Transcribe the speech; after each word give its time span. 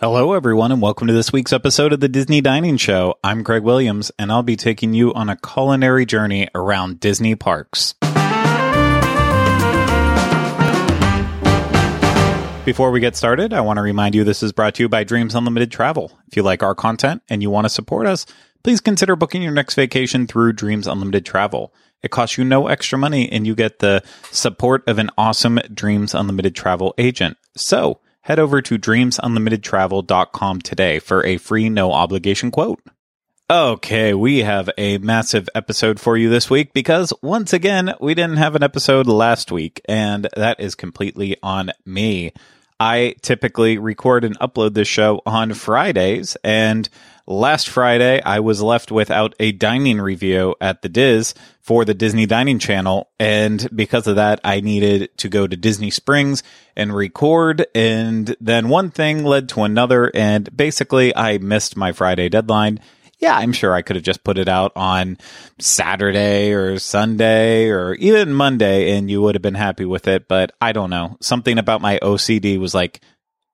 Hello, 0.00 0.32
everyone, 0.32 0.70
and 0.70 0.80
welcome 0.80 1.08
to 1.08 1.12
this 1.12 1.32
week's 1.32 1.52
episode 1.52 1.92
of 1.92 1.98
the 1.98 2.08
Disney 2.08 2.40
Dining 2.40 2.76
Show. 2.76 3.16
I'm 3.24 3.42
Craig 3.42 3.64
Williams, 3.64 4.12
and 4.16 4.30
I'll 4.30 4.44
be 4.44 4.54
taking 4.54 4.94
you 4.94 5.12
on 5.12 5.28
a 5.28 5.36
culinary 5.36 6.06
journey 6.06 6.46
around 6.54 7.00
Disney 7.00 7.34
parks. 7.34 7.94
Before 12.64 12.92
we 12.92 13.00
get 13.00 13.16
started, 13.16 13.52
I 13.52 13.60
want 13.60 13.78
to 13.78 13.82
remind 13.82 14.14
you 14.14 14.22
this 14.22 14.44
is 14.44 14.52
brought 14.52 14.76
to 14.76 14.84
you 14.84 14.88
by 14.88 15.02
Dreams 15.02 15.34
Unlimited 15.34 15.72
Travel. 15.72 16.16
If 16.28 16.36
you 16.36 16.44
like 16.44 16.62
our 16.62 16.76
content 16.76 17.22
and 17.28 17.42
you 17.42 17.50
want 17.50 17.64
to 17.64 17.68
support 17.68 18.06
us, 18.06 18.24
please 18.62 18.80
consider 18.80 19.16
booking 19.16 19.42
your 19.42 19.50
next 19.50 19.74
vacation 19.74 20.28
through 20.28 20.52
Dreams 20.52 20.86
Unlimited 20.86 21.26
Travel. 21.26 21.74
It 22.04 22.12
costs 22.12 22.38
you 22.38 22.44
no 22.44 22.68
extra 22.68 23.00
money, 23.00 23.28
and 23.32 23.48
you 23.48 23.56
get 23.56 23.80
the 23.80 24.04
support 24.30 24.86
of 24.86 25.00
an 25.00 25.10
awesome 25.18 25.58
Dreams 25.74 26.14
Unlimited 26.14 26.54
Travel 26.54 26.94
agent. 26.98 27.36
So, 27.56 27.98
head 28.28 28.38
over 28.38 28.60
to 28.60 28.78
dreamsunlimitedtravel.com 28.78 30.60
today 30.60 30.98
for 30.98 31.24
a 31.24 31.38
free 31.38 31.70
no 31.70 31.92
obligation 31.92 32.50
quote. 32.50 32.78
Okay, 33.50 34.12
we 34.12 34.40
have 34.40 34.68
a 34.76 34.98
massive 34.98 35.48
episode 35.54 35.98
for 35.98 36.14
you 36.14 36.28
this 36.28 36.50
week 36.50 36.74
because 36.74 37.10
once 37.22 37.54
again, 37.54 37.94
we 38.02 38.14
didn't 38.14 38.36
have 38.36 38.54
an 38.54 38.62
episode 38.62 39.06
last 39.06 39.50
week, 39.50 39.80
and 39.88 40.28
that 40.36 40.60
is 40.60 40.74
completely 40.74 41.38
on 41.42 41.70
me. 41.86 42.34
I 42.78 43.14
typically 43.22 43.78
record 43.78 44.24
and 44.24 44.38
upload 44.40 44.74
this 44.74 44.88
show 44.88 45.22
on 45.24 45.54
Fridays, 45.54 46.36
and 46.44 46.86
last 47.28 47.68
Friday 47.68 48.20
I 48.22 48.40
was 48.40 48.62
left 48.62 48.90
without 48.90 49.34
a 49.38 49.52
dining 49.52 50.00
review 50.00 50.56
at 50.60 50.82
the 50.82 50.88
DIS 50.88 51.34
for 51.60 51.84
the 51.84 51.94
Disney 51.94 52.26
Dining 52.26 52.58
Channel, 52.58 53.10
and 53.20 53.68
because 53.74 54.06
of 54.06 54.16
that, 54.16 54.40
I 54.42 54.60
needed 54.60 55.16
to 55.18 55.28
go 55.28 55.46
to 55.46 55.56
Disney 55.56 55.90
Springs 55.90 56.42
and 56.74 56.94
record, 56.94 57.66
and 57.74 58.34
then 58.40 58.70
one 58.70 58.90
thing 58.90 59.22
led 59.22 59.50
to 59.50 59.62
another, 59.62 60.10
and 60.14 60.56
basically 60.56 61.14
I 61.14 61.38
missed 61.38 61.76
my 61.76 61.92
Friday 61.92 62.28
deadline 62.28 62.80
yeah, 63.18 63.36
I'm 63.36 63.52
sure 63.52 63.74
I 63.74 63.82
could 63.82 63.96
have 63.96 64.04
just 64.04 64.22
put 64.22 64.38
it 64.38 64.48
out 64.48 64.72
on 64.76 65.18
Saturday 65.58 66.52
or 66.52 66.78
Sunday 66.78 67.68
or 67.68 67.94
even 67.94 68.32
Monday 68.32 68.96
and 68.96 69.10
you 69.10 69.20
would 69.22 69.34
have 69.34 69.42
been 69.42 69.54
happy 69.54 69.84
with 69.84 70.06
it. 70.06 70.28
But 70.28 70.52
I 70.60 70.72
don't 70.72 70.90
know. 70.90 71.16
Something 71.20 71.58
about 71.58 71.80
my 71.80 71.98
OCD 71.98 72.58
was 72.60 72.74
like, 72.74 73.00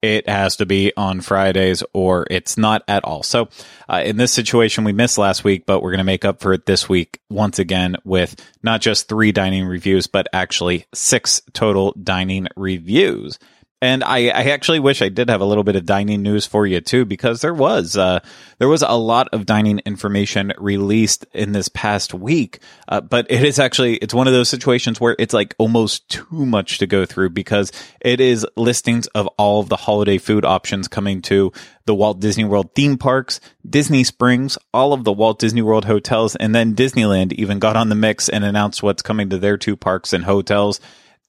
it 0.04 0.28
has 0.28 0.56
to 0.56 0.66
be 0.66 0.92
on 0.98 1.22
Fridays 1.22 1.82
or 1.94 2.26
it's 2.30 2.58
not 2.58 2.82
at 2.86 3.04
all. 3.04 3.22
So, 3.22 3.48
uh, 3.88 4.02
in 4.04 4.18
this 4.18 4.32
situation, 4.32 4.84
we 4.84 4.92
missed 4.92 5.16
last 5.16 5.44
week, 5.44 5.64
but 5.64 5.80
we're 5.80 5.92
going 5.92 5.98
to 5.98 6.04
make 6.04 6.26
up 6.26 6.40
for 6.40 6.52
it 6.52 6.66
this 6.66 6.88
week 6.90 7.20
once 7.30 7.58
again 7.58 7.96
with 8.04 8.36
not 8.62 8.82
just 8.82 9.08
three 9.08 9.32
dining 9.32 9.64
reviews, 9.64 10.06
but 10.06 10.28
actually 10.34 10.84
six 10.92 11.40
total 11.54 11.94
dining 12.02 12.48
reviews. 12.54 13.38
And 13.84 14.02
I, 14.02 14.28
I, 14.28 14.44
actually 14.44 14.80
wish 14.80 15.02
I 15.02 15.10
did 15.10 15.28
have 15.28 15.42
a 15.42 15.44
little 15.44 15.62
bit 15.62 15.76
of 15.76 15.84
dining 15.84 16.22
news 16.22 16.46
for 16.46 16.66
you 16.66 16.80
too, 16.80 17.04
because 17.04 17.42
there 17.42 17.52
was 17.52 17.98
uh, 17.98 18.20
there 18.56 18.66
was 18.66 18.80
a 18.80 18.96
lot 18.96 19.28
of 19.34 19.44
dining 19.44 19.80
information 19.80 20.54
released 20.56 21.26
in 21.34 21.52
this 21.52 21.68
past 21.68 22.14
week. 22.14 22.60
Uh, 22.88 23.02
but 23.02 23.26
it 23.28 23.44
is 23.44 23.58
actually 23.58 23.96
it's 23.96 24.14
one 24.14 24.26
of 24.26 24.32
those 24.32 24.48
situations 24.48 25.02
where 25.02 25.14
it's 25.18 25.34
like 25.34 25.54
almost 25.58 26.08
too 26.08 26.46
much 26.46 26.78
to 26.78 26.86
go 26.86 27.04
through 27.04 27.28
because 27.28 27.72
it 28.00 28.22
is 28.22 28.46
listings 28.56 29.06
of 29.08 29.26
all 29.36 29.60
of 29.60 29.68
the 29.68 29.76
holiday 29.76 30.16
food 30.16 30.46
options 30.46 30.88
coming 30.88 31.20
to 31.20 31.52
the 31.84 31.94
Walt 31.94 32.20
Disney 32.20 32.44
World 32.44 32.74
theme 32.74 32.96
parks, 32.96 33.38
Disney 33.68 34.02
Springs, 34.02 34.56
all 34.72 34.94
of 34.94 35.04
the 35.04 35.12
Walt 35.12 35.38
Disney 35.38 35.60
World 35.60 35.84
hotels, 35.84 36.36
and 36.36 36.54
then 36.54 36.74
Disneyland 36.74 37.34
even 37.34 37.58
got 37.58 37.76
on 37.76 37.90
the 37.90 37.94
mix 37.94 38.30
and 38.30 38.46
announced 38.46 38.82
what's 38.82 39.02
coming 39.02 39.28
to 39.28 39.36
their 39.36 39.58
two 39.58 39.76
parks 39.76 40.14
and 40.14 40.24
hotels 40.24 40.80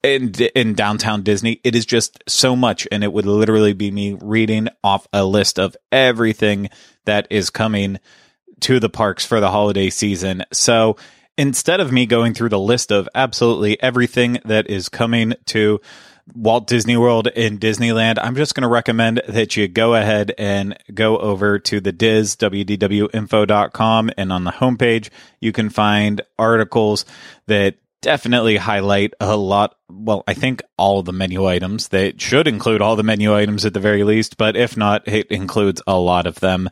in, 0.05 0.33
in 0.55 0.73
downtown 0.73 1.23
Disney. 1.23 1.59
It 1.63 1.75
is 1.75 1.85
just 1.85 2.23
so 2.27 2.55
much. 2.55 2.87
And 2.91 3.03
it 3.03 3.11
would 3.11 3.25
literally 3.25 3.73
be 3.73 3.91
me 3.91 4.17
reading 4.21 4.69
off 4.83 5.07
a 5.11 5.25
list 5.25 5.59
of 5.59 5.75
everything 5.91 6.69
that 7.05 7.27
is 7.29 7.49
coming 7.49 7.99
to 8.61 8.79
the 8.79 8.89
parks 8.89 9.25
for 9.25 9.39
the 9.39 9.51
holiday 9.51 9.89
season. 9.89 10.43
So 10.53 10.97
instead 11.37 11.79
of 11.79 11.91
me 11.91 12.05
going 12.05 12.33
through 12.33 12.49
the 12.49 12.59
list 12.59 12.91
of 12.91 13.09
absolutely 13.15 13.81
everything 13.81 14.39
that 14.45 14.69
is 14.69 14.89
coming 14.89 15.33
to 15.47 15.81
Walt 16.33 16.65
Disney 16.65 16.97
World 16.97 17.27
in 17.27 17.59
Disneyland, 17.59 18.17
I'm 18.19 18.35
just 18.35 18.55
going 18.55 18.63
to 18.63 18.67
recommend 18.67 19.21
that 19.27 19.55
you 19.55 19.67
go 19.67 19.93
ahead 19.93 20.33
and 20.37 20.77
go 20.91 21.17
over 21.17 21.59
to 21.59 21.79
the 21.79 21.91
DIS, 21.91 22.35
wdwinfo.com, 22.37 24.11
and 24.17 24.33
on 24.33 24.43
the 24.43 24.51
homepage, 24.51 25.09
you 25.39 25.51
can 25.51 25.69
find 25.69 26.21
articles 26.39 27.05
that 27.45 27.75
definitely 28.05 28.57
highlight 28.57 29.15
a 29.19 29.35
lot. 29.35 29.75
Well, 29.89 30.23
I 30.27 30.35
think 30.35 30.61
all 30.77 31.01
the 31.01 31.11
menu 31.11 31.47
items. 31.47 31.87
They 31.87 32.13
should 32.17 32.47
include 32.47 32.79
all 32.79 32.95
the 32.95 33.01
menu 33.01 33.35
items 33.35 33.65
at 33.65 33.73
the 33.73 33.79
very 33.79 34.03
least, 34.03 34.37
but 34.37 34.55
if 34.55 34.77
not, 34.77 35.07
it 35.07 35.25
includes 35.31 35.81
a 35.87 35.97
lot 35.97 36.27
of 36.27 36.39
them. 36.39 36.69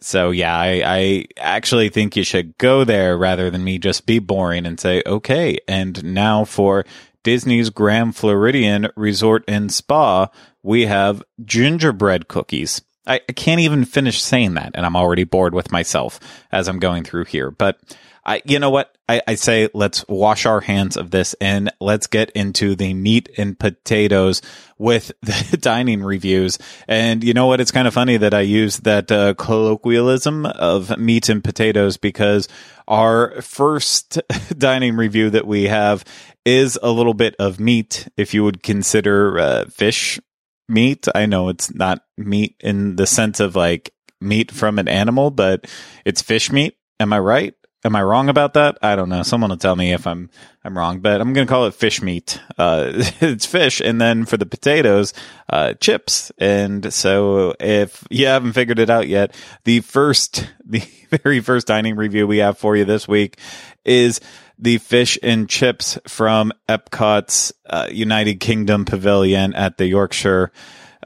So 0.00 0.30
yeah, 0.30 0.56
I, 0.56 0.82
I 0.86 1.24
actually 1.38 1.88
think 1.88 2.14
you 2.14 2.22
should 2.22 2.56
go 2.58 2.84
there 2.84 3.18
rather 3.18 3.50
than 3.50 3.64
me 3.64 3.78
just 3.78 4.06
be 4.06 4.20
boring 4.20 4.64
and 4.64 4.78
say, 4.78 5.02
okay, 5.04 5.58
and 5.66 6.04
now 6.04 6.44
for 6.44 6.84
Disney's 7.24 7.70
Grand 7.70 8.14
Floridian 8.14 8.86
Resort 8.94 9.42
and 9.48 9.72
Spa, 9.72 10.28
we 10.62 10.86
have 10.86 11.20
gingerbread 11.44 12.28
cookies. 12.28 12.80
I, 13.08 13.16
I 13.28 13.32
can't 13.32 13.60
even 13.60 13.84
finish 13.84 14.22
saying 14.22 14.54
that, 14.54 14.70
and 14.74 14.86
I'm 14.86 14.94
already 14.94 15.24
bored 15.24 15.52
with 15.52 15.72
myself 15.72 16.20
as 16.52 16.68
I'm 16.68 16.78
going 16.78 17.02
through 17.02 17.24
here. 17.24 17.50
But 17.50 17.80
I, 18.26 18.42
you 18.44 18.58
know 18.58 18.70
what? 18.70 18.92
I, 19.08 19.22
I 19.28 19.34
say 19.36 19.68
let's 19.72 20.04
wash 20.08 20.46
our 20.46 20.60
hands 20.60 20.96
of 20.96 21.12
this 21.12 21.34
and 21.40 21.72
let's 21.80 22.08
get 22.08 22.30
into 22.30 22.74
the 22.74 22.92
meat 22.92 23.28
and 23.38 23.56
potatoes 23.56 24.42
with 24.78 25.12
the 25.22 25.56
dining 25.56 26.02
reviews. 26.02 26.58
And 26.88 27.22
you 27.22 27.32
know 27.34 27.46
what? 27.46 27.60
It's 27.60 27.70
kind 27.70 27.86
of 27.86 27.94
funny 27.94 28.16
that 28.16 28.34
I 28.34 28.40
use 28.40 28.78
that 28.78 29.12
uh, 29.12 29.34
colloquialism 29.34 30.44
of 30.44 30.98
meat 30.98 31.28
and 31.28 31.42
potatoes 31.42 31.98
because 31.98 32.48
our 32.88 33.40
first 33.42 34.20
dining 34.58 34.96
review 34.96 35.30
that 35.30 35.46
we 35.46 35.64
have 35.64 36.04
is 36.44 36.78
a 36.82 36.90
little 36.90 37.14
bit 37.14 37.36
of 37.38 37.60
meat, 37.60 38.08
if 38.16 38.34
you 38.34 38.42
would 38.42 38.62
consider 38.62 39.38
uh, 39.38 39.64
fish 39.66 40.18
meat. 40.68 41.06
I 41.14 41.26
know 41.26 41.48
it's 41.48 41.72
not 41.72 42.02
meat 42.16 42.56
in 42.58 42.96
the 42.96 43.06
sense 43.06 43.38
of 43.38 43.54
like 43.54 43.92
meat 44.20 44.50
from 44.50 44.80
an 44.80 44.88
animal, 44.88 45.30
but 45.30 45.70
it's 46.04 46.22
fish 46.22 46.50
meat. 46.50 46.76
Am 46.98 47.12
I 47.12 47.20
right? 47.20 47.54
Am 47.86 47.94
I 47.94 48.02
wrong 48.02 48.28
about 48.28 48.54
that? 48.54 48.78
I 48.82 48.96
don't 48.96 49.08
know. 49.08 49.22
Someone 49.22 49.50
will 49.50 49.56
tell 49.56 49.76
me 49.76 49.92
if 49.92 50.08
I'm 50.08 50.28
I'm 50.64 50.76
wrong, 50.76 50.98
but 50.98 51.20
I'm 51.20 51.32
going 51.32 51.46
to 51.46 51.50
call 51.50 51.66
it 51.66 51.74
fish 51.74 52.02
meat. 52.02 52.40
Uh, 52.58 52.90
it's 53.20 53.46
fish, 53.46 53.80
and 53.80 54.00
then 54.00 54.24
for 54.24 54.36
the 54.36 54.44
potatoes, 54.44 55.14
uh, 55.48 55.74
chips. 55.74 56.32
And 56.38 56.92
so, 56.92 57.54
if 57.60 58.02
you 58.10 58.26
haven't 58.26 58.54
figured 58.54 58.80
it 58.80 58.90
out 58.90 59.06
yet, 59.06 59.36
the 59.62 59.82
first, 59.82 60.50
the 60.64 60.82
very 61.22 61.38
first 61.38 61.68
dining 61.68 61.94
review 61.94 62.26
we 62.26 62.38
have 62.38 62.58
for 62.58 62.74
you 62.74 62.84
this 62.84 63.06
week 63.06 63.38
is 63.84 64.20
the 64.58 64.78
fish 64.78 65.16
and 65.22 65.48
chips 65.48 65.96
from 66.08 66.52
Epcot's 66.68 67.52
uh, 67.66 67.86
United 67.92 68.40
Kingdom 68.40 68.84
Pavilion 68.84 69.54
at 69.54 69.78
the 69.78 69.86
Yorkshire. 69.86 70.50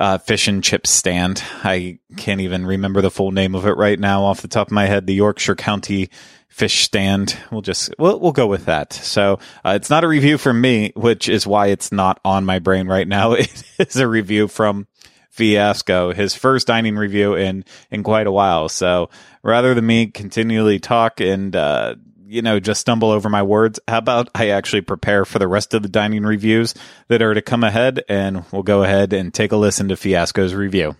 Uh, 0.01 0.17
fish 0.17 0.49
and 0.49 0.65
chip 0.65 0.87
stand. 0.87 1.43
I 1.63 1.99
can't 2.17 2.41
even 2.41 2.65
remember 2.65 3.03
the 3.03 3.11
full 3.11 3.33
name 3.33 3.55
of 3.55 3.67
it 3.67 3.77
right 3.77 4.01
now 4.01 4.25
off 4.25 4.41
the 4.41 4.49
top 4.49 4.69
of 4.69 4.73
my 4.73 4.87
head. 4.87 5.07
The 5.07 5.13
Yorkshire 5.13 5.57
County 5.57 6.09
fish 6.49 6.85
stand. 6.85 7.37
We'll 7.53 7.61
just 7.61 7.95
we'll 7.99 8.19
we'll 8.19 8.33
go 8.33 8.47
with 8.47 8.65
that. 8.65 8.95
So 8.95 9.39
uh, 9.63 9.75
it's 9.77 9.91
not 9.91 10.03
a 10.03 10.09
review 10.09 10.39
from 10.39 10.59
me, 10.61 10.93
which 10.97 11.29
is 11.29 11.47
why 11.47 11.67
it's 11.67 11.93
not 11.93 12.19
on 12.25 12.47
my 12.47 12.61
brain 12.61 12.87
right 12.87 13.07
now. 13.07 13.35
It 13.35 13.65
is 13.79 13.97
a 13.97 14.09
review 14.09 14.49
from 14.49 14.87
Fiasco, 15.31 16.13
his 16.13 16.35
first 16.35 16.67
dining 16.67 16.97
review 16.97 17.35
in 17.35 17.65
in 17.91 18.03
quite 18.03 18.27
a 18.27 18.33
while. 18.33 18.69
So 18.69 19.11
rather 19.43 19.75
than 19.75 19.87
me 19.87 20.07
continually 20.07 20.81
talk 20.81 21.21
and 21.21 21.55
uh, 21.55 21.95
you 22.31 22.43
know 22.43 22.61
just 22.61 22.81
stumble 22.81 23.11
over 23.11 23.29
my 23.29 23.43
words, 23.43 23.81
how 23.89 23.99
about 23.99 24.29
I 24.35 24.51
actually 24.51 24.83
prepare 24.83 25.25
for 25.25 25.41
the 25.41 25.49
rest 25.49 25.75
of 25.75 25.83
the 25.83 25.89
dining 25.89 26.23
reviews 26.23 26.75
that 27.09 27.23
are 27.23 27.35
to 27.35 27.43
come 27.43 27.65
ahead, 27.65 28.05
and 28.09 28.45
we'll 28.53 28.63
go 28.63 28.85
ahead 28.85 29.13
and 29.13 29.35
take 29.35 29.51
a 29.51 29.57
listen 29.57 29.89
to 29.89 29.97
Fiasco's 29.97 30.55
review. 30.55 30.97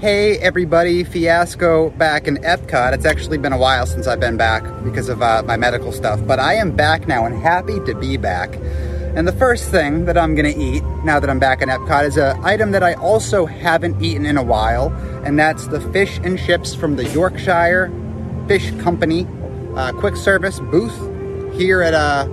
Hey 0.00 0.38
everybody, 0.38 1.04
Fiasco 1.04 1.90
back 1.90 2.26
in 2.26 2.38
Epcot. 2.38 2.94
It's 2.94 3.04
actually 3.04 3.36
been 3.36 3.52
a 3.52 3.58
while 3.58 3.84
since 3.84 4.06
I've 4.06 4.20
been 4.20 4.38
back 4.38 4.62
because 4.82 5.10
of 5.10 5.20
uh, 5.20 5.42
my 5.44 5.58
medical 5.58 5.92
stuff, 5.92 6.26
but 6.26 6.38
I 6.38 6.54
am 6.54 6.74
back 6.74 7.06
now 7.06 7.26
and 7.26 7.36
happy 7.36 7.78
to 7.84 7.94
be 7.94 8.16
back. 8.16 8.58
And 9.16 9.26
the 9.26 9.32
first 9.32 9.70
thing 9.70 10.04
that 10.04 10.16
I'm 10.16 10.34
gonna 10.34 10.54
eat 10.56 10.84
now 11.04 11.18
that 11.18 11.28
I'm 11.28 11.40
back 11.40 11.62
in 11.62 11.68
Epcot 11.68 12.06
is 12.06 12.16
an 12.16 12.42
item 12.44 12.70
that 12.70 12.82
I 12.82 12.94
also 12.94 13.44
haven't 13.44 14.00
eaten 14.02 14.24
in 14.24 14.36
a 14.36 14.42
while, 14.42 14.92
and 15.24 15.38
that's 15.38 15.66
the 15.66 15.80
fish 15.92 16.20
and 16.22 16.38
chips 16.38 16.74
from 16.74 16.96
the 16.96 17.04
Yorkshire 17.08 17.90
Fish 18.46 18.70
Company 18.80 19.26
uh, 19.76 19.92
quick 19.92 20.16
service 20.16 20.60
booth 20.60 20.96
here 21.56 21.82
at 21.82 21.94
uh, 21.94 22.24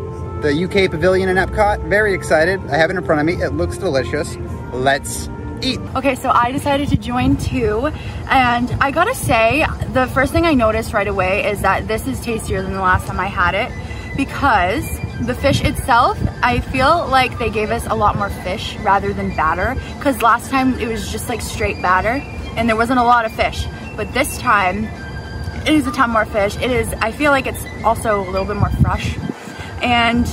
the 0.42 0.64
UK 0.64 0.90
Pavilion 0.90 1.30
in 1.30 1.38
Epcot. 1.38 1.88
Very 1.90 2.14
excited. 2.14 2.60
I 2.70 2.78
have 2.78 2.90
it 2.90 2.96
in 2.96 3.04
front 3.04 3.22
of 3.22 3.26
me. 3.26 3.44
It 3.44 3.54
looks 3.54 3.78
delicious. 3.78 4.36
Let's 4.74 5.30
eat. 5.62 5.80
Okay, 5.96 6.16
so 6.16 6.30
I 6.30 6.52
decided 6.52 6.90
to 6.90 6.98
join 6.98 7.38
too, 7.38 7.88
and 8.30 8.72
I 8.80 8.92
gotta 8.92 9.16
say, 9.16 9.66
the 9.94 10.08
first 10.08 10.32
thing 10.32 10.46
I 10.46 10.54
noticed 10.54 10.94
right 10.94 11.08
away 11.08 11.46
is 11.46 11.62
that 11.62 11.88
this 11.88 12.06
is 12.08 12.20
tastier 12.22 12.62
than 12.62 12.74
the 12.74 12.82
last 12.82 13.08
time 13.08 13.20
I 13.20 13.28
had 13.28 13.56
it. 13.56 13.72
Because 14.18 15.00
the 15.22 15.34
fish 15.36 15.64
itself, 15.64 16.20
I 16.44 16.60
feel 16.60 17.08
like 17.08 17.38
they 17.40 17.50
gave 17.50 17.72
us 17.72 17.86
a 17.88 17.96
lot 17.96 18.18
more 18.18 18.30
fish 18.30 18.76
rather 18.78 19.14
than 19.14 19.36
batter 19.36 19.76
because 19.98 20.22
last 20.22 20.50
time 20.50 20.78
it 20.80 20.88
was 20.88 21.12
just 21.12 21.30
like 21.30 21.42
straight 21.42 21.82
batter 21.82 22.22
and 22.58 22.68
there 22.68 22.76
wasn't 22.76 23.00
a 23.00 23.04
lot 23.04 23.26
of 23.26 23.32
fish. 23.32 23.66
But 23.96 24.14
this 24.14 24.38
time 24.38 24.86
it 25.66 25.74
is 25.74 25.88
a 25.88 25.92
ton 25.92 26.12
more 26.12 26.26
fish. 26.26 26.56
It 26.58 26.72
is, 26.72 26.94
I 26.96 27.12
feel 27.12 27.32
like 27.32 27.48
it's 27.48 27.64
also 27.84 28.22
a 28.22 28.30
little 28.30 28.46
bit 28.46 28.58
more 28.58 28.70
fresh 28.82 29.18
and 29.82 30.28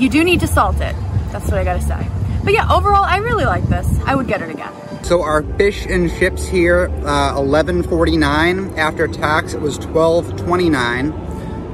you 0.00 0.08
do 0.08 0.24
need 0.24 0.40
to 0.40 0.46
salt 0.46 0.80
it. 0.80 0.96
That's 1.30 1.44
what 1.46 1.54
I 1.54 1.64
gotta 1.64 1.82
say. 1.82 2.06
But 2.42 2.54
yeah, 2.54 2.72
overall, 2.72 3.04
I 3.04 3.18
really 3.18 3.44
like 3.44 3.64
this. 3.68 3.86
I 4.06 4.14
would 4.14 4.26
get 4.26 4.40
it 4.42 4.50
again. 4.50 4.72
So 5.02 5.22
our 5.22 5.42
fish 5.42 5.86
and 5.86 6.10
chips 6.10 6.46
here, 6.46 6.86
uh, 7.04 7.34
11.49 7.34 8.76
after 8.76 9.08
tax. 9.08 9.54
It 9.54 9.60
was 9.60 9.78
12.29. 9.78 11.29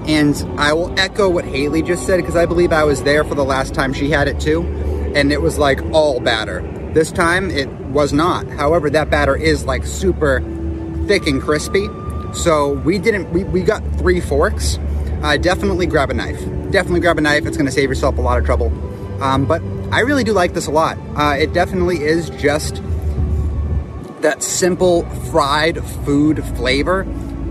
And 0.06 0.36
I 0.58 0.72
will 0.72 0.98
echo 0.98 1.28
what 1.28 1.44
Haley 1.44 1.82
just 1.82 2.06
said 2.06 2.18
because 2.18 2.36
I 2.36 2.46
believe 2.46 2.72
I 2.72 2.84
was 2.84 3.02
there 3.02 3.24
for 3.24 3.34
the 3.34 3.44
last 3.44 3.74
time 3.74 3.92
she 3.92 4.10
had 4.10 4.28
it 4.28 4.38
too. 4.40 4.62
And 5.14 5.32
it 5.32 5.42
was 5.42 5.58
like 5.58 5.82
all 5.92 6.20
batter. 6.20 6.60
This 6.92 7.10
time 7.10 7.50
it 7.50 7.68
was 7.68 8.12
not. 8.12 8.46
However, 8.48 8.88
that 8.90 9.10
batter 9.10 9.36
is 9.36 9.64
like 9.64 9.84
super 9.84 10.40
thick 11.06 11.26
and 11.26 11.42
crispy. 11.42 11.88
So 12.32 12.72
we 12.72 12.98
didn't, 12.98 13.30
we, 13.32 13.44
we 13.44 13.62
got 13.62 13.82
three 13.98 14.20
forks. 14.20 14.78
Uh, 15.22 15.36
definitely 15.36 15.86
grab 15.86 16.10
a 16.10 16.14
knife. 16.14 16.38
Definitely 16.70 17.00
grab 17.00 17.18
a 17.18 17.22
knife. 17.22 17.46
It's 17.46 17.56
going 17.56 17.66
to 17.66 17.72
save 17.72 17.88
yourself 17.88 18.18
a 18.18 18.20
lot 18.20 18.38
of 18.38 18.44
trouble. 18.44 18.66
Um, 19.22 19.46
but 19.46 19.62
I 19.90 20.00
really 20.00 20.24
do 20.24 20.32
like 20.32 20.52
this 20.52 20.66
a 20.66 20.70
lot. 20.70 20.98
Uh, 21.16 21.36
it 21.38 21.52
definitely 21.52 22.02
is 22.02 22.30
just 22.30 22.82
that 24.20 24.42
simple 24.42 25.08
fried 25.30 25.82
food 26.04 26.44
flavor 26.56 27.04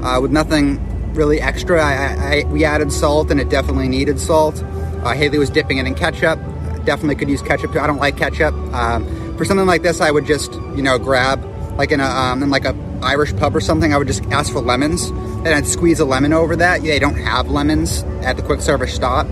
uh, 0.03 0.19
with 0.21 0.31
nothing 0.31 0.79
really 1.15 1.41
extra. 1.41 1.81
I, 1.83 2.41
I, 2.41 2.43
we 2.47 2.63
added 2.63 2.91
salt 2.91 3.31
and 3.31 3.39
it 3.39 3.49
definitely 3.49 3.87
needed 3.87 4.19
salt. 4.19 4.61
Uh, 4.63 5.13
Haley 5.13 5.37
was 5.37 5.49
dipping 5.49 5.77
it 5.77 5.85
in 5.85 5.95
ketchup. 5.95 6.39
Definitely 6.85 7.15
could 7.15 7.29
use 7.29 7.41
ketchup 7.41 7.73
too. 7.73 7.79
I 7.79 7.87
don't 7.87 7.97
like 7.97 8.17
ketchup. 8.17 8.53
Um, 8.73 9.37
for 9.37 9.45
something 9.45 9.67
like 9.67 9.81
this, 9.81 10.01
I 10.01 10.11
would 10.11 10.25
just, 10.25 10.53
you 10.53 10.81
know, 10.81 10.97
grab 10.97 11.43
like 11.77 11.91
in 11.91 11.99
a 11.99 12.05
um, 12.05 12.41
in 12.43 12.49
like 12.49 12.65
a 12.65 12.75
Irish 13.01 13.35
pub 13.35 13.55
or 13.55 13.61
something. 13.61 13.93
I 13.93 13.97
would 13.97 14.07
just 14.07 14.23
ask 14.25 14.51
for 14.51 14.61
lemons 14.61 15.09
and 15.09 15.49
I'd 15.49 15.67
squeeze 15.67 15.99
a 15.99 16.05
lemon 16.05 16.33
over 16.33 16.55
that. 16.55 16.81
They 16.81 16.99
don't 16.99 17.17
have 17.17 17.49
lemons 17.49 18.03
at 18.23 18.37
the 18.37 18.43
quick 18.43 18.61
service 18.61 18.93
stop. 18.93 19.27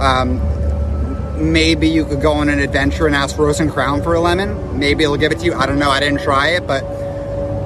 Um, 0.00 0.40
maybe 1.52 1.88
you 1.88 2.04
could 2.04 2.20
go 2.20 2.32
on 2.32 2.48
an 2.48 2.58
adventure 2.58 3.06
and 3.06 3.14
ask 3.14 3.36
Rose 3.38 3.60
and 3.60 3.70
Crown 3.70 4.02
for 4.02 4.14
a 4.14 4.20
lemon. 4.20 4.78
Maybe 4.78 5.04
it'll 5.04 5.16
give 5.16 5.32
it 5.32 5.38
to 5.40 5.44
you. 5.44 5.54
I 5.54 5.66
don't 5.66 5.78
know. 5.78 5.90
I 5.90 6.00
didn't 6.00 6.20
try 6.20 6.48
it, 6.48 6.66
but 6.66 6.84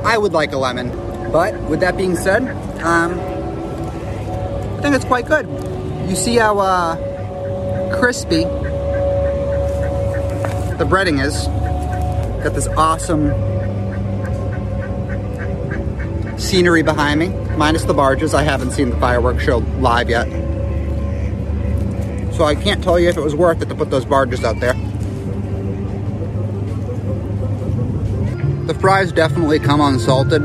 I 0.04 0.18
would 0.18 0.32
like 0.32 0.52
a 0.52 0.58
lemon. 0.58 0.90
But 1.32 1.60
with 1.62 1.80
that 1.80 1.96
being 1.96 2.16
said, 2.16 2.42
um, 2.82 3.18
I 4.76 4.82
think 4.82 4.94
it's 4.94 5.04
quite 5.04 5.26
good. 5.26 5.46
You 6.08 6.14
see 6.14 6.36
how 6.36 6.58
uh, 6.58 6.96
crispy 7.98 8.44
the 10.76 10.84
breading 10.84 11.24
is. 11.24 11.46
Got 12.44 12.54
this 12.54 12.68
awesome 12.68 13.30
scenery 16.38 16.82
behind 16.82 17.18
me, 17.18 17.28
minus 17.56 17.84
the 17.84 17.94
barges. 17.94 18.34
I 18.34 18.42
haven't 18.42 18.72
seen 18.72 18.90
the 18.90 18.98
fireworks 18.98 19.42
show 19.42 19.58
live 19.58 20.10
yet. 20.10 20.28
So 22.34 22.44
I 22.44 22.54
can't 22.54 22.84
tell 22.84 23.00
you 23.00 23.08
if 23.08 23.16
it 23.16 23.22
was 23.22 23.34
worth 23.34 23.62
it 23.62 23.70
to 23.70 23.74
put 23.74 23.90
those 23.90 24.04
barges 24.04 24.44
out 24.44 24.60
there. 24.60 24.74
The 28.66 28.74
fries 28.74 29.10
definitely 29.10 29.58
come 29.58 29.80
unsalted. 29.80 30.42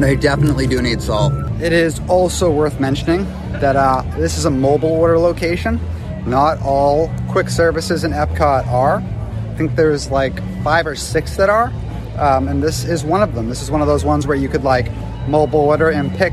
And 0.00 0.08
they 0.08 0.16
definitely 0.16 0.66
do 0.66 0.80
need 0.80 1.02
salt. 1.02 1.30
It 1.60 1.74
is 1.74 2.00
also 2.08 2.50
worth 2.50 2.80
mentioning 2.80 3.24
that 3.60 3.76
uh, 3.76 4.00
this 4.16 4.38
is 4.38 4.46
a 4.46 4.50
mobile 4.50 4.88
order 4.88 5.18
location. 5.18 5.78
Not 6.24 6.58
all 6.62 7.12
quick 7.28 7.50
services 7.50 8.02
in 8.02 8.12
Epcot 8.12 8.66
are. 8.68 9.02
I 9.02 9.54
think 9.58 9.76
there's 9.76 10.10
like 10.10 10.42
five 10.64 10.86
or 10.86 10.96
six 10.96 11.36
that 11.36 11.50
are. 11.50 11.70
Um, 12.16 12.48
and 12.48 12.62
this 12.62 12.82
is 12.82 13.04
one 13.04 13.22
of 13.22 13.34
them. 13.34 13.50
This 13.50 13.60
is 13.60 13.70
one 13.70 13.82
of 13.82 13.86
those 13.88 14.02
ones 14.02 14.26
where 14.26 14.38
you 14.38 14.48
could 14.48 14.64
like 14.64 14.90
mobile 15.28 15.60
order 15.60 15.90
and 15.90 16.10
pick 16.16 16.32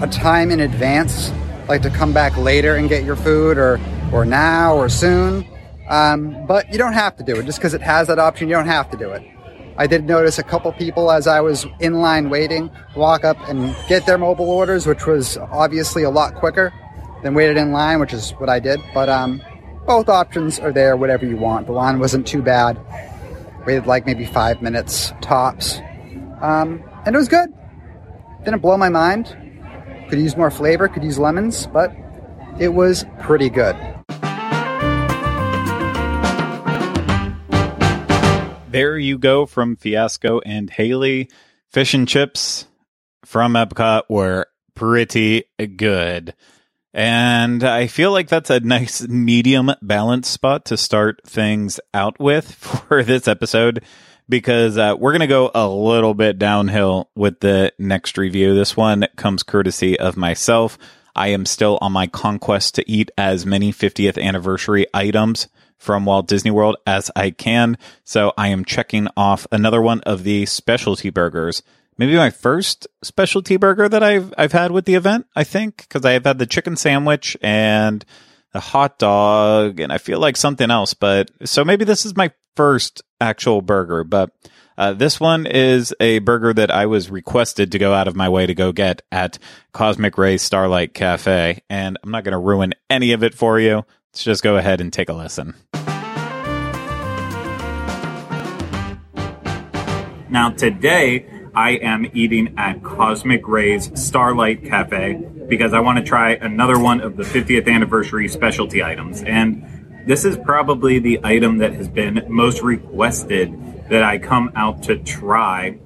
a 0.00 0.08
time 0.08 0.52
in 0.52 0.60
advance, 0.60 1.32
like 1.68 1.82
to 1.82 1.90
come 1.90 2.12
back 2.12 2.36
later 2.36 2.76
and 2.76 2.88
get 2.88 3.02
your 3.02 3.16
food 3.16 3.58
or, 3.58 3.80
or 4.12 4.24
now 4.24 4.76
or 4.76 4.88
soon. 4.88 5.44
Um, 5.88 6.46
but 6.46 6.70
you 6.70 6.78
don't 6.78 6.92
have 6.92 7.16
to 7.16 7.24
do 7.24 7.34
it 7.34 7.46
just 7.46 7.58
because 7.58 7.74
it 7.74 7.82
has 7.82 8.06
that 8.06 8.20
option. 8.20 8.48
You 8.48 8.54
don't 8.54 8.66
have 8.66 8.88
to 8.92 8.96
do 8.96 9.10
it. 9.10 9.28
I 9.78 9.86
did 9.86 10.04
notice 10.04 10.38
a 10.38 10.42
couple 10.42 10.72
people 10.72 11.10
as 11.10 11.26
I 11.26 11.40
was 11.40 11.66
in 11.80 12.00
line 12.00 12.30
waiting 12.30 12.70
walk 12.94 13.24
up 13.24 13.36
and 13.48 13.76
get 13.88 14.06
their 14.06 14.16
mobile 14.16 14.48
orders, 14.48 14.86
which 14.86 15.06
was 15.06 15.36
obviously 15.36 16.02
a 16.02 16.10
lot 16.10 16.34
quicker 16.34 16.72
than 17.22 17.34
waited 17.34 17.58
in 17.58 17.72
line, 17.72 18.00
which 18.00 18.14
is 18.14 18.30
what 18.32 18.48
I 18.48 18.58
did. 18.58 18.80
But 18.94 19.08
um, 19.08 19.42
both 19.86 20.08
options 20.08 20.58
are 20.58 20.72
there, 20.72 20.96
whatever 20.96 21.26
you 21.26 21.36
want. 21.36 21.66
The 21.66 21.72
line 21.72 21.98
wasn't 21.98 22.26
too 22.26 22.40
bad. 22.42 22.78
Waited 23.66 23.86
like 23.86 24.06
maybe 24.06 24.24
five 24.24 24.62
minutes 24.62 25.12
tops, 25.20 25.80
um, 26.40 26.82
and 27.04 27.14
it 27.14 27.18
was 27.18 27.28
good. 27.28 27.52
Didn't 28.44 28.62
blow 28.62 28.76
my 28.76 28.88
mind. 28.88 29.36
Could 30.08 30.20
use 30.20 30.36
more 30.36 30.52
flavor, 30.52 30.86
could 30.86 31.02
use 31.02 31.18
lemons, 31.18 31.66
but 31.66 31.92
it 32.60 32.68
was 32.68 33.04
pretty 33.18 33.50
good. 33.50 33.76
There 38.76 38.98
you 38.98 39.16
go 39.16 39.46
from 39.46 39.76
Fiasco 39.76 40.40
and 40.44 40.68
Haley. 40.68 41.30
Fish 41.72 41.94
and 41.94 42.06
chips 42.06 42.66
from 43.24 43.54
Epcot 43.54 44.02
were 44.10 44.48
pretty 44.74 45.44
good. 45.78 46.34
And 46.92 47.64
I 47.64 47.86
feel 47.86 48.12
like 48.12 48.28
that's 48.28 48.50
a 48.50 48.60
nice 48.60 49.00
medium 49.08 49.70
balance 49.80 50.28
spot 50.28 50.66
to 50.66 50.76
start 50.76 51.22
things 51.24 51.80
out 51.94 52.20
with 52.20 52.52
for 52.54 53.02
this 53.02 53.26
episode 53.26 53.82
because 54.28 54.76
uh, 54.76 54.94
we're 54.98 55.12
going 55.12 55.20
to 55.20 55.26
go 55.26 55.50
a 55.54 55.66
little 55.66 56.12
bit 56.12 56.38
downhill 56.38 57.08
with 57.16 57.40
the 57.40 57.72
next 57.78 58.18
review. 58.18 58.54
This 58.54 58.76
one 58.76 59.06
comes 59.16 59.42
courtesy 59.42 59.98
of 59.98 60.18
myself. 60.18 60.76
I 61.14 61.28
am 61.28 61.46
still 61.46 61.78
on 61.80 61.92
my 61.92 62.08
conquest 62.08 62.74
to 62.74 62.84
eat 62.86 63.10
as 63.16 63.46
many 63.46 63.72
50th 63.72 64.22
anniversary 64.22 64.84
items 64.92 65.48
from 65.78 66.04
Walt 66.04 66.26
Disney 66.28 66.50
World 66.50 66.76
as 66.86 67.10
I 67.14 67.30
can. 67.30 67.78
So 68.04 68.32
I 68.36 68.48
am 68.48 68.64
checking 68.64 69.08
off 69.16 69.46
another 69.52 69.80
one 69.82 70.00
of 70.02 70.24
the 70.24 70.46
specialty 70.46 71.10
burgers. 71.10 71.62
Maybe 71.98 72.14
my 72.16 72.30
first 72.30 72.86
specialty 73.02 73.56
burger 73.56 73.88
that 73.88 74.02
I've 74.02 74.32
I've 74.36 74.52
had 74.52 74.70
with 74.70 74.84
the 74.84 74.94
event, 74.94 75.26
I 75.34 75.44
think, 75.44 75.78
because 75.78 76.04
I 76.04 76.12
have 76.12 76.24
had 76.24 76.38
the 76.38 76.46
chicken 76.46 76.76
sandwich 76.76 77.36
and 77.40 78.04
the 78.52 78.60
hot 78.60 78.98
dog 78.98 79.80
and 79.80 79.92
I 79.92 79.98
feel 79.98 80.18
like 80.18 80.36
something 80.36 80.70
else, 80.70 80.94
but 80.94 81.30
so 81.44 81.64
maybe 81.64 81.84
this 81.84 82.06
is 82.06 82.16
my 82.16 82.30
first 82.54 83.02
actual 83.20 83.60
burger, 83.60 84.02
but 84.02 84.30
uh, 84.78 84.92
this 84.92 85.18
one 85.20 85.46
is 85.46 85.94
a 86.00 86.18
burger 86.20 86.52
that 86.52 86.70
I 86.70 86.86
was 86.86 87.10
requested 87.10 87.72
to 87.72 87.78
go 87.78 87.92
out 87.92 88.08
of 88.08 88.16
my 88.16 88.28
way 88.28 88.46
to 88.46 88.54
go 88.54 88.72
get 88.72 89.02
at 89.10 89.38
Cosmic 89.72 90.18
Ray 90.18 90.36
Starlight 90.36 90.92
Cafe, 90.92 91.62
and 91.70 91.98
I'm 92.02 92.10
not 92.10 92.24
going 92.24 92.32
to 92.32 92.38
ruin 92.38 92.74
any 92.90 93.12
of 93.12 93.22
it 93.22 93.34
for 93.34 93.58
you. 93.58 93.84
Let's 94.16 94.24
just 94.24 94.42
go 94.42 94.56
ahead 94.56 94.80
and 94.80 94.90
take 94.90 95.10
a 95.10 95.12
listen. 95.12 95.52
Now, 100.30 100.48
today 100.56 101.26
I 101.54 101.72
am 101.82 102.10
eating 102.14 102.54
at 102.56 102.82
Cosmic 102.82 103.46
Ray's 103.46 103.90
Starlight 103.94 104.64
Cafe 104.64 105.22
because 105.50 105.74
I 105.74 105.80
want 105.80 105.98
to 105.98 106.02
try 106.02 106.30
another 106.30 106.78
one 106.78 107.02
of 107.02 107.18
the 107.18 107.24
50th 107.24 107.68
anniversary 107.68 108.26
specialty 108.26 108.82
items. 108.82 109.22
And 109.22 110.06
this 110.06 110.24
is 110.24 110.38
probably 110.38 110.98
the 110.98 111.20
item 111.22 111.58
that 111.58 111.74
has 111.74 111.86
been 111.86 112.24
most 112.26 112.62
requested 112.62 113.52
that 113.90 114.02
I 114.02 114.16
come 114.16 114.50
out 114.56 114.82
to 114.84 114.96
try. 114.96 115.78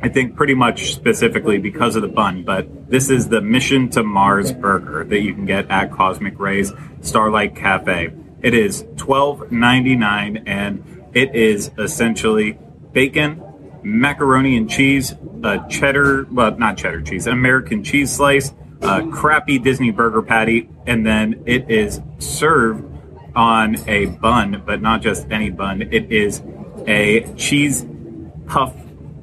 I 0.00 0.08
think 0.08 0.36
pretty 0.36 0.54
much 0.54 0.94
specifically 0.94 1.58
because 1.58 1.96
of 1.96 2.02
the 2.02 2.08
bun, 2.08 2.44
but 2.44 2.88
this 2.88 3.10
is 3.10 3.28
the 3.28 3.40
Mission 3.40 3.88
to 3.90 4.04
Mars 4.04 4.52
burger 4.52 5.02
that 5.04 5.20
you 5.20 5.34
can 5.34 5.44
get 5.44 5.68
at 5.70 5.90
Cosmic 5.90 6.38
Ray's 6.38 6.72
Starlight 7.00 7.56
Cafe. 7.56 8.12
It 8.40 8.54
is 8.54 8.84
$12.99 8.94 10.44
and 10.46 11.10
it 11.14 11.34
is 11.34 11.72
essentially 11.78 12.58
bacon, 12.92 13.42
macaroni 13.82 14.56
and 14.56 14.70
cheese, 14.70 15.14
a 15.42 15.66
cheddar, 15.68 16.26
well, 16.30 16.56
not 16.56 16.76
cheddar 16.76 17.02
cheese, 17.02 17.26
an 17.26 17.32
American 17.32 17.82
cheese 17.82 18.14
slice, 18.14 18.54
a 18.82 19.04
crappy 19.08 19.58
Disney 19.58 19.90
burger 19.90 20.22
patty, 20.22 20.68
and 20.86 21.04
then 21.04 21.42
it 21.44 21.68
is 21.68 22.00
served 22.20 22.84
on 23.34 23.76
a 23.88 24.06
bun, 24.06 24.62
but 24.64 24.80
not 24.80 25.02
just 25.02 25.28
any 25.32 25.50
bun. 25.50 25.82
It 25.82 26.12
is 26.12 26.40
a 26.86 27.22
cheese 27.34 27.84
puff 28.46 28.74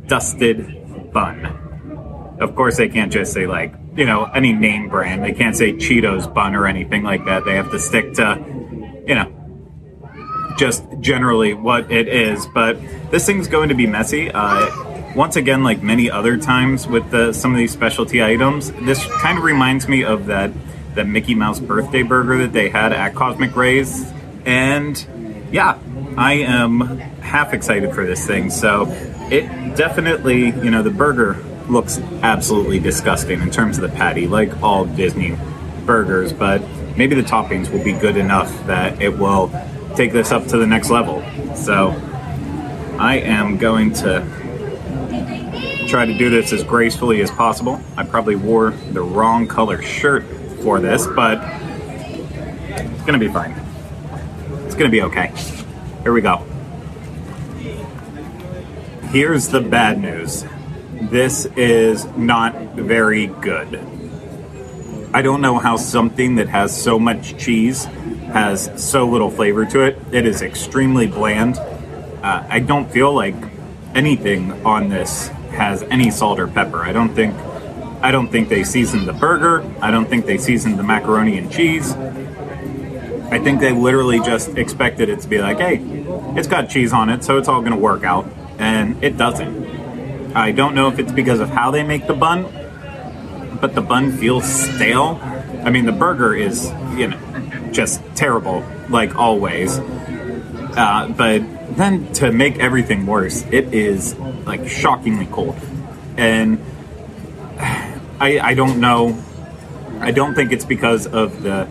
dusted 0.08 1.12
bun. 1.12 2.38
Of 2.40 2.56
course, 2.56 2.78
they 2.78 2.90
can't 2.90 3.12
just 3.12 3.34
say 3.34 3.48
like 3.48 3.74
you 3.96 4.06
know 4.06 4.26
any 4.26 4.54
name 4.54 4.90
brand. 4.90 5.24
They 5.24 5.34
can't 5.34 5.56
say 5.56 5.74
Cheetos 5.74 6.32
bun 6.34 6.56
or 6.56 6.68
anything 6.68 7.04
like 7.04 7.26
that. 7.26 7.46
They 7.46 7.56
have 7.56 7.72
to 7.72 7.80
stick 7.80 8.14
to 8.14 8.44
you 9.08 9.16
know 9.16 9.32
just 10.58 10.84
generally 11.00 11.54
what 11.54 11.92
it 11.92 12.08
is. 12.08 12.46
But 12.54 12.80
this 13.12 13.26
thing's 13.26 13.48
going 13.48 13.70
to 13.70 13.76
be 13.76 13.88
messy. 13.88 14.32
Uh, 14.32 15.14
once 15.16 15.38
again, 15.38 15.64
like 15.64 15.82
many 15.82 16.12
other 16.12 16.38
times 16.38 16.88
with 16.88 17.10
the, 17.12 17.32
some 17.32 17.52
of 17.52 17.58
these 17.58 17.72
specialty 17.72 18.22
items, 18.24 18.72
this 18.72 19.06
kind 19.06 19.38
of 19.38 19.44
reminds 19.44 19.88
me 19.88 20.04
of 20.04 20.26
that 20.26 20.52
that 20.96 21.08
Mickey 21.08 21.36
Mouse 21.36 21.60
birthday 21.60 22.04
burger 22.04 22.38
that 22.40 22.54
they 22.54 22.70
had 22.70 22.94
at 22.94 23.16
Cosmic 23.16 23.56
Rays, 23.56 24.10
and 24.46 25.48
yeah, 25.52 25.78
I 26.18 26.34
am 26.36 26.80
half 27.20 27.54
excited 27.54 27.94
for 27.94 28.06
this 28.06 28.26
thing. 28.26 28.50
So 28.50 28.86
it 29.32 29.76
definitely, 29.76 30.46
you 30.46 30.72
know, 30.72 30.84
the 30.84 30.90
burger 30.90 31.44
looks 31.70 32.00
absolutely 32.22 32.80
disgusting 32.80 33.42
in 33.42 33.52
terms 33.52 33.78
of 33.78 33.90
the 33.90 33.98
patty, 33.98 34.28
like 34.28 34.62
all 34.62 34.86
Disney 34.86 35.38
burgers, 35.86 36.32
but 36.32 36.62
maybe 36.96 37.16
the 37.16 37.24
toppings 37.24 37.72
will 37.72 37.84
be 37.84 37.94
good 37.94 38.18
enough 38.18 38.50
that 38.68 39.02
it 39.02 39.18
will 39.18 39.52
take 39.96 40.12
this 40.12 40.32
up 40.32 40.46
to 40.48 40.58
the 40.58 40.68
next 40.68 40.90
level. 40.90 41.24
So 41.56 41.90
I 43.00 43.18
am 43.18 43.58
going 43.58 43.94
to 43.94 44.26
try 45.88 46.06
to 46.06 46.18
do 46.18 46.30
this 46.30 46.52
as 46.54 46.64
gracefully 46.64 47.22
as 47.22 47.32
possible. 47.32 47.80
I 47.98 48.04
probably 48.04 48.36
wore 48.36 48.72
the 48.72 49.02
wrong 49.02 49.48
color 49.48 49.82
shirt 49.82 50.24
for 50.62 50.80
this, 50.80 51.06
but 51.08 51.40
it's 51.42 53.04
gonna 53.04 53.20
be 53.20 53.28
fine. 53.28 53.52
It's 54.66 54.76
gonna 54.76 54.90
be 54.90 55.04
okay. 55.04 55.32
Here 56.04 56.12
we 56.12 56.22
go. 56.22 56.46
Here's 59.12 59.48
the 59.48 59.62
bad 59.62 60.00
news. 60.00 60.46
This 61.10 61.46
is 61.56 62.06
not 62.18 62.74
very 62.74 63.28
good. 63.28 63.80
I 65.14 65.22
don't 65.22 65.42
know 65.42 65.58
how 65.58 65.78
something 65.78 66.36
that 66.36 66.50
has 66.50 66.76
so 66.76 67.00
much 67.00 67.38
cheese 67.38 67.86
has 67.86 68.70
so 68.76 69.08
little 69.08 69.32
flavor 69.32 69.66
to 69.66 69.82
it. 69.82 69.98
It 70.12 70.26
is 70.26 70.42
extremely 70.42 71.08
bland. 71.08 71.58
Uh, 71.58 72.46
I 72.50 72.60
don't 72.60 72.92
feel 72.92 73.14
like 73.14 73.36
anything 73.94 74.52
on 74.66 74.90
this 74.90 75.30
has 75.52 75.84
any 75.84 76.12
salt 76.12 76.40
or 76.40 76.48
pepper. 76.48 76.84
I 76.84 76.92
don't 76.92 77.14
think 77.14 77.34
I 78.02 78.12
don't 78.12 78.28
think 78.28 78.50
they 78.50 78.64
seasoned 78.64 79.08
the 79.08 79.14
burger. 79.14 79.64
I 79.82 79.90
don't 79.90 80.08
think 80.08 80.26
they 80.26 80.38
seasoned 80.38 80.78
the 80.78 80.84
macaroni 80.84 81.38
and 81.38 81.50
cheese. 81.52 81.94
I 81.94 83.40
think 83.40 83.62
they 83.62 83.72
literally 83.72 84.20
just 84.20 84.58
expected 84.58 85.10
it 85.10 85.22
to 85.22 85.28
be 85.28 85.40
like, 85.40 85.58
hey, 85.58 85.78
it's 86.36 86.48
got 86.48 86.70
cheese 86.70 86.94
on 86.94 87.10
it, 87.10 87.24
so 87.24 87.38
it's 87.38 87.48
all 87.48 87.62
going 87.62 87.72
to 87.72 87.78
work 87.78 88.04
out. 88.04 88.28
And 88.60 89.04
it 89.04 89.18
doesn't. 89.18 90.34
I 90.36 90.52
don't 90.52 90.76
know 90.76 90.90
if 90.90 91.00
it's 91.00 91.12
because 91.12 91.40
of 91.40 91.50
how 91.50 91.72
they 91.72 91.84
make 91.84 92.08
the 92.08 92.14
bun, 92.14 92.44
but 93.62 93.74
the 93.74 93.82
bun 93.82 94.12
feels 94.12 94.46
stale. 94.46 95.20
I 95.64 95.70
mean, 95.70 95.86
the 95.86 95.92
burger 95.92 96.36
is, 96.36 96.66
you 96.96 97.08
know, 97.08 97.70
just 97.72 98.02
terrible, 98.16 98.66
like 98.90 99.16
always. 99.16 99.80
Uh, 99.80 101.14
but 101.16 101.42
then 101.78 102.12
to 102.14 102.32
make 102.32 102.60
everything 102.60 103.06
worse, 103.06 103.44
it 103.44 103.74
is 103.74 104.16
like 104.46 104.68
shockingly 104.68 105.26
cold. 105.26 105.58
And 106.18 106.60
I, 108.20 108.40
I 108.42 108.54
don't 108.54 108.80
know. 108.80 109.18
I 110.00 110.12
don't 110.12 110.36
think 110.36 110.52
it's 110.52 110.66
because 110.66 111.08
of 111.08 111.44
the 111.44 111.68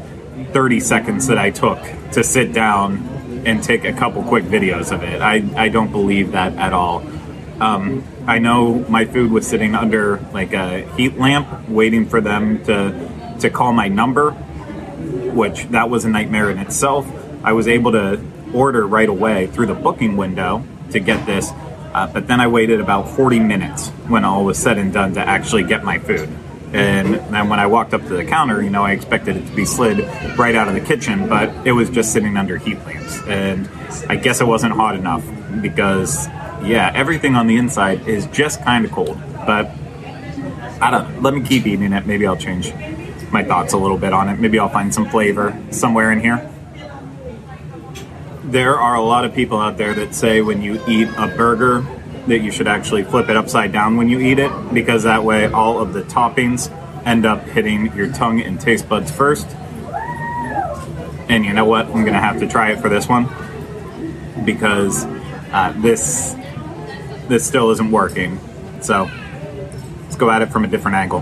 30 0.53 0.81
seconds 0.81 1.27
that 1.27 1.39
I 1.39 1.51
took 1.51 1.79
to 2.13 2.25
sit 2.25 2.53
down 2.53 3.09
and 3.45 3.63
take 3.63 3.85
a 3.85 3.93
couple 3.93 4.23
quick 4.23 4.45
videos 4.45 4.93
of 4.93 5.03
it. 5.03 5.21
I, 5.21 5.45
I 5.57 5.69
don't 5.69 5.91
believe 5.93 6.33
that 6.33 6.55
at 6.55 6.73
all. 6.73 7.05
Um, 7.61 8.05
I 8.27 8.39
know 8.39 8.79
my 8.89 9.05
food 9.05 9.31
was 9.31 9.47
sitting 9.47 9.75
under 9.75 10.19
like 10.33 10.53
a 10.53 10.83
heat 10.97 11.19
lamp, 11.19 11.69
waiting 11.69 12.07
for 12.07 12.21
them 12.21 12.65
to 12.65 13.37
to 13.41 13.51
call 13.51 13.73
my 13.73 13.89
number, 13.89 14.31
which 14.31 15.65
that 15.69 15.91
was 15.91 16.05
a 16.05 16.09
nightmare 16.09 16.51
in 16.51 16.59
itself. 16.59 17.07
I 17.43 17.53
was 17.53 17.69
able 17.69 17.93
to 17.93 18.21
order 18.55 18.87
right 18.87 19.09
away 19.09 19.49
through 19.49 19.67
the 19.67 19.75
booking 19.75 20.17
window 20.17 20.65
to 20.91 21.01
get 21.01 21.27
this, 21.27 21.51
uh, 21.93 22.11
but 22.13 22.27
then 22.27 22.41
I 22.41 22.47
waited 22.47 22.81
about 22.81 23.09
40 23.11 23.41
minutes 23.41 23.89
when 24.09 24.25
all 24.25 24.45
was 24.45 24.59
said 24.59 24.79
and 24.79 24.93
done 24.93 25.15
to 25.15 25.21
actually 25.21 25.65
get 25.65 25.85
my 25.85 25.99
food. 25.99 26.29
And 26.75 27.15
then 27.33 27.49
when 27.49 27.61
I 27.61 27.67
walked 27.67 27.95
up 27.95 28.03
to 28.03 28.17
the 28.17 28.25
counter, 28.25 28.61
you 28.61 28.69
know, 28.69 28.83
I 28.83 28.91
expected 28.91 29.37
it 29.37 29.47
to 29.47 29.55
be 29.55 29.65
slid 29.65 30.01
right 30.37 30.57
out 30.57 30.67
of 30.67 30.75
the 30.75 30.81
kitchen, 30.81 31.29
but 31.29 31.65
it 31.65 31.71
was 31.71 31.89
just 31.89 32.13
sitting 32.13 32.37
under 32.37 32.59
heat 32.59 32.85
lamps. 32.85 33.23
And 33.29 33.69
I 34.09 34.17
guess 34.17 34.41
it 34.41 34.47
wasn't 34.49 34.73
hot 34.73 34.97
enough 34.97 35.25
because, 35.63 36.27
yeah, 36.65 36.91
everything 36.93 37.37
on 37.37 37.47
the 37.47 37.57
inside 37.57 38.09
is 38.09 38.27
just 38.27 38.61
kind 38.65 38.85
of 38.85 38.91
cold. 38.91 39.17
But 39.47 39.71
I 40.81 40.91
don't 40.91 41.15
know. 41.15 41.21
Let 41.21 41.35
me 41.35 41.43
keep 41.43 41.65
eating 41.65 41.93
it. 41.93 42.07
Maybe 42.07 42.27
I'll 42.27 42.37
change 42.37 42.75
my 43.31 43.45
thoughts 43.45 43.73
a 43.73 43.79
little 43.79 43.99
bit 43.99 44.13
on 44.13 44.29
it. 44.29 44.41
Maybe 44.41 44.59
I'll 44.59 44.69
find 44.69 44.93
some 44.93 45.09
flavor 45.09 45.57
somewhere 45.71 46.11
in 46.11 46.19
here. 46.19 46.51
There 48.43 48.77
are 48.79 48.97
a 48.97 49.01
lot 49.01 49.25
of 49.25 49.33
people 49.33 49.61
out 49.61 49.79
there 49.79 49.95
that 49.95 50.13
say 50.13 50.41
when 50.41 50.61
you 50.61 50.83
eat 50.89 51.09
a 51.17 51.29
burger 51.29 51.87
that 52.27 52.39
you 52.41 52.51
should 52.51 52.67
actually 52.67 53.05
flip 53.05 53.29
it 53.29 53.37
upside 53.37 53.73
down 53.73 53.97
when 53.97 54.09
you 54.09 54.19
eat 54.19 54.39
it 54.39 54.51
because 54.73 55.03
that 55.03 55.25
way 55.25 55.47
all 55.47 55.81
of 55.81 55.93
the 55.93 56.03
toppings 56.03 56.71
end 57.05 57.27
up 57.27 57.43
hitting 57.49 57.95
your 57.95 58.11
tongue 58.13 58.41
and 58.41 58.61
taste 58.61 58.89
buds 58.89 59.11
first. 59.11 59.47
And 61.29 61.45
you 61.45 61.53
know 61.53 61.65
what? 61.65 61.87
I'm 61.87 62.05
gonna 62.05 62.21
have 62.21 62.41
to 62.41 62.49
try 62.49 62.73
it 62.73 62.81
for 62.81 62.89
this 62.89 63.09
one 63.09 63.29
because 64.45 65.05
uh, 65.53 65.73
this 65.77 66.35
this 67.29 67.47
still 67.47 67.71
isn't 67.71 67.91
working. 67.91 68.39
So 68.81 69.11
let's 70.03 70.17
go 70.17 70.31
at 70.31 70.43
it 70.43 70.51
from 70.51 70.65
a 70.65 70.69
different 70.69 70.97
angle. 70.97 71.21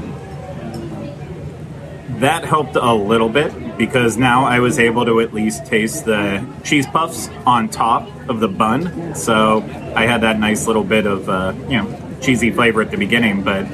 That 2.18 2.44
helped 2.44 2.76
a 2.76 2.94
little 2.94 3.28
bit 3.28 3.52
because 3.82 4.16
now 4.16 4.44
I 4.44 4.60
was 4.60 4.78
able 4.78 5.04
to 5.06 5.20
at 5.20 5.34
least 5.34 5.66
taste 5.66 6.04
the 6.04 6.46
cheese 6.62 6.86
puffs 6.86 7.28
on 7.44 7.68
top 7.68 8.08
of 8.28 8.38
the 8.38 8.46
bun. 8.46 9.12
So 9.16 9.60
I 9.96 10.06
had 10.06 10.20
that 10.20 10.38
nice 10.38 10.68
little 10.68 10.84
bit 10.84 11.04
of 11.04 11.28
uh, 11.28 11.52
you 11.68 11.78
know 11.78 12.18
cheesy 12.20 12.52
flavor 12.52 12.80
at 12.80 12.92
the 12.92 12.96
beginning, 12.96 13.42
but 13.42 13.68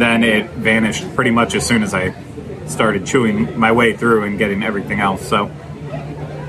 then 0.00 0.24
it 0.24 0.50
vanished 0.50 1.14
pretty 1.14 1.30
much 1.30 1.54
as 1.54 1.64
soon 1.64 1.84
as 1.84 1.94
I 1.94 2.12
started 2.66 3.06
chewing 3.06 3.56
my 3.56 3.70
way 3.70 3.96
through 3.96 4.24
and 4.24 4.36
getting 4.36 4.64
everything 4.64 4.98
else. 4.98 5.24
So 5.28 5.48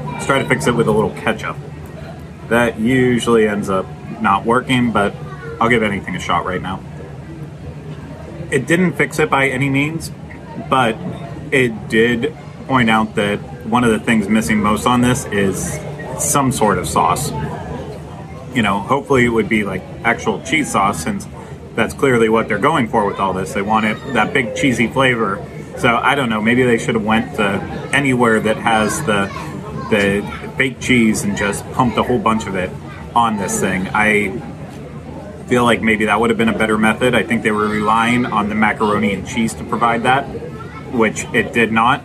let's 0.08 0.26
try 0.26 0.42
to 0.42 0.50
fix 0.50 0.66
it 0.66 0.74
with 0.74 0.88
a 0.88 0.92
little 0.92 1.12
ketchup. 1.12 1.56
That 2.48 2.80
usually 2.80 3.48
ends 3.48 3.70
up 3.70 3.86
not 4.24 4.44
working, 4.44 4.92
but 4.92 5.14
I'll 5.62 5.70
give 5.70 5.84
anything 5.84 6.16
a 6.16 6.20
shot 6.20 6.48
right 6.48 6.64
now. 6.64 6.82
It 8.50 8.66
didn't 8.66 8.94
fix 8.94 9.20
it 9.20 9.30
by 9.30 9.50
any 9.50 9.70
means, 9.70 10.12
but 10.68 10.98
it 11.52 11.90
did 11.90 12.36
point 12.68 12.90
out 12.90 13.16
that 13.16 13.40
one 13.66 13.84
of 13.84 13.92
the 13.92 14.00
things 14.00 14.28
missing 14.28 14.62
most 14.62 14.86
on 14.86 15.02
this 15.02 15.26
is 15.26 15.80
some 16.18 16.52
sort 16.52 16.78
of 16.78 16.88
sauce. 16.88 17.32
You 18.56 18.62
know, 18.62 18.80
hopefully 18.80 19.26
it 19.26 19.30
would 19.30 19.50
be 19.50 19.64
like 19.64 19.82
actual 20.04 20.42
cheese 20.44 20.72
sauce 20.72 21.04
since 21.04 21.28
that's 21.76 21.94
clearly 21.94 22.30
what 22.30 22.48
they're 22.48 22.60
going 22.60 22.88
for 22.88 23.06
with 23.06 23.20
all 23.20 23.34
this. 23.34 23.54
They 23.54 23.62
want 23.62 23.86
it 23.86 24.14
that 24.14 24.34
big 24.34 24.56
cheesy 24.56 24.88
flavor. 24.88 25.44
So 25.78 25.96
I 25.96 26.16
don't 26.16 26.30
know, 26.30 26.42
maybe 26.42 26.64
they 26.64 26.78
should 26.78 26.96
have 26.96 27.04
went 27.04 27.36
to 27.38 27.44
anywhere 27.94 28.40
that 28.42 28.58
has 28.58 29.04
the 29.06 29.28
the 29.90 30.54
fake 30.58 30.80
cheese 30.80 31.24
and 31.24 31.36
just 31.36 31.70
pumped 31.72 31.98
a 31.98 32.04
whole 32.04 32.20
bunch 32.20 32.46
of 32.46 32.56
it 32.56 32.70
on 33.16 33.38
this 33.38 33.60
thing. 33.60 33.88
I 33.94 34.40
feel 35.48 35.64
like 35.64 35.82
maybe 35.82 36.06
that 36.06 36.20
would 36.20 36.30
have 36.30 36.38
been 36.38 36.50
a 36.50 36.58
better 36.58 36.78
method. 36.78 37.14
I 37.14 37.24
think 37.24 37.44
they 37.44 37.52
were 37.52 37.68
relying 37.68 38.26
on 38.26 38.50
the 38.50 38.56
macaroni 38.56 39.14
and 39.14 39.28
cheese 39.28 39.54
to 39.56 39.64
provide 39.64 40.04
that, 40.04 40.24
which 40.94 41.26
it 41.34 41.54
did 41.54 41.72
not, 41.72 42.02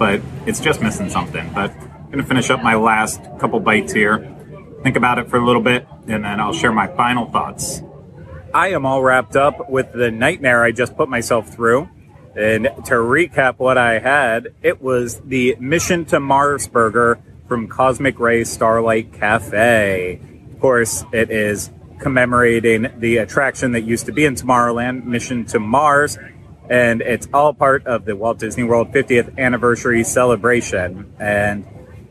but 0.00 0.18
it's 0.46 0.60
just 0.60 0.80
missing 0.80 1.10
something. 1.10 1.52
But 1.52 1.70
I'm 1.72 2.06
going 2.06 2.18
to 2.18 2.24
finish 2.24 2.48
up 2.48 2.62
my 2.62 2.74
last 2.74 3.20
couple 3.38 3.60
bites 3.60 3.92
here, 3.92 4.34
think 4.82 4.96
about 4.96 5.18
it 5.18 5.28
for 5.28 5.36
a 5.36 5.44
little 5.44 5.60
bit, 5.60 5.86
and 6.08 6.24
then 6.24 6.40
I'll 6.40 6.54
share 6.54 6.72
my 6.72 6.86
final 6.86 7.30
thoughts. 7.30 7.82
I 8.54 8.68
am 8.68 8.86
all 8.86 9.02
wrapped 9.02 9.36
up 9.36 9.68
with 9.68 9.92
the 9.92 10.10
nightmare 10.10 10.64
I 10.64 10.72
just 10.72 10.96
put 10.96 11.10
myself 11.10 11.54
through. 11.54 11.90
And 12.34 12.64
to 12.86 12.94
recap 12.94 13.58
what 13.58 13.76
I 13.76 13.98
had, 13.98 14.54
it 14.62 14.80
was 14.80 15.20
the 15.20 15.54
Mission 15.60 16.06
to 16.06 16.18
Mars 16.18 16.66
burger 16.66 17.20
from 17.46 17.68
Cosmic 17.68 18.18
Ray 18.18 18.44
Starlight 18.44 19.12
Cafe. 19.12 20.18
Of 20.54 20.60
course, 20.60 21.04
it 21.12 21.30
is 21.30 21.70
commemorating 21.98 22.88
the 22.98 23.18
attraction 23.18 23.72
that 23.72 23.82
used 23.82 24.06
to 24.06 24.12
be 24.12 24.24
in 24.24 24.34
Tomorrowland, 24.34 25.04
Mission 25.04 25.44
to 25.46 25.60
Mars, 25.60 26.16
and 26.70 27.02
it's 27.02 27.28
all 27.34 27.52
part 27.52 27.84
of 27.86 28.04
the 28.04 28.14
Walt 28.14 28.38
Disney 28.38 28.62
World 28.62 28.92
50th 28.92 29.36
anniversary 29.36 30.04
celebration. 30.04 31.12
And 31.18 31.66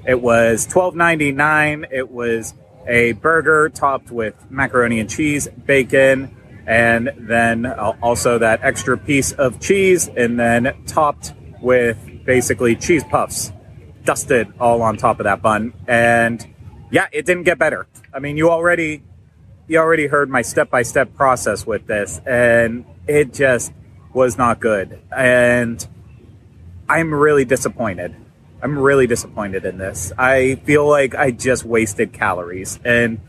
it 0.06 0.22
was 0.22 0.68
$12.99. 0.68 1.88
It 1.92 2.12
was 2.12 2.54
a 2.86 3.14
burger 3.14 3.70
topped 3.70 4.12
with 4.12 4.36
macaroni 4.52 5.00
and 5.00 5.10
cheese, 5.10 5.48
bacon, 5.66 6.36
and 6.68 7.10
then 7.18 7.66
also 7.66 8.38
that 8.38 8.60
extra 8.62 8.98
piece 8.98 9.32
of 9.32 9.62
cheese, 9.62 10.10
and 10.10 10.38
then 10.38 10.76
topped 10.86 11.34
with 11.62 11.98
basically 12.26 12.76
cheese 12.76 13.04
puffs, 13.06 13.54
dusted 14.04 14.54
all 14.60 14.82
on 14.82 14.98
top 14.98 15.22
of 15.22 15.24
that 15.24 15.42
bun. 15.42 15.74
And 15.88 16.46
yeah, 16.92 17.08
it 17.14 17.26
didn't 17.26 17.44
get 17.44 17.58
better. 17.58 17.88
I 18.14 18.20
mean, 18.20 18.36
you 18.36 18.50
already 18.50 19.04
you 19.68 19.78
already 19.78 20.08
heard 20.08 20.30
my 20.30 20.42
step 20.42 20.70
by 20.70 20.82
step 20.82 21.14
process 21.16 21.66
with 21.66 21.88
this, 21.88 22.20
and 22.26 22.86
it 23.08 23.34
just 23.34 23.72
was 24.14 24.38
not 24.38 24.60
good. 24.60 25.00
And 25.16 25.86
I'm 26.88 27.14
really 27.14 27.46
disappointed. 27.46 28.16
I'm 28.62 28.78
really 28.78 29.08
disappointed 29.08 29.66
in 29.66 29.78
this. 29.78 30.12
I 30.18 30.56
feel 30.66 30.88
like 30.88 31.16
I 31.16 31.32
just 31.32 31.64
wasted 31.64 32.12
calories. 32.12 32.80
And 32.84 33.22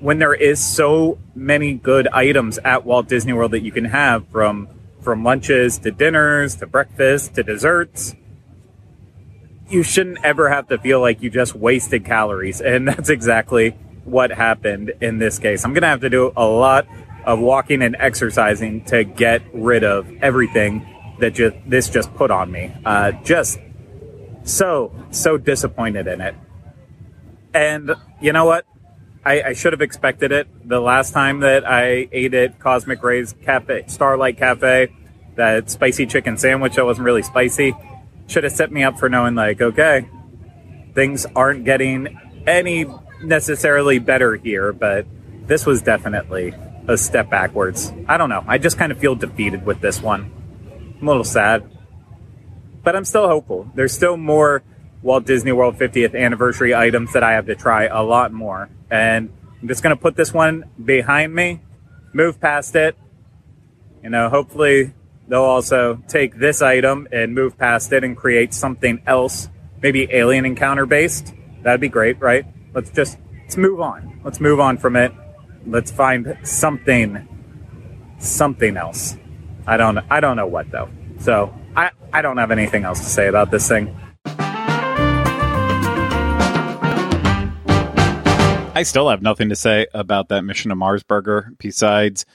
when 0.00 0.18
there 0.18 0.34
is 0.34 0.62
so 0.62 1.18
many 1.34 1.74
good 1.74 2.08
items 2.08 2.58
at 2.58 2.84
Walt 2.84 3.08
Disney 3.08 3.32
World 3.32 3.52
that 3.52 3.62
you 3.62 3.72
can 3.72 3.86
have 3.86 4.28
from 4.28 4.68
from 5.00 5.22
lunches 5.22 5.78
to 5.78 5.90
dinners 5.90 6.56
to 6.56 6.66
breakfast 6.66 7.34
to 7.34 7.42
desserts 7.42 8.14
you 9.68 9.82
shouldn't 9.82 10.22
ever 10.24 10.48
have 10.48 10.68
to 10.68 10.78
feel 10.78 11.00
like 11.00 11.22
you 11.22 11.30
just 11.30 11.54
wasted 11.54 12.04
calories 12.04 12.60
and 12.60 12.88
that's 12.88 13.10
exactly 13.10 13.70
what 14.04 14.30
happened 14.30 14.92
in 15.00 15.18
this 15.18 15.38
case. 15.38 15.64
I'm 15.64 15.72
going 15.72 15.82
to 15.82 15.88
have 15.88 16.02
to 16.02 16.10
do 16.10 16.32
a 16.36 16.46
lot 16.46 16.86
of 17.26 17.38
walking 17.38 17.82
and 17.82 17.96
exercising 17.98 18.84
to 18.86 19.04
get 19.04 19.42
rid 19.52 19.84
of 19.84 20.10
everything 20.22 20.86
that 21.20 21.34
just 21.34 21.56
this 21.66 21.88
just 21.88 22.14
put 22.14 22.30
on 22.30 22.50
me. 22.50 22.72
Uh, 22.84 23.12
just 23.24 23.58
so 24.44 24.92
so 25.10 25.36
disappointed 25.36 26.06
in 26.06 26.20
it. 26.20 26.34
And 27.52 27.92
you 28.20 28.32
know 28.32 28.44
what? 28.44 28.66
I, 29.24 29.42
I, 29.42 29.52
should 29.54 29.72
have 29.72 29.80
expected 29.80 30.32
it. 30.32 30.48
The 30.68 30.80
last 30.80 31.12
time 31.12 31.40
that 31.40 31.66
I 31.66 32.08
ate 32.12 32.34
at 32.34 32.58
Cosmic 32.58 33.02
Rays 33.02 33.34
Cafe, 33.44 33.84
Starlight 33.86 34.36
Cafe, 34.36 34.88
that 35.36 35.70
spicy 35.70 36.04
chicken 36.04 36.36
sandwich 36.36 36.74
that 36.74 36.84
wasn't 36.84 37.06
really 37.06 37.22
spicy, 37.22 37.74
should 38.26 38.44
have 38.44 38.52
set 38.52 38.70
me 38.70 38.82
up 38.82 38.98
for 38.98 39.08
knowing 39.08 39.34
like, 39.34 39.62
okay, 39.62 40.06
things 40.94 41.26
aren't 41.34 41.64
getting 41.64 42.18
any 42.46 42.86
necessarily 43.22 43.98
better 43.98 44.36
here, 44.36 44.72
but 44.74 45.06
this 45.46 45.64
was 45.64 45.80
definitely 45.80 46.54
a 46.88 46.96
step 46.96 47.30
backwards. 47.30 47.92
I 48.08 48.16
don't 48.16 48.28
know. 48.28 48.44
I 48.46 48.58
just 48.58 48.78
kind 48.78 48.92
of 48.92 48.98
feel 48.98 49.14
defeated 49.14 49.64
with 49.64 49.80
this 49.80 50.00
one. 50.00 50.30
I'm 51.00 51.06
a 51.06 51.10
little 51.10 51.24
sad, 51.24 51.68
but 52.82 52.94
I'm 52.94 53.04
still 53.04 53.28
hopeful. 53.28 53.70
There's 53.74 53.92
still 53.92 54.16
more 54.16 54.62
Walt 55.02 55.26
Disney 55.26 55.52
World 55.52 55.76
50th 55.76 56.18
anniversary 56.18 56.74
items 56.74 57.12
that 57.12 57.22
I 57.22 57.32
have 57.32 57.46
to 57.46 57.54
try 57.54 57.86
a 57.86 58.02
lot 58.02 58.32
more. 58.32 58.70
And 58.90 59.32
I'm 59.60 59.68
just 59.68 59.82
going 59.82 59.94
to 59.94 60.00
put 60.00 60.16
this 60.16 60.32
one 60.32 60.64
behind 60.82 61.34
me, 61.34 61.60
move 62.12 62.40
past 62.40 62.74
it. 62.76 62.96
You 64.02 64.10
know, 64.10 64.28
hopefully 64.28 64.92
they'll 65.28 65.42
also 65.42 66.02
take 66.08 66.38
this 66.38 66.62
item 66.62 67.08
and 67.12 67.34
move 67.34 67.58
past 67.58 67.92
it 67.92 68.04
and 68.04 68.16
create 68.16 68.52
something 68.52 69.02
else, 69.06 69.48
maybe 69.82 70.08
alien 70.10 70.44
encounter 70.44 70.86
based. 70.86 71.34
That'd 71.62 71.80
be 71.80 71.88
great, 71.88 72.20
right? 72.20 72.46
Let's 72.74 72.90
just 72.90 73.18
let's 73.42 73.56
move 73.56 73.80
on. 73.80 74.20
Let's 74.24 74.40
move 74.40 74.60
on 74.60 74.76
from 74.76 74.96
it. 74.96 75.12
Let's 75.66 75.90
find 75.90 76.38
something 76.42 77.28
something 78.18 78.76
else. 78.76 79.16
I 79.66 79.76
don't 79.76 79.98
I 80.10 80.20
don't 80.20 80.36
know 80.36 80.46
what 80.46 80.70
though. 80.70 80.90
So 81.18 81.54
I, 81.76 81.90
I 82.12 82.22
don't 82.22 82.36
have 82.36 82.50
anything 82.50 82.84
else 82.84 83.00
to 83.00 83.06
say 83.06 83.28
about 83.28 83.50
this 83.50 83.68
thing. 83.68 83.96
I 88.76 88.82
still 88.82 89.08
have 89.08 89.22
nothing 89.22 89.50
to 89.50 89.56
say 89.56 89.86
about 89.94 90.28
that 90.28 90.42
Mission 90.42 90.70
to 90.70 90.74
Mars 90.74 91.02
burger 91.02 91.52
besides 91.58 92.26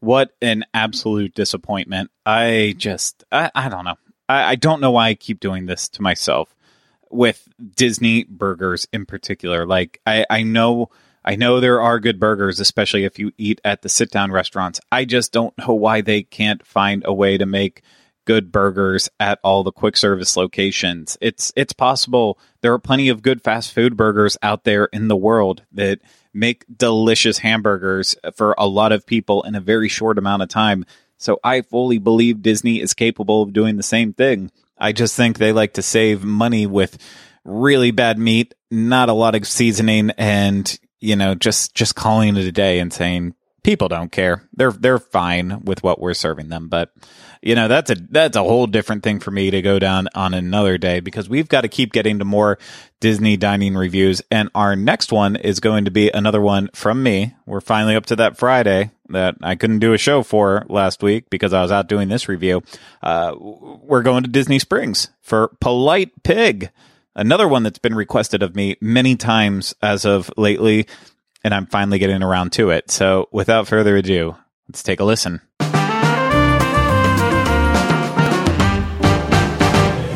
what 0.00 0.30
an 0.40 0.64
absolute 0.74 1.34
disappointment. 1.34 2.10
I 2.26 2.74
just 2.78 3.24
I, 3.30 3.50
I 3.54 3.68
don't 3.68 3.84
know. 3.84 3.96
I, 4.28 4.42
I 4.52 4.54
don't 4.56 4.80
know 4.80 4.92
why 4.92 5.08
I 5.08 5.14
keep 5.14 5.38
doing 5.38 5.66
this 5.66 5.88
to 5.90 6.02
myself 6.02 6.54
with 7.10 7.46
Disney 7.76 8.24
burgers 8.24 8.88
in 8.92 9.06
particular. 9.06 9.66
Like 9.66 10.00
I, 10.06 10.24
I 10.28 10.42
know 10.42 10.90
I 11.24 11.36
know 11.36 11.60
there 11.60 11.80
are 11.80 12.00
good 12.00 12.18
burgers, 12.18 12.60
especially 12.60 13.04
if 13.04 13.18
you 13.18 13.32
eat 13.38 13.60
at 13.64 13.82
the 13.82 13.88
sit 13.88 14.10
down 14.10 14.32
restaurants. 14.32 14.80
I 14.90 15.04
just 15.04 15.32
don't 15.32 15.56
know 15.58 15.74
why 15.74 16.00
they 16.00 16.22
can't 16.22 16.66
find 16.66 17.02
a 17.06 17.14
way 17.14 17.38
to 17.38 17.46
make 17.46 17.82
good 18.24 18.52
burgers 18.52 19.08
at 19.18 19.38
all 19.42 19.62
the 19.62 19.72
quick 19.72 19.96
service 19.96 20.36
locations. 20.36 21.18
It's 21.20 21.52
it's 21.56 21.72
possible. 21.72 22.38
There 22.60 22.72
are 22.72 22.78
plenty 22.78 23.08
of 23.08 23.22
good 23.22 23.42
fast 23.42 23.72
food 23.72 23.96
burgers 23.96 24.36
out 24.42 24.64
there 24.64 24.86
in 24.86 25.08
the 25.08 25.16
world 25.16 25.62
that 25.72 26.00
make 26.32 26.64
delicious 26.74 27.38
hamburgers 27.38 28.16
for 28.34 28.54
a 28.56 28.66
lot 28.66 28.92
of 28.92 29.06
people 29.06 29.42
in 29.42 29.54
a 29.54 29.60
very 29.60 29.88
short 29.88 30.18
amount 30.18 30.42
of 30.42 30.48
time. 30.48 30.84
So 31.18 31.38
I 31.44 31.62
fully 31.62 31.98
believe 31.98 32.42
Disney 32.42 32.80
is 32.80 32.94
capable 32.94 33.42
of 33.42 33.52
doing 33.52 33.76
the 33.76 33.82
same 33.82 34.12
thing. 34.12 34.50
I 34.78 34.92
just 34.92 35.14
think 35.14 35.38
they 35.38 35.52
like 35.52 35.74
to 35.74 35.82
save 35.82 36.24
money 36.24 36.66
with 36.66 36.98
really 37.44 37.90
bad 37.90 38.18
meat, 38.18 38.54
not 38.70 39.08
a 39.08 39.12
lot 39.12 39.34
of 39.34 39.46
seasoning, 39.46 40.10
and 40.18 40.78
you 41.02 41.16
know, 41.16 41.34
just 41.34 41.74
just 41.74 41.94
calling 41.94 42.36
it 42.36 42.44
a 42.44 42.52
day 42.52 42.78
and 42.78 42.92
saying 42.92 43.34
people 43.62 43.88
don't 43.88 44.12
care. 44.12 44.48
They're 44.54 44.72
they're 44.72 44.98
fine 44.98 45.64
with 45.64 45.82
what 45.82 46.00
we're 46.00 46.14
serving 46.14 46.48
them, 46.48 46.68
but 46.68 46.92
you 47.42 47.54
know 47.54 47.68
that's 47.68 47.90
a 47.90 47.96
that's 48.10 48.36
a 48.36 48.42
whole 48.42 48.66
different 48.66 49.02
thing 49.02 49.20
for 49.20 49.30
me 49.30 49.50
to 49.50 49.62
go 49.62 49.78
down 49.78 50.08
on 50.14 50.34
another 50.34 50.78
day 50.78 51.00
because 51.00 51.28
we've 51.28 51.48
got 51.48 51.62
to 51.62 51.68
keep 51.68 51.92
getting 51.92 52.18
to 52.18 52.24
more 52.24 52.58
Disney 53.00 53.36
dining 53.36 53.74
reviews 53.74 54.22
and 54.30 54.48
our 54.54 54.76
next 54.76 55.12
one 55.12 55.36
is 55.36 55.60
going 55.60 55.84
to 55.84 55.90
be 55.90 56.10
another 56.10 56.40
one 56.40 56.70
from 56.72 57.02
me. 57.02 57.34
We're 57.46 57.60
finally 57.60 57.96
up 57.96 58.06
to 58.06 58.16
that 58.16 58.36
Friday 58.36 58.90
that 59.08 59.36
I 59.42 59.56
couldn't 59.56 59.80
do 59.80 59.92
a 59.92 59.98
show 59.98 60.22
for 60.22 60.64
last 60.68 61.02
week 61.02 61.30
because 61.30 61.52
I 61.52 61.62
was 61.62 61.72
out 61.72 61.88
doing 61.88 62.08
this 62.08 62.28
review. 62.28 62.62
Uh, 63.02 63.34
we're 63.38 64.02
going 64.02 64.22
to 64.22 64.30
Disney 64.30 64.58
Springs 64.58 65.10
for 65.20 65.48
Polite 65.60 66.22
Pig, 66.22 66.70
another 67.14 67.46
one 67.48 67.62
that's 67.62 67.78
been 67.78 67.94
requested 67.94 68.42
of 68.42 68.56
me 68.56 68.76
many 68.80 69.16
times 69.16 69.74
as 69.82 70.04
of 70.04 70.30
lately, 70.36 70.86
and 71.44 71.54
I'm 71.54 71.66
finally 71.66 71.98
getting 71.98 72.22
around 72.22 72.52
to 72.52 72.70
it. 72.70 72.90
So 72.90 73.28
without 73.32 73.68
further 73.68 73.96
ado, 73.96 74.36
let's 74.68 74.82
take 74.82 75.00
a 75.00 75.04
listen. 75.04 75.40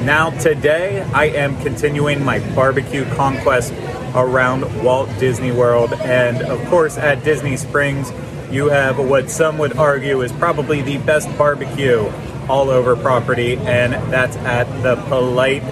Now, 0.05 0.31
today 0.39 1.03
I 1.13 1.27
am 1.27 1.61
continuing 1.63 2.25
my 2.25 2.39
barbecue 2.55 3.05
conquest 3.17 3.73
around 4.15 4.85
Walt 4.85 5.11
Disney 5.19 5.51
World, 5.51 5.93
and 5.95 6.43
of 6.43 6.65
course, 6.69 6.97
at 6.97 7.25
Disney 7.25 7.57
Springs, 7.57 8.13
you 8.49 8.69
have 8.69 8.99
what 8.99 9.29
some 9.29 9.59
would 9.59 9.77
argue 9.77 10.23
is 10.23 10.31
probably 10.33 10.81
the 10.81 10.99
best 10.99 11.29
barbecue 11.37 12.09
all 12.49 12.71
over 12.71 12.95
property, 12.95 13.57
and 13.57 13.95
that's 14.13 14.37
at 14.37 14.65
the 14.85 14.95
Polite 15.09 15.65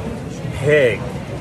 Pig. 0.54 1.00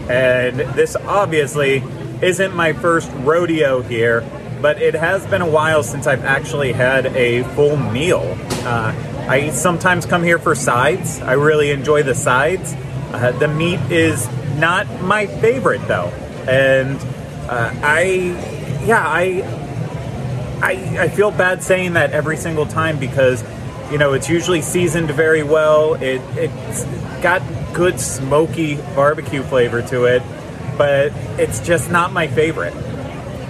And 0.10 0.60
this 0.76 0.96
obviously 0.96 1.84
isn't 2.22 2.56
my 2.56 2.74
first 2.74 3.12
rodeo 3.18 3.82
here, 3.82 4.28
but 4.62 4.82
it 4.82 4.94
has 4.94 5.26
been 5.28 5.42
a 5.42 5.50
while 5.50 5.84
since 5.84 6.08
I've 6.08 6.24
actually 6.24 6.72
had 6.72 7.08
a 7.08 7.44
full 7.56 7.78
meal. 7.78 8.38
Uh, 8.64 8.94
I 9.28 9.50
sometimes 9.52 10.06
come 10.06 10.24
here 10.24 10.40
for 10.40 10.56
sides. 10.56 11.20
I 11.20 11.34
really 11.34 11.72
enjoy 11.72 12.04
the 12.04 12.16
sides. 12.16 12.74
Uh, 13.12 13.32
the 13.32 13.48
meat 13.48 13.80
is 13.92 14.28
not 14.58 14.88
my 15.02 15.28
favorite 15.28 15.88
though, 15.88 16.12
and 16.48 16.98
uh, 17.50 17.74
I, 17.82 18.82
yeah, 18.86 19.04
I 19.06 19.44
I, 20.64 20.72
I 20.98 21.10
feel 21.10 21.30
bad 21.30 21.62
saying 21.62 21.94
that 21.94 22.12
every 22.12 22.38
single 22.38 22.66
time 22.66 22.98
because 22.98 23.44
you 23.92 23.98
know 23.98 24.14
it's 24.14 24.30
usually 24.30 24.62
seasoned 24.62 25.12
very 25.12 25.44
well. 25.44 25.96
It 25.96 26.22
it's 26.38 26.86
got 27.22 27.42
good 27.74 28.00
smoky 28.00 28.76
barbecue 28.96 29.44
flavor 29.44 29.82
to 29.82 30.06
it, 30.06 30.22
but 30.78 31.12
it's 31.40 31.60
just 31.60 31.92
not 31.92 32.14
my 32.14 32.28
favorite. 32.28 32.74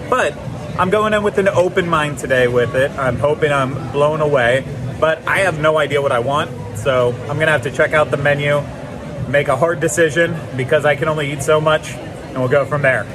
But 0.10 0.36
I'm 0.78 0.90
going 0.90 1.14
in 1.14 1.24
with 1.24 1.38
an 1.38 1.48
open 1.48 1.88
mind 1.88 2.18
today 2.20 2.48
with 2.48 2.76
it. 2.76 2.92
I'm 2.92 3.18
hoping 3.18 3.52
I'm 3.52 3.92
blown 3.92 4.22
away, 4.22 4.66
but 5.00 5.28
I 5.28 5.40
have 5.40 5.60
no 5.60 5.78
idea 5.78 6.02
what 6.02 6.12
I 6.12 6.20
want, 6.20 6.52
so 6.78 7.14
I'm 7.30 7.38
gonna 7.38 7.52
have 7.52 7.64
to 7.64 7.72
check 7.72 7.94
out 7.94 8.12
the 8.12 8.18
menu, 8.18 8.62
make 9.30 9.48
a 9.48 9.56
hard 9.56 9.80
decision 9.80 10.36
because 10.58 10.86
I 10.86 10.96
can 10.96 11.08
only 11.08 11.32
eat 11.32 11.44
so 11.44 11.62
much, 11.62 11.92
and 11.92 12.38
we'll 12.38 12.50
go 12.50 12.66
from 12.66 12.82
there. 12.82 13.06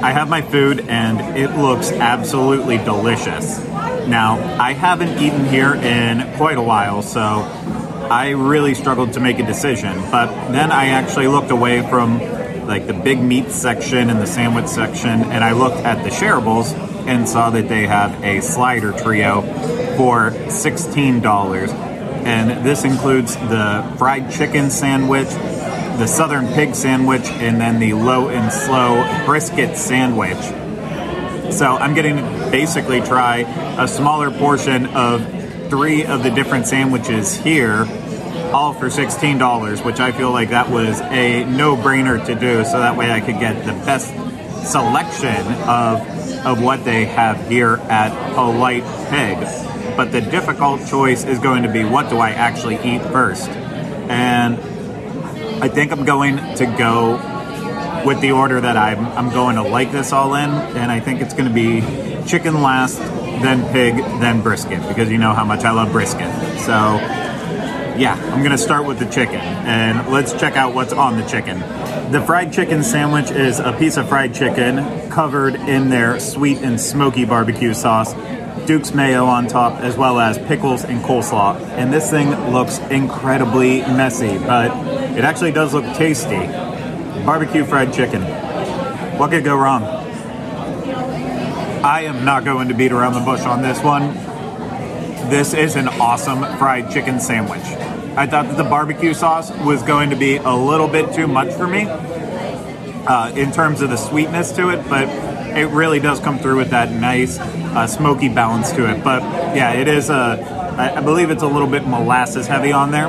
I 0.00 0.12
have 0.12 0.28
my 0.28 0.42
food 0.42 0.86
and 0.88 1.36
it 1.36 1.56
looks 1.56 1.90
absolutely 1.90 2.78
delicious. 2.78 3.58
Now, 4.06 4.38
I 4.60 4.72
haven't 4.72 5.18
eaten 5.20 5.44
here 5.46 5.74
in 5.74 6.36
quite 6.36 6.56
a 6.56 6.62
while, 6.62 7.02
so 7.02 7.42
I 8.10 8.30
really 8.30 8.74
struggled 8.74 9.12
to 9.14 9.20
make 9.20 9.38
a 9.38 9.46
decision. 9.46 9.94
But 10.10 10.50
then 10.50 10.72
I 10.72 10.86
actually 10.88 11.28
looked 11.28 11.50
away 11.50 11.82
from 11.88 12.18
like 12.66 12.86
the 12.86 12.92
big 12.92 13.20
meat 13.20 13.50
section 13.50 14.10
and 14.10 14.20
the 14.20 14.26
sandwich 14.26 14.66
section, 14.66 15.22
and 15.24 15.42
I 15.42 15.52
looked 15.52 15.78
at 15.78 16.04
the 16.04 16.10
shareables 16.10 16.74
and 17.06 17.28
saw 17.28 17.50
that 17.50 17.68
they 17.68 17.86
have 17.86 18.22
a 18.22 18.40
slider 18.40 18.92
trio 18.92 19.42
for 19.96 20.30
$16. 20.30 21.68
And 22.24 22.66
this 22.66 22.84
includes 22.84 23.34
the 23.36 23.94
fried 23.98 24.30
chicken 24.30 24.70
sandwich, 24.70 25.28
the 25.28 26.06
Southern 26.06 26.46
Pig 26.52 26.74
Sandwich, 26.74 27.26
and 27.26 27.60
then 27.60 27.78
the 27.80 27.94
Low 27.94 28.28
and 28.28 28.52
Slow 28.52 29.24
Brisket 29.24 29.76
Sandwich. 29.76 30.36
So 31.52 31.76
I'm 31.76 31.94
getting 31.94 32.16
to 32.16 32.48
basically 32.50 33.00
try 33.00 33.38
a 33.82 33.88
smaller 33.88 34.30
portion 34.30 34.86
of 34.88 35.37
three 35.68 36.04
of 36.04 36.22
the 36.22 36.30
different 36.30 36.66
sandwiches 36.66 37.36
here, 37.36 37.86
all 38.52 38.72
for 38.72 38.86
$16, 38.86 39.84
which 39.84 40.00
I 40.00 40.12
feel 40.12 40.30
like 40.30 40.50
that 40.50 40.70
was 40.70 41.00
a 41.00 41.44
no 41.44 41.76
brainer 41.76 42.24
to 42.26 42.34
do, 42.34 42.64
so 42.64 42.78
that 42.78 42.96
way 42.96 43.10
I 43.10 43.20
could 43.20 43.38
get 43.38 43.64
the 43.64 43.72
best 43.84 44.08
selection 44.66 45.46
of, 45.62 46.00
of 46.46 46.62
what 46.62 46.84
they 46.84 47.04
have 47.06 47.48
here 47.48 47.76
at 47.88 48.34
Polite 48.34 48.84
Pig. 49.10 49.38
But 49.96 50.12
the 50.12 50.20
difficult 50.20 50.86
choice 50.86 51.24
is 51.24 51.38
going 51.38 51.62
to 51.64 51.72
be 51.72 51.84
what 51.84 52.10
do 52.10 52.18
I 52.18 52.30
actually 52.30 52.76
eat 52.76 53.02
first? 53.02 53.48
And 53.48 54.56
I 55.62 55.68
think 55.68 55.92
I'm 55.92 56.04
going 56.04 56.36
to 56.56 56.66
go 56.78 57.16
with 58.06 58.20
the 58.20 58.30
order 58.32 58.60
that 58.60 58.76
I'm, 58.76 59.04
I'm 59.06 59.30
going 59.30 59.56
to 59.56 59.62
like 59.62 59.92
this 59.92 60.12
all 60.12 60.34
in, 60.34 60.50
and 60.50 60.90
I 60.90 61.00
think 61.00 61.20
it's 61.20 61.34
going 61.34 61.48
to 61.48 61.54
be 61.54 61.80
chicken 62.26 62.62
last, 62.62 63.00
then 63.42 63.70
pig, 63.72 63.96
then 64.20 64.42
brisket, 64.42 64.86
because 64.88 65.10
you 65.10 65.18
know 65.18 65.32
how 65.32 65.44
much 65.44 65.64
I 65.64 65.70
love 65.70 65.92
brisket. 65.92 66.32
So, 66.60 66.98
yeah, 67.96 68.14
I'm 68.32 68.42
gonna 68.42 68.58
start 68.58 68.86
with 68.86 68.98
the 68.98 69.06
chicken, 69.06 69.40
and 69.40 70.12
let's 70.12 70.32
check 70.32 70.56
out 70.56 70.74
what's 70.74 70.92
on 70.92 71.16
the 71.18 71.26
chicken. 71.26 71.60
The 72.12 72.22
fried 72.24 72.52
chicken 72.52 72.82
sandwich 72.82 73.30
is 73.30 73.58
a 73.58 73.72
piece 73.72 73.96
of 73.96 74.08
fried 74.08 74.34
chicken 74.34 75.10
covered 75.10 75.56
in 75.56 75.90
their 75.90 76.18
sweet 76.20 76.58
and 76.58 76.80
smoky 76.80 77.24
barbecue 77.24 77.74
sauce, 77.74 78.14
Duke's 78.66 78.92
mayo 78.92 79.24
on 79.24 79.46
top, 79.46 79.80
as 79.80 79.96
well 79.96 80.18
as 80.18 80.38
pickles 80.38 80.84
and 80.84 81.02
coleslaw. 81.02 81.58
And 81.70 81.92
this 81.92 82.10
thing 82.10 82.30
looks 82.52 82.78
incredibly 82.90 83.80
messy, 83.80 84.38
but 84.38 84.70
it 85.16 85.24
actually 85.24 85.52
does 85.52 85.72
look 85.72 85.84
tasty. 85.96 86.46
Barbecue 87.24 87.64
fried 87.64 87.92
chicken. 87.92 88.22
What 89.18 89.30
could 89.30 89.44
go 89.44 89.56
wrong? 89.56 89.97
I 91.88 92.02
am 92.02 92.22
not 92.22 92.44
going 92.44 92.68
to 92.68 92.74
beat 92.74 92.92
around 92.92 93.14
the 93.14 93.20
bush 93.20 93.40
on 93.46 93.62
this 93.62 93.82
one. 93.82 94.12
This 95.30 95.54
is 95.54 95.74
an 95.74 95.88
awesome 95.88 96.42
fried 96.58 96.90
chicken 96.90 97.18
sandwich. 97.18 97.62
I 98.14 98.26
thought 98.26 98.46
that 98.48 98.58
the 98.58 98.68
barbecue 98.68 99.14
sauce 99.14 99.50
was 99.64 99.82
going 99.82 100.10
to 100.10 100.16
be 100.16 100.36
a 100.36 100.52
little 100.52 100.86
bit 100.86 101.14
too 101.14 101.26
much 101.26 101.50
for 101.54 101.66
me 101.66 101.86
uh, 101.86 103.32
in 103.34 103.52
terms 103.52 103.80
of 103.80 103.88
the 103.88 103.96
sweetness 103.96 104.52
to 104.52 104.68
it, 104.68 104.86
but 104.86 105.08
it 105.56 105.70
really 105.70 105.98
does 105.98 106.20
come 106.20 106.38
through 106.38 106.58
with 106.58 106.68
that 106.72 106.92
nice 106.92 107.38
uh, 107.38 107.86
smoky 107.86 108.28
balance 108.28 108.70
to 108.72 108.94
it. 108.94 109.02
But 109.02 109.22
yeah, 109.56 109.72
it 109.72 109.88
is 109.88 110.10
a, 110.10 110.14
I 110.78 110.98
I 110.98 111.00
believe 111.00 111.30
it's 111.30 111.42
a 111.42 111.48
little 111.48 111.70
bit 111.70 111.86
molasses 111.86 112.46
heavy 112.46 112.70
on 112.70 112.90
there, 112.90 113.08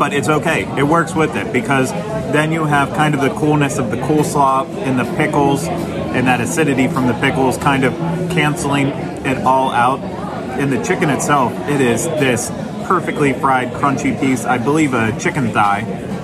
but 0.00 0.12
it's 0.12 0.28
okay. 0.28 0.64
It 0.76 0.82
works 0.82 1.14
with 1.14 1.36
it 1.36 1.52
because 1.52 1.92
then 1.92 2.50
you 2.50 2.64
have 2.64 2.92
kind 2.94 3.14
of 3.14 3.20
the 3.20 3.30
coolness 3.30 3.78
of 3.78 3.92
the 3.92 3.98
coleslaw 3.98 4.66
and 4.78 4.98
the 4.98 5.04
pickles 5.16 5.68
and 6.14 6.26
that 6.26 6.40
acidity 6.40 6.88
from 6.88 7.06
the 7.06 7.14
pickles 7.14 7.56
kind 7.56 7.84
of 7.84 7.94
canceling 8.30 8.88
it 9.24 9.38
all 9.38 9.70
out. 9.70 10.00
In 10.58 10.70
the 10.70 10.82
chicken 10.84 11.08
itself, 11.08 11.52
it 11.68 11.80
is 11.80 12.04
this 12.04 12.50
perfectly 12.86 13.32
fried, 13.32 13.72
crunchy 13.72 14.18
piece. 14.20 14.44
I 14.44 14.58
believe 14.58 14.92
a 14.92 15.18
chicken 15.18 15.52
thigh. 15.52 15.80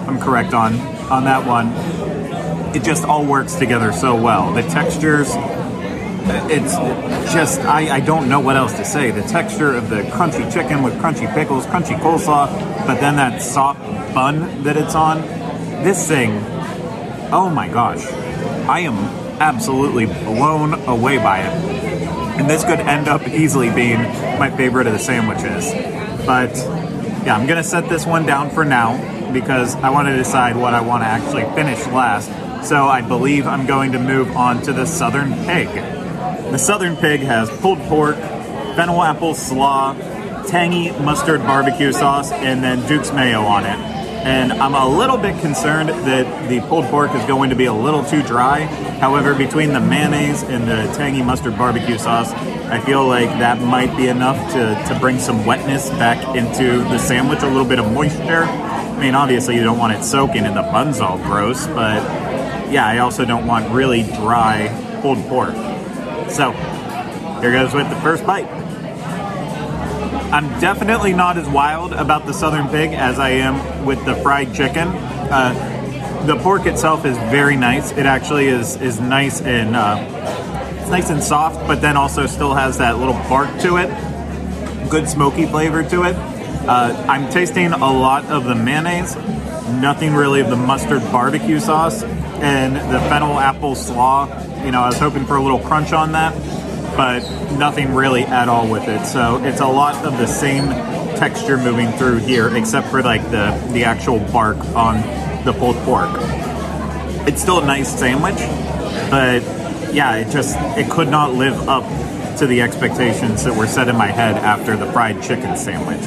I'm 0.06 0.20
correct 0.20 0.52
on 0.52 0.74
on 1.10 1.24
that 1.24 1.46
one. 1.46 1.72
It 2.76 2.84
just 2.84 3.04
all 3.04 3.24
works 3.24 3.54
together 3.54 3.92
so 3.92 4.14
well. 4.14 4.52
The 4.52 4.62
textures, 4.62 5.28
it's 6.50 6.74
just 7.32 7.60
I, 7.60 7.96
I 7.96 8.00
don't 8.00 8.28
know 8.28 8.40
what 8.40 8.56
else 8.56 8.74
to 8.74 8.84
say. 8.84 9.10
The 9.10 9.22
texture 9.22 9.74
of 9.74 9.88
the 9.88 10.02
crunchy 10.02 10.52
chicken 10.52 10.82
with 10.82 10.94
crunchy 10.94 11.32
pickles, 11.32 11.64
crunchy 11.66 11.98
coleslaw, 11.98 12.86
but 12.86 13.00
then 13.00 13.16
that 13.16 13.40
soft 13.40 13.80
bun 14.14 14.62
that 14.64 14.76
it's 14.76 14.94
on. 14.94 15.22
This 15.82 16.06
thing, 16.06 16.32
oh 17.32 17.50
my 17.50 17.68
gosh, 17.68 18.04
I 18.68 18.80
am 18.80 19.27
absolutely 19.40 20.06
blown 20.06 20.74
away 20.86 21.18
by 21.18 21.40
it. 21.40 21.52
And 22.38 22.48
this 22.48 22.64
could 22.64 22.80
end 22.80 23.08
up 23.08 23.26
easily 23.28 23.70
being 23.70 24.00
my 24.38 24.50
favorite 24.50 24.86
of 24.86 24.92
the 24.92 24.98
sandwiches. 24.98 25.72
But 26.24 26.56
yeah, 27.26 27.36
I'm 27.36 27.46
gonna 27.46 27.64
set 27.64 27.88
this 27.88 28.06
one 28.06 28.26
down 28.26 28.50
for 28.50 28.64
now 28.64 29.32
because 29.32 29.74
I 29.76 29.90
want 29.90 30.08
to 30.08 30.16
decide 30.16 30.56
what 30.56 30.74
I 30.74 30.80
want 30.80 31.02
to 31.02 31.06
actually 31.06 31.44
finish 31.54 31.84
last. 31.88 32.28
So 32.66 32.86
I 32.86 33.02
believe 33.02 33.46
I'm 33.46 33.66
going 33.66 33.92
to 33.92 33.98
move 33.98 34.36
on 34.36 34.62
to 34.62 34.72
the 34.72 34.86
Southern 34.86 35.32
Pig. 35.44 35.68
The 35.68 36.58
Southern 36.58 36.96
Pig 36.96 37.20
has 37.20 37.50
pulled 37.60 37.78
pork, 37.80 38.16
fennel 38.16 39.02
apple 39.02 39.34
slaw, 39.34 39.94
tangy 40.46 40.90
mustard 41.02 41.40
barbecue 41.42 41.92
sauce, 41.92 42.32
and 42.32 42.62
then 42.62 42.86
Duke's 42.88 43.12
mayo 43.12 43.42
on 43.42 43.64
it. 43.64 43.97
And 44.24 44.52
I'm 44.52 44.74
a 44.74 44.88
little 44.88 45.16
bit 45.16 45.40
concerned 45.40 45.88
that 45.88 46.48
the 46.48 46.60
pulled 46.62 46.86
pork 46.86 47.14
is 47.14 47.24
going 47.26 47.50
to 47.50 47.56
be 47.56 47.66
a 47.66 47.72
little 47.72 48.04
too 48.04 48.22
dry. 48.22 48.62
However, 49.00 49.34
between 49.34 49.72
the 49.72 49.80
mayonnaise 49.80 50.42
and 50.42 50.68
the 50.68 50.92
tangy 50.96 51.22
mustard 51.22 51.56
barbecue 51.56 51.98
sauce, 51.98 52.32
I 52.32 52.80
feel 52.80 53.06
like 53.06 53.28
that 53.38 53.60
might 53.60 53.96
be 53.96 54.08
enough 54.08 54.36
to, 54.52 54.92
to 54.92 55.00
bring 55.00 55.18
some 55.18 55.46
wetness 55.46 55.88
back 55.90 56.36
into 56.36 56.78
the 56.84 56.98
sandwich, 56.98 57.42
a 57.42 57.46
little 57.46 57.64
bit 57.64 57.78
of 57.78 57.92
moisture. 57.92 58.44
I 58.44 59.00
mean, 59.00 59.14
obviously, 59.14 59.54
you 59.54 59.62
don't 59.62 59.78
want 59.78 59.92
it 59.92 60.02
soaking 60.02 60.44
and 60.44 60.56
the 60.56 60.62
bun's 60.62 61.00
all 61.00 61.18
gross, 61.18 61.66
but 61.68 62.02
yeah, 62.70 62.86
I 62.86 62.98
also 62.98 63.24
don't 63.24 63.46
want 63.46 63.72
really 63.72 64.02
dry 64.02 64.68
pulled 65.00 65.24
pork. 65.28 65.54
So, 66.28 66.50
here 67.40 67.52
goes 67.52 67.72
with 67.72 67.88
the 67.88 67.96
first 68.00 68.26
bite. 68.26 68.48
I'm 70.30 70.60
definitely 70.60 71.14
not 71.14 71.38
as 71.38 71.48
wild 71.48 71.94
about 71.94 72.26
the 72.26 72.34
southern 72.34 72.68
pig 72.68 72.92
as 72.92 73.18
I 73.18 73.30
am 73.30 73.86
with 73.86 74.04
the 74.04 74.14
fried 74.16 74.54
chicken. 74.54 74.88
Uh, 74.88 76.24
the 76.26 76.36
pork 76.36 76.66
itself 76.66 77.06
is 77.06 77.16
very 77.16 77.56
nice. 77.56 77.92
It 77.92 78.04
actually 78.04 78.48
is 78.48 78.76
is 78.76 79.00
nice 79.00 79.40
and 79.40 79.74
uh, 79.74 79.96
it's 80.80 80.90
nice 80.90 81.08
and 81.08 81.22
soft, 81.22 81.66
but 81.66 81.80
then 81.80 81.96
also 81.96 82.26
still 82.26 82.52
has 82.52 82.76
that 82.76 82.98
little 82.98 83.14
bark 83.14 83.48
to 83.60 83.78
it. 83.78 83.88
Good 84.90 85.08
smoky 85.08 85.46
flavor 85.46 85.82
to 85.84 86.02
it. 86.02 86.14
Uh, 86.14 87.06
I'm 87.08 87.30
tasting 87.30 87.72
a 87.72 87.78
lot 87.78 88.26
of 88.26 88.44
the 88.44 88.54
mayonnaise, 88.54 89.16
nothing 89.80 90.12
really 90.14 90.40
of 90.40 90.50
the 90.50 90.56
mustard 90.56 91.00
barbecue 91.04 91.58
sauce, 91.58 92.02
and 92.02 92.76
the 92.76 93.00
fennel 93.08 93.38
apple 93.38 93.74
slaw. 93.74 94.26
You 94.62 94.72
know, 94.72 94.82
I 94.82 94.88
was 94.88 94.98
hoping 94.98 95.24
for 95.24 95.36
a 95.36 95.42
little 95.42 95.60
crunch 95.60 95.94
on 95.94 96.12
that 96.12 96.34
but 96.98 97.20
nothing 97.52 97.94
really 97.94 98.24
at 98.24 98.48
all 98.48 98.68
with 98.68 98.88
it. 98.88 99.06
So 99.06 99.40
it's 99.44 99.60
a 99.60 99.66
lot 99.66 100.04
of 100.04 100.18
the 100.18 100.26
same 100.26 100.66
texture 101.14 101.56
moving 101.56 101.92
through 101.92 102.16
here, 102.16 102.54
except 102.56 102.88
for 102.88 103.02
like 103.04 103.22
the 103.30 103.56
the 103.72 103.84
actual 103.84 104.18
bark 104.32 104.58
on 104.74 104.96
the 105.44 105.52
pulled 105.52 105.76
pork. 105.84 106.10
It's 107.28 107.40
still 107.40 107.60
a 107.60 107.64
nice 107.64 107.96
sandwich, 107.96 108.38
but 109.10 109.42
yeah, 109.94 110.16
it 110.16 110.32
just 110.32 110.56
it 110.76 110.90
could 110.90 111.08
not 111.08 111.34
live 111.34 111.68
up 111.68 111.84
to 112.38 112.48
the 112.48 112.62
expectations 112.62 113.44
that 113.44 113.54
were 113.54 113.68
set 113.68 113.86
in 113.86 113.96
my 113.96 114.08
head 114.08 114.34
after 114.36 114.76
the 114.76 114.90
fried 114.90 115.22
chicken 115.22 115.56
sandwich. 115.56 116.02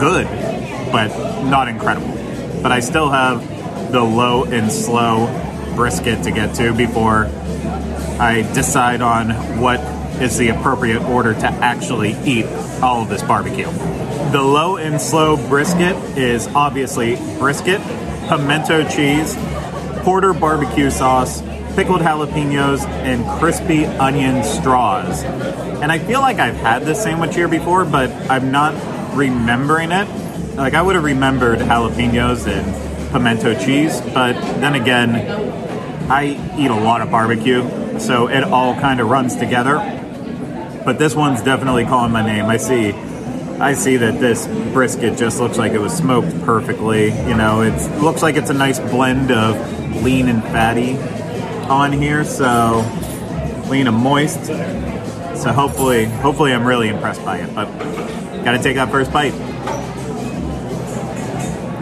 Good, 0.00 0.24
but 0.90 1.42
not 1.42 1.68
incredible. 1.68 2.08
But 2.62 2.72
I 2.72 2.80
still 2.80 3.10
have 3.10 3.92
the 3.92 4.02
low 4.02 4.44
and 4.44 4.72
slow 4.72 5.26
brisket 5.74 6.22
to 6.22 6.30
get 6.30 6.54
to 6.54 6.72
before 6.72 7.30
I 8.20 8.42
decide 8.54 9.02
on 9.02 9.30
what 9.60 9.80
is 10.20 10.38
the 10.38 10.48
appropriate 10.48 11.02
order 11.02 11.34
to 11.34 11.46
actually 11.46 12.12
eat 12.24 12.46
all 12.82 13.02
of 13.02 13.08
this 13.08 13.22
barbecue. 13.22 13.70
The 14.30 14.42
low 14.42 14.76
and 14.76 15.00
slow 15.00 15.36
brisket 15.48 15.96
is 16.16 16.46
obviously 16.48 17.16
brisket, 17.38 17.80
pimento 18.28 18.88
cheese, 18.88 19.36
porter 20.04 20.32
barbecue 20.32 20.90
sauce, 20.90 21.42
pickled 21.74 22.00
jalapenos, 22.00 22.86
and 22.86 23.24
crispy 23.40 23.84
onion 23.84 24.44
straws. 24.44 25.22
And 25.24 25.90
I 25.90 25.98
feel 25.98 26.20
like 26.20 26.38
I've 26.38 26.56
had 26.56 26.82
this 26.82 27.02
sandwich 27.02 27.34
here 27.34 27.48
before, 27.48 27.84
but 27.84 28.10
I'm 28.30 28.52
not 28.52 28.74
remembering 29.16 29.90
it. 29.92 30.08
Like 30.54 30.74
I 30.74 30.82
would 30.82 30.94
have 30.94 31.04
remembered 31.04 31.58
jalapenos 31.58 32.46
and 32.46 33.10
pimento 33.10 33.58
cheese, 33.58 34.00
but 34.00 34.34
then 34.60 34.74
again, 34.74 35.14
I 36.10 36.56
eat 36.58 36.70
a 36.70 36.74
lot 36.74 37.00
of 37.00 37.10
barbecue, 37.10 37.62
so 38.02 38.28
it 38.28 38.42
all 38.42 38.74
kind 38.74 39.00
of 39.00 39.08
runs 39.08 39.36
together. 39.36 39.76
But 40.84 40.98
this 40.98 41.14
one's 41.14 41.42
definitely 41.42 41.84
calling 41.84 42.10
my 42.10 42.24
name. 42.24 42.46
I 42.46 42.56
see, 42.56 42.90
I 43.60 43.74
see 43.74 43.96
that 43.98 44.18
this 44.20 44.46
brisket 44.72 45.16
just 45.16 45.38
looks 45.38 45.56
like 45.56 45.72
it 45.72 45.80
was 45.80 45.92
smoked 45.92 46.40
perfectly. 46.42 47.06
You 47.06 47.36
know, 47.36 47.62
it 47.62 48.02
looks 48.02 48.22
like 48.22 48.36
it's 48.36 48.50
a 48.50 48.54
nice 48.54 48.80
blend 48.80 49.30
of 49.30 50.02
lean 50.02 50.28
and 50.28 50.42
fatty 50.42 50.96
on 51.68 51.92
here. 51.92 52.24
So 52.24 52.78
lean 53.68 53.86
and 53.86 53.96
moist. 53.96 54.46
So 54.46 55.52
hopefully, 55.52 56.06
hopefully, 56.06 56.52
I'm 56.52 56.66
really 56.66 56.88
impressed 56.88 57.24
by 57.24 57.38
it. 57.38 57.54
But 57.54 57.66
gotta 58.44 58.60
take 58.60 58.74
that 58.76 58.90
first 58.90 59.12
bite. 59.12 59.34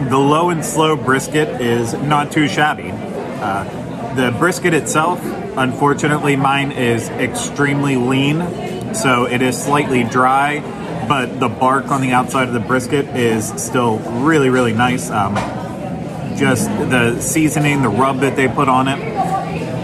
The 0.09 0.17
low 0.17 0.49
and 0.49 0.63
slow 0.63 0.95
brisket 0.95 1.61
is 1.61 1.93
not 1.93 2.31
too 2.31 2.47
shabby. 2.47 2.91
Uh, 2.91 3.80
the 4.15 4.35
brisket 4.37 4.73
itself, 4.73 5.19
unfortunately, 5.57 6.35
mine 6.35 6.71
is 6.71 7.09
extremely 7.09 7.95
lean, 7.95 8.93
so 8.93 9.25
it 9.25 9.41
is 9.41 9.61
slightly 9.61 10.03
dry, 10.03 10.59
but 11.07 11.39
the 11.39 11.47
bark 11.47 11.89
on 11.89 12.01
the 12.01 12.11
outside 12.11 12.47
of 12.47 12.53
the 12.53 12.59
brisket 12.59 13.05
is 13.15 13.47
still 13.61 13.99
really, 13.99 14.49
really 14.49 14.73
nice. 14.73 15.09
Um, 15.09 15.35
just 16.37 16.67
the 16.69 17.19
seasoning, 17.19 17.81
the 17.81 17.89
rub 17.89 18.19
that 18.19 18.35
they 18.35 18.47
put 18.47 18.67
on 18.67 18.87
it, 18.87 18.99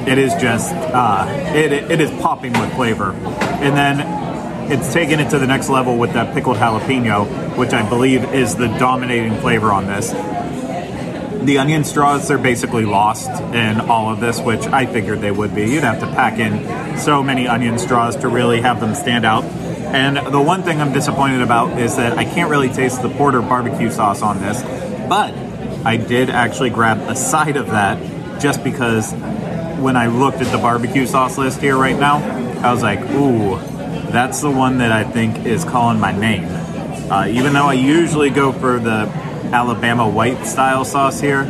it 0.07 0.17
is 0.17 0.33
just, 0.35 0.73
uh, 0.73 1.25
it, 1.53 1.71
it 1.71 1.99
is 1.99 2.09
popping 2.21 2.53
with 2.53 2.73
flavor. 2.75 3.11
And 3.11 3.75
then 3.75 4.71
it's 4.71 4.91
taken 4.93 5.19
it 5.19 5.29
to 5.29 5.39
the 5.39 5.47
next 5.47 5.69
level 5.69 5.97
with 5.97 6.13
that 6.13 6.33
pickled 6.33 6.57
jalapeno, 6.57 7.57
which 7.57 7.73
I 7.73 7.87
believe 7.87 8.23
is 8.33 8.55
the 8.55 8.67
dominating 8.67 9.35
flavor 9.39 9.71
on 9.71 9.87
this. 9.87 10.11
The 11.45 11.59
onion 11.59 11.83
straws 11.83 12.29
are 12.31 12.37
basically 12.37 12.85
lost 12.85 13.29
in 13.53 13.79
all 13.81 14.11
of 14.11 14.19
this, 14.19 14.39
which 14.39 14.65
I 14.67 14.85
figured 14.85 15.21
they 15.21 15.31
would 15.31 15.55
be. 15.55 15.69
You'd 15.69 15.83
have 15.83 15.99
to 16.01 16.07
pack 16.07 16.39
in 16.39 16.97
so 16.97 17.23
many 17.23 17.47
onion 17.47 17.77
straws 17.79 18.15
to 18.17 18.27
really 18.27 18.61
have 18.61 18.79
them 18.79 18.95
stand 18.95 19.25
out. 19.25 19.43
And 19.43 20.17
the 20.17 20.41
one 20.41 20.63
thing 20.63 20.81
I'm 20.81 20.91
disappointed 20.91 21.41
about 21.41 21.79
is 21.79 21.95
that 21.95 22.17
I 22.17 22.25
can't 22.25 22.49
really 22.49 22.69
taste 22.69 23.01
the 23.01 23.09
porter 23.09 23.41
barbecue 23.41 23.89
sauce 23.89 24.21
on 24.21 24.41
this, 24.41 24.61
but 25.07 25.33
I 25.85 25.95
did 25.95 26.29
actually 26.29 26.71
grab 26.71 26.97
a 27.09 27.15
side 27.15 27.55
of 27.55 27.67
that 27.67 28.41
just 28.41 28.63
because 28.63 29.13
when 29.79 29.95
I 29.95 30.07
looked 30.07 30.41
at 30.41 30.51
the 30.51 30.57
barbecue 30.57 31.05
sauce 31.05 31.37
list 31.37 31.61
here 31.61 31.77
right 31.77 31.97
now, 31.97 32.17
I 32.61 32.73
was 32.73 32.83
like, 32.83 32.99
ooh, 33.11 33.57
that's 34.11 34.41
the 34.41 34.51
one 34.51 34.79
that 34.79 34.91
I 34.91 35.03
think 35.03 35.45
is 35.45 35.63
calling 35.63 35.99
my 35.99 36.11
name. 36.11 36.45
Uh, 37.09 37.27
even 37.27 37.53
though 37.53 37.67
I 37.67 37.73
usually 37.73 38.29
go 38.29 38.51
for 38.51 38.79
the 38.79 39.05
Alabama 39.53 40.07
white 40.07 40.45
style 40.45 40.85
sauce 40.85 41.19
here, 41.19 41.45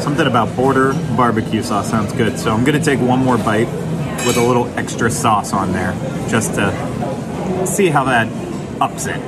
something 0.00 0.26
about 0.26 0.48
porter 0.54 0.92
barbecue 1.16 1.62
sauce 1.62 1.90
sounds 1.90 2.12
good. 2.12 2.38
So 2.38 2.52
I'm 2.52 2.64
gonna 2.64 2.82
take 2.82 3.00
one 3.00 3.18
more 3.18 3.38
bite 3.38 3.68
with 4.26 4.36
a 4.36 4.42
little 4.42 4.66
extra 4.78 5.10
sauce 5.10 5.52
on 5.52 5.72
there 5.72 5.92
just 6.28 6.54
to 6.54 7.66
see 7.66 7.88
how 7.88 8.04
that 8.04 8.28
ups 8.80 9.06
it. 9.06 9.20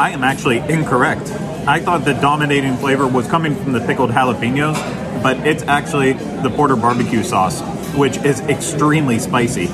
I 0.00 0.10
am 0.10 0.24
actually 0.24 0.58
incorrect. 0.58 1.30
I 1.66 1.78
thought 1.78 2.04
the 2.04 2.14
dominating 2.14 2.76
flavor 2.76 3.06
was 3.06 3.28
coming 3.28 3.54
from 3.54 3.72
the 3.72 3.80
pickled 3.80 4.10
jalapenos, 4.10 4.74
but 5.22 5.46
it's 5.46 5.62
actually 5.64 6.14
the 6.14 6.50
porter 6.50 6.76
barbecue 6.76 7.22
sauce, 7.22 7.60
which 7.94 8.16
is 8.18 8.40
extremely 8.40 9.18
spicy. 9.18 9.68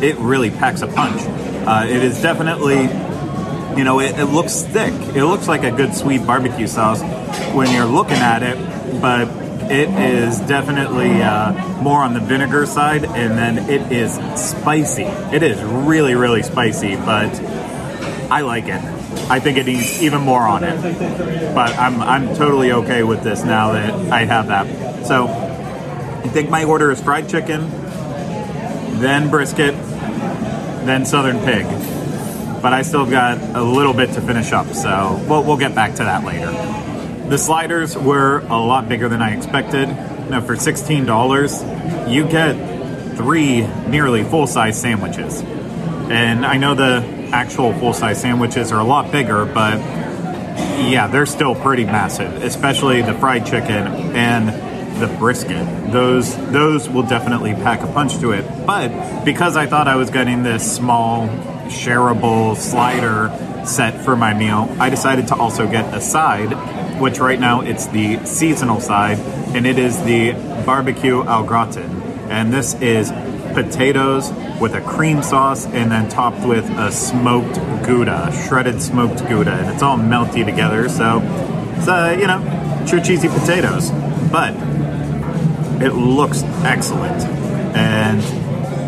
It 0.00 0.16
really 0.16 0.50
packs 0.50 0.82
a 0.82 0.86
punch. 0.86 1.20
Uh, 1.66 1.84
it 1.86 2.02
is 2.02 2.20
definitely, 2.22 2.86
you 3.76 3.84
know, 3.84 4.00
it, 4.00 4.18
it 4.18 4.26
looks 4.26 4.62
thick. 4.62 4.92
It 5.14 5.24
looks 5.24 5.48
like 5.48 5.64
a 5.64 5.70
good 5.70 5.94
sweet 5.94 6.26
barbecue 6.26 6.66
sauce 6.66 7.02
when 7.54 7.70
you're 7.72 7.86
looking 7.86 8.16
at 8.16 8.42
it, 8.42 9.00
but 9.00 9.28
it 9.70 9.88
is 9.88 10.40
definitely 10.40 11.22
uh, 11.22 11.52
more 11.82 12.02
on 12.02 12.14
the 12.14 12.20
vinegar 12.20 12.66
side, 12.66 13.04
and 13.04 13.38
then 13.38 13.70
it 13.70 13.90
is 13.90 14.12
spicy. 14.40 15.04
It 15.04 15.42
is 15.42 15.62
really, 15.62 16.14
really 16.14 16.42
spicy, 16.42 16.96
but 16.96 17.34
I 18.30 18.42
like 18.42 18.66
it. 18.66 18.82
I 19.30 19.40
think 19.40 19.58
it 19.58 19.66
needs 19.66 20.02
even 20.02 20.20
more 20.20 20.42
on 20.42 20.64
it. 20.64 21.54
But 21.54 21.78
I'm, 21.78 22.00
I'm 22.02 22.34
totally 22.34 22.72
okay 22.72 23.02
with 23.02 23.22
this 23.22 23.42
now 23.42 23.72
that 23.72 24.12
I 24.12 24.24
have 24.24 24.48
that. 24.48 25.06
So 25.06 25.26
I 25.28 26.28
think 26.28 26.50
my 26.50 26.64
order 26.64 26.90
is 26.90 27.00
fried 27.00 27.28
chicken, 27.28 27.70
then 29.00 29.30
brisket, 29.30 29.74
then 30.84 31.06
southern 31.06 31.38
pig. 31.40 31.64
But 32.64 32.72
I 32.72 32.80
still 32.80 33.04
got 33.04 33.36
a 33.54 33.62
little 33.62 33.92
bit 33.92 34.14
to 34.14 34.22
finish 34.22 34.50
up, 34.50 34.68
so 34.68 35.22
we'll, 35.28 35.44
we'll 35.44 35.58
get 35.58 35.74
back 35.74 35.96
to 35.96 36.04
that 36.04 36.24
later. 36.24 36.50
The 37.28 37.36
sliders 37.36 37.94
were 37.94 38.38
a 38.38 38.56
lot 38.56 38.88
bigger 38.88 39.06
than 39.06 39.20
I 39.20 39.36
expected. 39.36 39.86
Now, 40.30 40.40
for 40.40 40.56
$16, 40.56 42.10
you 42.10 42.26
get 42.26 42.54
three 43.18 43.66
nearly 43.86 44.24
full 44.24 44.46
size 44.46 44.80
sandwiches. 44.80 45.42
And 45.42 46.46
I 46.46 46.56
know 46.56 46.74
the 46.74 47.04
actual 47.34 47.74
full 47.74 47.92
size 47.92 48.22
sandwiches 48.22 48.72
are 48.72 48.80
a 48.80 48.84
lot 48.84 49.12
bigger, 49.12 49.44
but 49.44 49.78
yeah, 50.88 51.06
they're 51.06 51.26
still 51.26 51.54
pretty 51.54 51.84
massive, 51.84 52.42
especially 52.42 53.02
the 53.02 53.12
fried 53.12 53.44
chicken 53.44 53.88
and 54.16 55.02
the 55.02 55.14
brisket. 55.18 55.92
Those 55.92 56.34
those 56.50 56.88
will 56.88 57.02
definitely 57.02 57.52
pack 57.52 57.82
a 57.82 57.86
punch 57.88 58.20
to 58.20 58.30
it. 58.30 58.66
But 58.66 59.26
because 59.26 59.54
I 59.54 59.66
thought 59.66 59.86
I 59.86 59.96
was 59.96 60.08
getting 60.08 60.42
this 60.42 60.76
small 60.76 61.28
shareable 61.66 62.56
slider 62.56 63.30
set 63.66 64.04
for 64.04 64.16
my 64.16 64.34
meal, 64.34 64.74
I 64.78 64.90
decided 64.90 65.28
to 65.28 65.36
also 65.36 65.66
get 65.70 65.94
a 65.94 66.00
side, 66.00 66.52
which 67.00 67.18
right 67.18 67.40
now 67.40 67.62
it's 67.62 67.86
the 67.88 68.24
seasonal 68.24 68.80
side, 68.80 69.18
and 69.54 69.66
it 69.66 69.78
is 69.78 70.02
the 70.04 70.32
barbecue 70.64 71.22
au 71.22 71.44
gratin. 71.44 72.02
And 72.30 72.52
this 72.52 72.74
is 72.74 73.10
potatoes 73.54 74.32
with 74.60 74.74
a 74.74 74.80
cream 74.80 75.22
sauce 75.22 75.66
and 75.66 75.90
then 75.90 76.08
topped 76.08 76.46
with 76.46 76.68
a 76.70 76.90
smoked 76.90 77.54
Gouda, 77.86 78.32
shredded 78.46 78.80
smoked 78.82 79.26
Gouda, 79.28 79.52
and 79.52 79.72
it's 79.72 79.82
all 79.82 79.96
melty 79.96 80.44
together. 80.44 80.88
So 80.88 81.20
it's, 81.76 81.88
uh, 81.88 82.16
you 82.18 82.26
know, 82.26 82.40
true 82.86 83.00
cheesy 83.00 83.28
potatoes. 83.28 83.90
But 84.30 84.54
it 85.82 85.94
looks 85.94 86.42
excellent. 86.64 87.22
And 87.76 88.22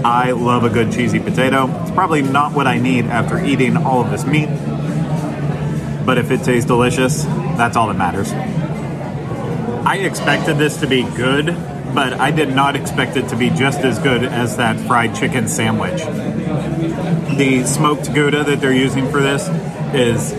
I 0.08 0.30
love 0.30 0.62
a 0.62 0.70
good 0.70 0.92
cheesy 0.92 1.18
potato. 1.18 1.68
It's 1.82 1.90
probably 1.90 2.22
not 2.22 2.52
what 2.52 2.68
I 2.68 2.78
need 2.78 3.06
after 3.06 3.44
eating 3.44 3.76
all 3.76 4.04
of 4.04 4.12
this 4.12 4.24
meat. 4.24 4.46
But 6.06 6.16
if 6.18 6.30
it 6.30 6.44
tastes 6.44 6.64
delicious, 6.64 7.24
that's 7.24 7.76
all 7.76 7.88
that 7.88 7.96
matters. 7.96 8.30
I 9.84 9.96
expected 9.96 10.58
this 10.58 10.76
to 10.76 10.86
be 10.86 11.02
good, 11.02 11.46
but 11.92 12.12
I 12.12 12.30
did 12.30 12.54
not 12.54 12.76
expect 12.76 13.16
it 13.16 13.30
to 13.30 13.36
be 13.36 13.50
just 13.50 13.80
as 13.80 13.98
good 13.98 14.22
as 14.22 14.58
that 14.58 14.78
fried 14.86 15.16
chicken 15.16 15.48
sandwich. 15.48 16.00
The 17.36 17.64
smoked 17.66 18.14
Gouda 18.14 18.44
that 18.44 18.60
they're 18.60 18.72
using 18.72 19.10
for 19.10 19.20
this 19.20 19.48
is 19.92 20.30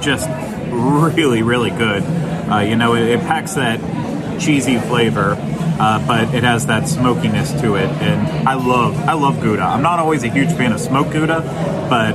just 0.00 0.28
really, 0.70 1.42
really 1.42 1.70
good. 1.70 2.04
Uh, 2.04 2.60
you 2.60 2.76
know, 2.76 2.94
it, 2.94 3.08
it, 3.08 3.20
packs 3.22 3.54
that 3.54 3.80
cheesy 4.40 4.78
flavor, 4.78 5.34
uh, 5.82 6.06
but 6.06 6.32
it 6.32 6.44
has 6.44 6.66
that 6.66 6.86
smokiness 6.86 7.50
to 7.60 7.74
it, 7.74 7.88
and 8.00 8.48
I 8.48 8.54
love, 8.54 8.96
I 9.00 9.14
love 9.14 9.40
Gouda. 9.42 9.62
I'm 9.62 9.82
not 9.82 9.98
always 9.98 10.22
a 10.22 10.28
huge 10.28 10.52
fan 10.52 10.72
of 10.72 10.78
smoked 10.78 11.10
Gouda, 11.10 11.40
but 11.90 12.14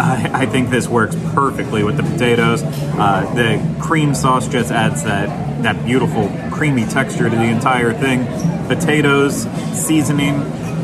I, 0.00 0.42
I 0.42 0.46
think 0.46 0.70
this 0.70 0.88
works 0.88 1.14
perfectly 1.32 1.84
with 1.84 1.96
the 1.96 2.02
potatoes. 2.02 2.60
Uh, 2.64 3.32
the 3.36 3.80
cream 3.80 4.16
sauce 4.16 4.48
just 4.48 4.72
adds 4.72 5.04
that 5.04 5.62
that 5.62 5.84
beautiful 5.84 6.28
creamy 6.50 6.86
texture 6.86 7.30
to 7.30 7.36
the 7.36 7.44
entire 7.44 7.92
thing. 7.92 8.26
Potatoes, 8.66 9.42
seasoning, 9.72 10.34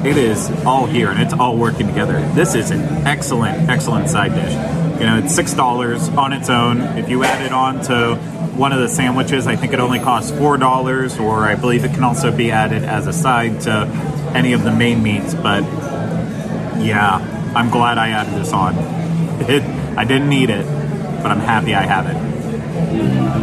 it 0.06 0.16
is 0.16 0.50
all 0.64 0.86
here 0.86 1.10
and 1.10 1.20
it's 1.20 1.32
all 1.32 1.56
working 1.56 1.88
together. 1.88 2.20
This 2.34 2.54
is 2.54 2.70
an 2.70 2.82
excellent, 3.06 3.68
excellent 3.68 4.08
side 4.08 4.34
dish. 4.34 4.52
You 5.00 5.06
know, 5.06 5.18
it's 5.18 5.34
six 5.34 5.52
dollars 5.52 6.08
on 6.10 6.32
its 6.32 6.48
own. 6.48 6.80
If 6.80 7.08
you 7.08 7.24
add 7.24 7.44
it 7.44 7.52
on 7.52 7.82
to 7.86 8.16
one 8.56 8.72
of 8.72 8.78
the 8.80 8.88
sandwiches, 8.88 9.46
I 9.46 9.56
think 9.56 9.72
it 9.72 9.80
only 9.80 9.98
costs 9.98 10.30
four 10.30 10.56
dollars, 10.56 11.18
or 11.18 11.44
I 11.44 11.54
believe 11.54 11.84
it 11.84 11.92
can 11.92 12.04
also 12.04 12.34
be 12.34 12.50
added 12.50 12.84
as 12.84 13.06
a 13.06 13.12
side 13.12 13.62
to 13.62 13.86
any 14.34 14.52
of 14.52 14.62
the 14.62 14.72
main 14.72 15.02
meats. 15.02 15.34
But 15.34 15.62
yeah, 16.80 17.52
I'm 17.54 17.70
glad 17.70 17.98
I 17.98 18.10
added 18.10 18.34
this 18.34 18.52
on. 18.52 18.74
It, 19.48 19.62
I 19.96 20.04
didn't 20.04 20.28
need 20.28 20.50
it, 20.50 20.66
but 21.22 21.30
I'm 21.30 21.40
happy 21.40 21.74
I 21.74 21.82
have 21.82 22.06
it. 22.06 22.34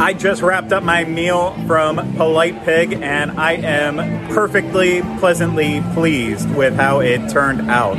I 0.00 0.14
just 0.14 0.42
wrapped 0.42 0.72
up 0.72 0.82
my 0.82 1.04
meal 1.04 1.52
from 1.66 2.14
Polite 2.16 2.64
Pig, 2.64 2.94
and 2.94 3.30
I 3.32 3.52
am 3.52 4.28
perfectly, 4.28 5.02
pleasantly 5.18 5.82
pleased 5.94 6.50
with 6.54 6.74
how 6.74 7.00
it 7.00 7.30
turned 7.30 7.70
out. 7.70 7.96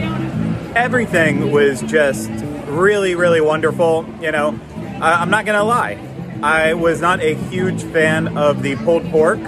Everything 0.75 1.51
was 1.51 1.81
just 1.81 2.29
really, 2.67 3.15
really 3.15 3.41
wonderful. 3.41 4.05
You 4.21 4.31
know, 4.31 4.59
I'm 5.01 5.29
not 5.29 5.45
gonna 5.45 5.63
lie, 5.63 5.95
I 6.43 6.73
was 6.73 6.99
not 6.99 7.21
a 7.21 7.35
huge 7.35 7.83
fan 7.83 8.37
of 8.37 8.61
the 8.63 8.75
pulled 8.75 9.09
pork 9.11 9.39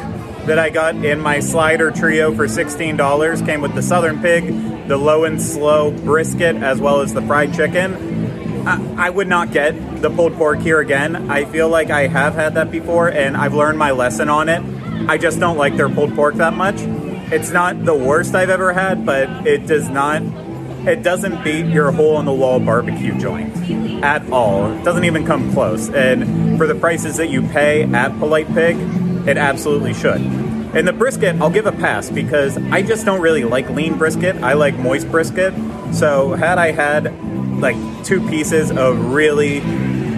that 0.46 0.58
I 0.58 0.70
got 0.70 0.96
in 0.96 1.20
my 1.20 1.42
slider 1.42 1.92
trio 1.92 2.34
for 2.34 2.46
$16. 2.48 3.46
Came 3.46 3.60
with 3.60 3.76
the 3.76 3.82
Southern 3.82 4.22
Pig, 4.22 4.88
the 4.88 4.96
low 4.96 5.26
and 5.26 5.42
slow 5.42 5.92
brisket, 5.92 6.56
as 6.56 6.80
well 6.80 7.02
as 7.02 7.14
the 7.14 7.22
fried 7.22 7.54
chicken. 7.54 8.66
I, 8.66 9.08
I 9.08 9.10
would 9.10 9.28
not 9.28 9.52
get 9.52 9.74
the 10.02 10.10
pulled 10.10 10.36
pork 10.36 10.60
here 10.60 10.80
again. 10.80 11.30
I 11.30 11.44
feel 11.44 11.68
like 11.68 11.90
I 11.90 12.08
have 12.08 12.34
had 12.34 12.54
that 12.54 12.72
before 12.72 13.10
and 13.10 13.36
I've 13.36 13.54
learned 13.54 13.78
my 13.78 13.92
lesson 13.92 14.30
on 14.30 14.48
it. 14.48 14.64
I 15.10 15.18
just 15.18 15.38
don't 15.38 15.58
like 15.58 15.76
their 15.76 15.90
pulled 15.90 16.16
pork 16.16 16.36
that 16.36 16.54
much. 16.54 16.78
It's 16.80 17.52
not 17.52 17.84
the 17.84 17.94
worst 17.94 18.36
I've 18.36 18.50
ever 18.50 18.72
had, 18.72 19.06
but 19.06 19.46
it 19.46 19.68
does 19.68 19.90
not 19.90 20.22
it 20.88 21.04
doesn't 21.04 21.44
beat 21.44 21.66
your 21.66 21.92
hole 21.92 22.20
in 22.20 22.26
the 22.26 22.34
wall 22.34 22.60
barbecue 22.60 23.18
joint 23.18 23.56
at 24.04 24.30
all. 24.32 24.72
It 24.72 24.84
doesn't 24.84 25.04
even 25.04 25.26
come 25.26 25.52
close. 25.54 25.90
And 25.90 26.58
for 26.58 26.68
the 26.68 26.76
prices 26.76 27.18
that 27.18 27.30
you 27.30 27.42
pay 27.48 27.84
at 27.84 28.18
Polite 28.20 28.48
Pig, 28.54 28.78
it 29.28 29.38
absolutely 29.38 29.94
should. 29.94 30.22
And 30.22 30.88
the 30.88 30.94
brisket, 30.94 31.38
I'll 31.42 31.50
give 31.50 31.66
a 31.66 31.72
pass 31.72 32.10
because 32.10 32.58
I 32.58 32.82
just 32.82 33.06
don't 33.06 33.22
really 33.22 33.46
like 33.46 33.70
lean 33.70 33.98
brisket. 33.98 34.36
I 34.38 34.54
like 34.54 34.76
moist 34.78 35.10
brisket. 35.10 35.54
So 35.94 36.34
had 36.34 36.58
I 36.58 36.72
had 36.72 37.14
like 37.60 37.78
two 38.04 38.28
pieces 38.28 38.72
of 38.72 39.14
really 39.14 39.62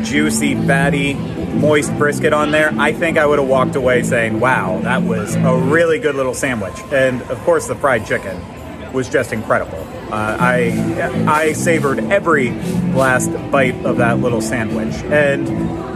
juicy, 0.03 0.55
fatty, 0.65 1.13
moist 1.13 1.95
brisket 1.97 2.33
on 2.33 2.51
there, 2.51 2.73
I 2.77 2.91
think 2.91 3.17
I 3.17 3.25
would 3.25 3.39
have 3.39 3.47
walked 3.47 3.75
away 3.75 4.03
saying, 4.03 4.39
wow, 4.39 4.79
that 4.81 5.03
was 5.03 5.35
a 5.35 5.55
really 5.55 5.99
good 5.99 6.15
little 6.15 6.33
sandwich. 6.33 6.77
And 6.91 7.21
of 7.23 7.37
course, 7.39 7.67
the 7.67 7.75
fried 7.75 8.05
chicken 8.05 8.41
was 8.93 9.09
just 9.09 9.33
incredible. 9.33 9.85
Uh, 10.11 10.37
I 10.39 11.25
I 11.27 11.51
savored 11.51 11.99
every 11.99 12.51
last 12.93 13.29
bite 13.51 13.75
of 13.85 13.97
that 13.97 14.19
little 14.19 14.39
sandwich, 14.39 14.95
and 15.11 15.47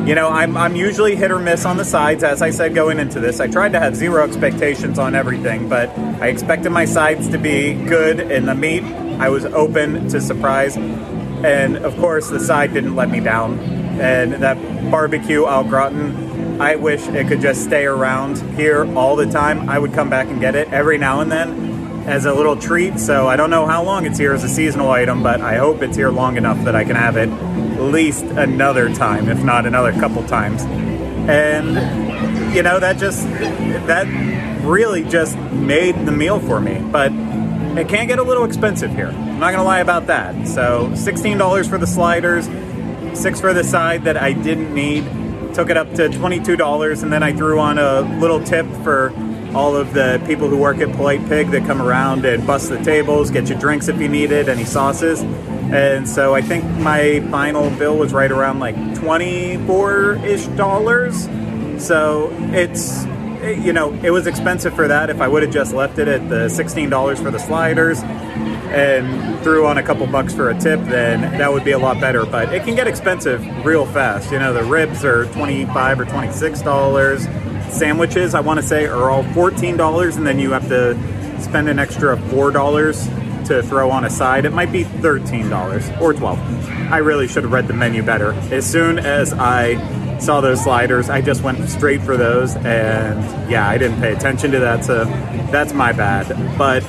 you 0.05 0.15
know 0.15 0.27
I'm 0.27 0.57
I'm 0.57 0.75
usually 0.75 1.15
hit 1.15 1.31
or 1.31 1.39
miss 1.39 1.63
on 1.63 1.77
the 1.77 1.85
sides. 1.85 2.21
As 2.21 2.41
I 2.41 2.49
said 2.49 2.75
going 2.75 2.99
into 2.99 3.21
this, 3.21 3.39
I 3.39 3.47
tried 3.47 3.71
to 3.71 3.79
have 3.79 3.95
zero 3.95 4.25
expectations 4.25 4.99
on 4.99 5.15
everything, 5.15 5.69
but 5.69 5.89
I 6.19 6.27
expected 6.27 6.71
my 6.71 6.83
sides 6.83 7.29
to 7.29 7.37
be 7.37 7.73
good, 7.73 8.19
and 8.19 8.49
the 8.49 8.55
meat 8.55 8.83
I 8.83 9.29
was 9.29 9.45
open 9.45 10.09
to 10.09 10.19
surprise. 10.19 10.75
And 10.75 11.77
of 11.77 11.95
course, 11.95 12.29
the 12.29 12.39
side 12.41 12.73
didn't 12.73 12.95
let 12.95 13.09
me 13.09 13.21
down. 13.21 13.59
And 13.99 14.33
that 14.33 14.57
barbecue 14.91 15.45
au 15.45 15.63
gratin, 15.63 16.59
I 16.59 16.75
wish 16.75 17.07
it 17.07 17.27
could 17.29 17.41
just 17.41 17.63
stay 17.63 17.85
around 17.85 18.39
here 18.57 18.85
all 18.97 19.15
the 19.15 19.25
time. 19.25 19.69
I 19.69 19.79
would 19.79 19.93
come 19.93 20.09
back 20.09 20.27
and 20.27 20.41
get 20.41 20.55
it 20.55 20.67
every 20.73 20.97
now 20.97 21.21
and 21.21 21.31
then 21.31 21.70
as 22.05 22.25
a 22.25 22.33
little 22.33 22.55
treat. 22.55 22.99
So 22.99 23.27
I 23.27 23.35
don't 23.35 23.49
know 23.49 23.65
how 23.65 23.83
long 23.83 24.05
it's 24.05 24.17
here 24.17 24.33
as 24.33 24.43
a 24.43 24.49
seasonal 24.49 24.89
item, 24.89 25.23
but 25.23 25.41
I 25.41 25.57
hope 25.57 25.81
it's 25.81 25.95
here 25.95 26.09
long 26.09 26.37
enough 26.37 26.63
that 26.65 26.75
I 26.75 26.83
can 26.83 26.95
have 26.95 27.17
it 27.17 27.29
at 27.29 27.81
least 27.81 28.23
another 28.23 28.93
time, 28.93 29.29
if 29.29 29.43
not 29.43 29.65
another 29.65 29.91
couple 29.93 30.23
times. 30.27 30.63
And 31.29 32.55
you 32.55 32.63
know 32.63 32.79
that 32.79 32.97
just 32.97 33.23
that 33.23 34.07
really 34.63 35.03
just 35.03 35.37
made 35.37 35.95
the 36.05 36.11
meal 36.11 36.39
for 36.39 36.59
me. 36.59 36.79
But 36.79 37.11
it 37.77 37.87
can 37.87 38.07
get 38.07 38.19
a 38.19 38.23
little 38.23 38.43
expensive 38.43 38.91
here. 38.91 39.07
I'm 39.07 39.39
not 39.39 39.51
gonna 39.51 39.63
lie 39.63 39.79
about 39.79 40.07
that. 40.07 40.47
So 40.47 40.89
$16 40.93 41.69
for 41.69 41.77
the 41.77 41.87
sliders, 41.87 42.49
six 43.19 43.39
for 43.39 43.53
the 43.53 43.63
side 43.63 44.03
that 44.03 44.17
I 44.17 44.33
didn't 44.33 44.73
need. 44.73 45.05
Took 45.53 45.69
it 45.69 45.77
up 45.77 45.93
to 45.95 46.07
$22, 46.07 47.03
and 47.03 47.11
then 47.11 47.23
I 47.23 47.33
threw 47.33 47.59
on 47.59 47.77
a 47.77 48.01
little 48.19 48.41
tip 48.41 48.65
for 48.83 49.13
all 49.53 49.75
of 49.75 49.93
the 49.93 50.21
people 50.25 50.47
who 50.47 50.57
work 50.57 50.77
at 50.77 50.95
Polite 50.95 51.27
Pig 51.27 51.51
that 51.51 51.65
come 51.65 51.81
around 51.81 52.25
and 52.25 52.45
bust 52.47 52.69
the 52.69 52.81
tables, 52.83 53.31
get 53.31 53.49
you 53.49 53.55
drinks 53.55 53.87
if 53.87 53.99
you 53.99 54.07
need 54.07 54.31
it, 54.31 54.47
any 54.47 54.63
sauces. 54.63 55.21
And 55.21 56.07
so 56.07 56.33
I 56.35 56.41
think 56.41 56.63
my 56.79 57.21
final 57.31 57.69
bill 57.71 57.97
was 57.97 58.13
right 58.13 58.31
around 58.31 58.59
like 58.59 58.75
24 58.95 60.25
ish 60.25 60.45
dollars. 60.47 61.29
So 61.77 62.29
it's, 62.51 63.05
you 63.43 63.73
know, 63.73 63.93
it 64.03 64.11
was 64.11 64.27
expensive 64.27 64.73
for 64.73 64.87
that. 64.87 65.09
If 65.09 65.21
I 65.21 65.27
would 65.27 65.43
have 65.43 65.51
just 65.51 65.73
left 65.73 65.97
it 65.97 66.07
at 66.07 66.29
the 66.29 66.47
$16 66.47 67.23
for 67.23 67.31
the 67.31 67.39
sliders 67.39 68.01
and 68.03 69.41
threw 69.43 69.65
on 69.65 69.77
a 69.77 69.83
couple 69.83 70.05
bucks 70.07 70.33
for 70.33 70.49
a 70.49 70.59
tip, 70.59 70.79
then 70.81 71.21
that 71.37 71.51
would 71.51 71.63
be 71.63 71.71
a 71.71 71.79
lot 71.79 71.99
better. 71.99 72.25
But 72.25 72.53
it 72.53 72.63
can 72.63 72.75
get 72.75 72.87
expensive 72.87 73.45
real 73.65 73.85
fast. 73.85 74.31
You 74.31 74.39
know, 74.39 74.53
the 74.53 74.63
ribs 74.63 75.03
are 75.03 75.25
25 75.33 75.99
or 75.99 76.05
$26. 76.05 77.50
Sandwiches, 77.71 78.35
I 78.35 78.41
want 78.41 78.59
to 78.59 78.65
say, 78.65 78.85
are 78.85 79.09
all 79.09 79.23
$14, 79.23 80.17
and 80.17 80.27
then 80.27 80.39
you 80.39 80.51
have 80.51 80.67
to 80.69 80.95
spend 81.41 81.69
an 81.69 81.79
extra 81.79 82.17
$4 82.17 83.47
to 83.47 83.63
throw 83.63 83.89
on 83.89 84.05
a 84.05 84.09
side. 84.09 84.45
It 84.45 84.53
might 84.53 84.71
be 84.71 84.83
$13 84.83 86.01
or 86.01 86.13
12 86.13 86.39
I 86.91 86.97
really 86.97 87.27
should 87.27 87.43
have 87.43 87.51
read 87.53 87.67
the 87.67 87.73
menu 87.73 88.03
better. 88.03 88.33
As 88.51 88.69
soon 88.69 88.99
as 88.99 89.33
I 89.33 90.19
saw 90.19 90.41
those 90.41 90.61
sliders, 90.61 91.09
I 91.09 91.21
just 91.21 91.41
went 91.41 91.67
straight 91.69 92.01
for 92.01 92.17
those, 92.17 92.55
and 92.57 93.49
yeah, 93.49 93.67
I 93.67 93.77
didn't 93.77 94.01
pay 94.01 94.13
attention 94.13 94.51
to 94.51 94.59
that, 94.59 94.83
so 94.83 95.05
that's 95.51 95.73
my 95.73 95.93
bad. 95.93 96.27
But 96.57 96.83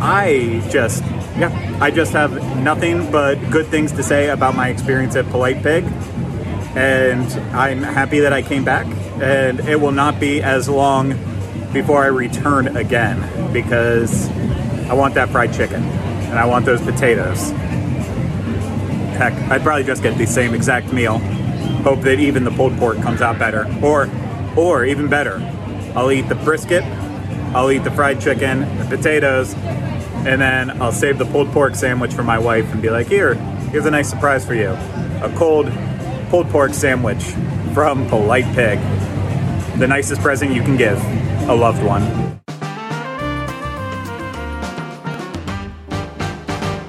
I 0.00 0.66
just, 0.70 1.02
yeah, 1.36 1.78
I 1.80 1.90
just 1.90 2.12
have 2.12 2.32
nothing 2.58 3.10
but 3.10 3.34
good 3.50 3.66
things 3.66 3.92
to 3.92 4.02
say 4.04 4.28
about 4.28 4.54
my 4.54 4.68
experience 4.68 5.16
at 5.16 5.26
Polite 5.26 5.62
Pig, 5.62 5.84
and 6.76 7.26
I'm 7.54 7.82
happy 7.82 8.20
that 8.20 8.32
I 8.32 8.40
came 8.42 8.64
back, 8.64 8.86
and 9.20 9.60
it 9.60 9.80
will 9.80 9.92
not 9.92 10.18
be 10.18 10.42
as 10.42 10.68
long 10.68 11.10
before 11.72 12.02
I 12.02 12.06
return 12.06 12.76
again 12.76 13.52
because 13.52 14.28
I 14.88 14.94
want 14.94 15.14
that 15.14 15.28
fried 15.28 15.52
chicken 15.52 15.82
and 15.82 16.38
I 16.38 16.46
want 16.46 16.64
those 16.64 16.80
potatoes. 16.80 17.50
Heck, 19.16 19.34
I'd 19.50 19.62
probably 19.62 19.84
just 19.84 20.02
get 20.02 20.16
the 20.16 20.26
same 20.26 20.54
exact 20.54 20.92
meal. 20.92 21.18
Hope 21.84 22.00
that 22.02 22.18
even 22.18 22.44
the 22.44 22.50
pulled 22.50 22.76
pork 22.78 22.96
comes 23.02 23.20
out 23.20 23.38
better. 23.38 23.66
Or, 23.82 24.08
or 24.56 24.84
even 24.84 25.08
better, 25.08 25.38
I'll 25.94 26.10
eat 26.10 26.28
the 26.28 26.34
brisket, 26.34 26.82
I'll 27.54 27.70
eat 27.70 27.84
the 27.84 27.90
fried 27.90 28.20
chicken, 28.20 28.60
the 28.78 28.84
potatoes, 28.84 29.54
and 30.24 30.40
then 30.40 30.82
I'll 30.82 30.92
save 30.92 31.18
the 31.18 31.26
pulled 31.26 31.50
pork 31.52 31.74
sandwich 31.74 32.14
for 32.14 32.22
my 32.22 32.38
wife 32.38 32.72
and 32.72 32.80
be 32.80 32.90
like, 32.90 33.08
here, 33.08 33.34
here's 33.34 33.86
a 33.86 33.90
nice 33.90 34.08
surprise 34.08 34.46
for 34.46 34.54
you. 34.54 34.70
A 35.22 35.32
cold 35.36 35.70
pulled 36.30 36.48
pork 36.48 36.72
sandwich 36.72 37.22
from 37.74 38.08
Polite 38.08 38.44
Pig. 38.54 38.78
The 39.80 39.88
nicest 39.88 40.20
present 40.20 40.52
you 40.52 40.60
can 40.60 40.76
give 40.76 41.02
a 41.48 41.54
loved 41.54 41.82
one. 41.82 42.02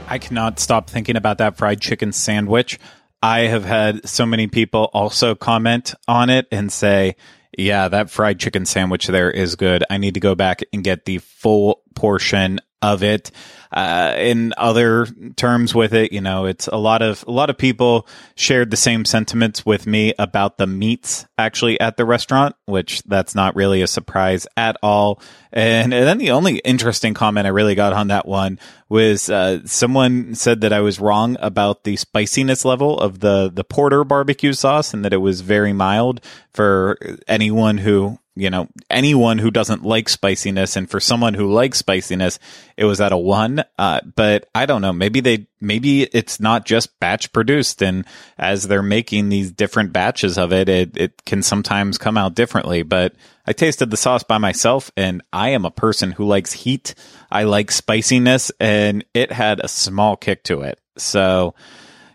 I 0.10 0.18
cannot 0.20 0.60
stop 0.60 0.90
thinking 0.90 1.16
about 1.16 1.38
that 1.38 1.56
fried 1.56 1.80
chicken 1.80 2.12
sandwich. 2.12 2.80
I 3.24 3.44
have 3.44 3.64
had 3.64 4.06
so 4.06 4.26
many 4.26 4.48
people 4.48 4.90
also 4.92 5.36
comment 5.36 5.94
on 6.10 6.30
it 6.30 6.48
and 6.52 6.70
say, 6.70 7.16
yeah, 7.58 7.88
that 7.88 8.10
fried 8.10 8.42
chicken 8.42 8.66
sandwich 8.66 9.08
there 9.08 9.32
is 9.32 9.56
good. 9.56 9.86
I 9.90 9.98
need 9.98 10.16
to 10.16 10.20
go 10.20 10.36
back 10.36 10.62
and 10.74 10.84
get 10.84 11.06
the 11.06 11.20
full 11.20 11.84
portion 11.96 12.60
of 12.82 13.04
it. 13.04 13.32
Uh, 13.72 14.14
in 14.18 14.54
other 14.58 15.06
terms 15.38 15.74
with 15.74 15.94
it, 15.94 16.12
you 16.12 16.20
know, 16.20 16.46
it's 16.46 16.68
a 16.68 16.76
lot 16.76 17.02
of, 17.02 17.24
a 17.26 17.32
lot 17.32 17.50
of 17.50 17.58
people 17.58 18.06
shared 18.36 18.70
the 18.70 18.78
same 18.78 19.06
sentiments 19.06 19.66
with 19.66 19.88
me 19.88 20.14
about 20.20 20.58
the 20.58 20.68
meats 20.68 21.26
actually 21.38 21.80
at 21.80 21.96
the 21.96 22.04
restaurant, 22.04 22.56
which 22.66 23.02
that's 23.04 23.34
not 23.34 23.56
really 23.56 23.82
a 23.82 23.88
surprise 23.88 24.46
at 24.58 24.76
all. 24.84 25.22
And, 25.54 25.94
and 25.94 26.06
then 26.06 26.18
the 26.18 26.32
only 26.32 26.58
interesting 26.60 27.14
comment 27.14 27.48
I 27.48 27.52
really 27.52 27.76
got 27.76 27.94
on 27.94 28.10
that 28.10 28.28
one 28.28 28.60
was, 28.90 29.30
uh, 29.30 29.66
someone 29.66 30.36
said 30.36 30.62
that 30.62 30.74
I 30.74 30.82
was 30.82 31.00
wrong 31.00 31.38
about 31.40 31.86
the 31.86 31.96
spiciness 31.96 32.66
level 32.66 33.00
of 33.00 33.20
the, 33.20 33.50
the 33.54 33.64
porter 33.64 34.04
barbecue 34.04 34.54
sauce 34.54 34.94
and 34.94 35.06
that 35.06 35.14
it 35.14 35.18
was 35.18 35.42
very 35.42 35.72
mild 35.72 36.22
for 36.54 36.98
anyone 37.28 37.78
who 37.78 38.20
you 38.36 38.50
know, 38.50 38.70
anyone 38.90 39.38
who 39.38 39.52
doesn't 39.52 39.84
like 39.84 40.08
spiciness. 40.08 40.76
And 40.78 40.90
for 40.90 41.00
someone 41.00 41.34
who 41.34 41.52
likes 41.52 41.80
spiciness, 41.80 42.40
it 42.78 42.86
was 42.86 43.02
at 43.02 43.12
a 43.12 43.18
one. 43.18 43.64
Uh, 43.78 44.00
but 44.16 44.48
I 44.56 44.66
don't 44.66 44.82
know. 44.82 44.94
Maybe 44.94 45.20
they, 45.20 45.48
maybe 45.60 46.04
it's 46.04 46.40
not 46.40 46.66
just 46.66 46.98
batch 47.00 47.34
produced. 47.34 47.84
And 47.84 48.06
as 48.38 48.68
they're 48.68 48.82
making 48.82 49.30
these 49.30 49.52
different 49.52 49.92
batches 49.92 50.38
of 50.38 50.54
it, 50.54 50.70
it, 50.70 50.98
it 50.98 51.26
can 51.26 51.44
sometimes 51.44 51.98
come 51.98 52.18
out 52.18 52.34
differently. 52.34 52.84
But 52.84 53.16
I 53.46 53.54
tasted 53.54 53.90
the 53.90 53.98
sauce 53.98 54.24
by 54.24 54.38
myself 54.38 54.92
and 54.96 55.22
I 55.34 55.50
am 55.50 55.66
a 55.66 55.72
person 55.72 56.14
who 56.14 56.26
likes 56.26 56.54
heat. 56.54 56.96
I 57.30 57.44
like 57.44 57.70
spiciness 57.70 58.50
and 58.62 59.04
it 59.14 59.34
had 59.34 59.60
a 59.60 59.68
small 59.68 60.16
kick 60.16 60.44
to 60.46 60.62
it. 60.62 60.80
So 60.98 61.54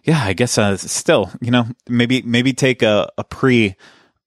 yeah, 0.05 0.23
I 0.23 0.33
guess, 0.35 0.57
uh, 0.57 0.77
still, 0.77 1.31
you 1.41 1.51
know, 1.51 1.67
maybe, 1.89 2.23
maybe 2.23 2.53
take 2.53 2.83
a, 2.83 3.11
a 3.19 3.25
pre, 3.25 3.75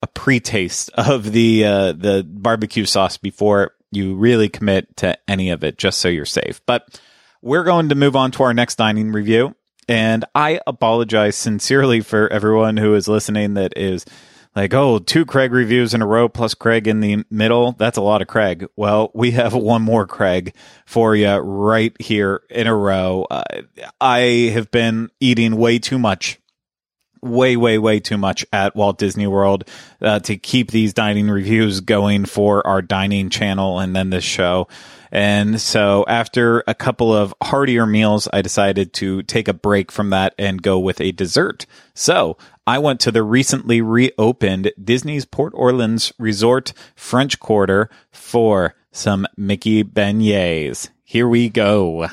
a 0.01 0.07
pre-taste 0.07 0.89
of 0.95 1.31
the 1.31 1.65
uh, 1.65 1.91
the 1.91 2.25
barbecue 2.27 2.85
sauce 2.85 3.17
before 3.17 3.73
you 3.91 4.15
really 4.15 4.49
commit 4.49 4.95
to 4.97 5.17
any 5.27 5.49
of 5.49 5.63
it, 5.63 5.77
just 5.77 5.99
so 5.99 6.07
you're 6.07 6.25
safe. 6.25 6.61
But 6.65 6.99
we're 7.41 7.63
going 7.63 7.89
to 7.89 7.95
move 7.95 8.15
on 8.15 8.31
to 8.31 8.43
our 8.43 8.53
next 8.53 8.75
dining 8.75 9.11
review, 9.11 9.55
and 9.87 10.25
I 10.35 10.59
apologize 10.67 11.35
sincerely 11.35 12.01
for 12.01 12.31
everyone 12.31 12.77
who 12.77 12.95
is 12.95 13.07
listening 13.07 13.55
that 13.55 13.73
is 13.77 14.05
like, 14.55 14.73
oh, 14.73 14.99
two 14.99 15.25
Craig 15.25 15.51
reviews 15.51 15.93
in 15.93 16.01
a 16.01 16.07
row 16.07 16.27
plus 16.27 16.53
Craig 16.53 16.87
in 16.87 16.99
the 16.99 17.23
middle. 17.29 17.73
That's 17.73 17.97
a 17.97 18.01
lot 18.01 18.21
of 18.21 18.27
Craig. 18.27 18.67
Well, 18.75 19.11
we 19.13 19.31
have 19.31 19.53
one 19.55 19.81
more 19.81 20.07
Craig 20.07 20.53
for 20.85 21.15
you 21.15 21.35
right 21.37 21.95
here 22.01 22.41
in 22.49 22.67
a 22.67 22.75
row. 22.75 23.25
Uh, 23.29 23.43
I 24.01 24.51
have 24.53 24.71
been 24.71 25.09
eating 25.19 25.55
way 25.55 25.79
too 25.79 25.99
much 25.99 26.39
way, 27.21 27.57
way, 27.57 27.77
way 27.77 27.99
too 27.99 28.17
much 28.17 28.45
at 28.51 28.75
Walt 28.75 28.97
Disney 28.97 29.27
World 29.27 29.65
uh, 30.01 30.19
to 30.19 30.37
keep 30.37 30.71
these 30.71 30.93
dining 30.93 31.29
reviews 31.29 31.81
going 31.81 32.25
for 32.25 32.65
our 32.65 32.81
dining 32.81 33.29
channel 33.29 33.79
and 33.79 33.95
then 33.95 34.09
this 34.09 34.23
show. 34.23 34.67
And 35.11 35.59
so 35.59 36.05
after 36.07 36.63
a 36.67 36.75
couple 36.75 37.13
of 37.13 37.33
heartier 37.41 37.85
meals, 37.85 38.27
I 38.31 38.41
decided 38.41 38.93
to 38.93 39.23
take 39.23 39.47
a 39.47 39.53
break 39.53 39.91
from 39.91 40.11
that 40.11 40.35
and 40.37 40.61
go 40.61 40.77
with 40.79 41.01
a 41.01 41.11
dessert. 41.11 41.65
So 41.93 42.37
I 42.67 42.77
went 42.77 42.99
to 43.01 43.11
the 43.11 43.23
recently 43.23 43.81
reopened 43.81 44.71
Disney's 44.81 45.25
Port 45.25 45.53
Orleans 45.55 46.13
Resort 46.19 46.73
French 46.95 47.39
Quarter 47.39 47.89
for 48.11 48.75
some 48.91 49.25
Mickey 49.35 49.83
beignets. 49.83 50.89
Here 51.03 51.27
we 51.27 51.49
go. 51.49 52.07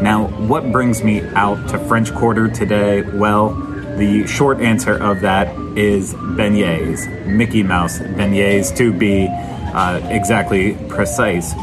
Now, 0.00 0.26
what 0.46 0.70
brings 0.70 1.02
me 1.02 1.22
out 1.28 1.68
to 1.70 1.78
French 1.78 2.12
Quarter 2.14 2.48
today? 2.48 3.00
Well, 3.00 3.54
the 3.96 4.26
short 4.26 4.60
answer 4.60 4.92
of 4.92 5.22
that 5.22 5.56
is 5.76 6.12
beignets, 6.12 7.26
Mickey 7.26 7.62
Mouse 7.62 7.98
beignets 7.98 8.76
to 8.76 8.92
be 8.92 9.26
uh, 9.30 10.06
exactly 10.10 10.74
precise. 10.88 11.54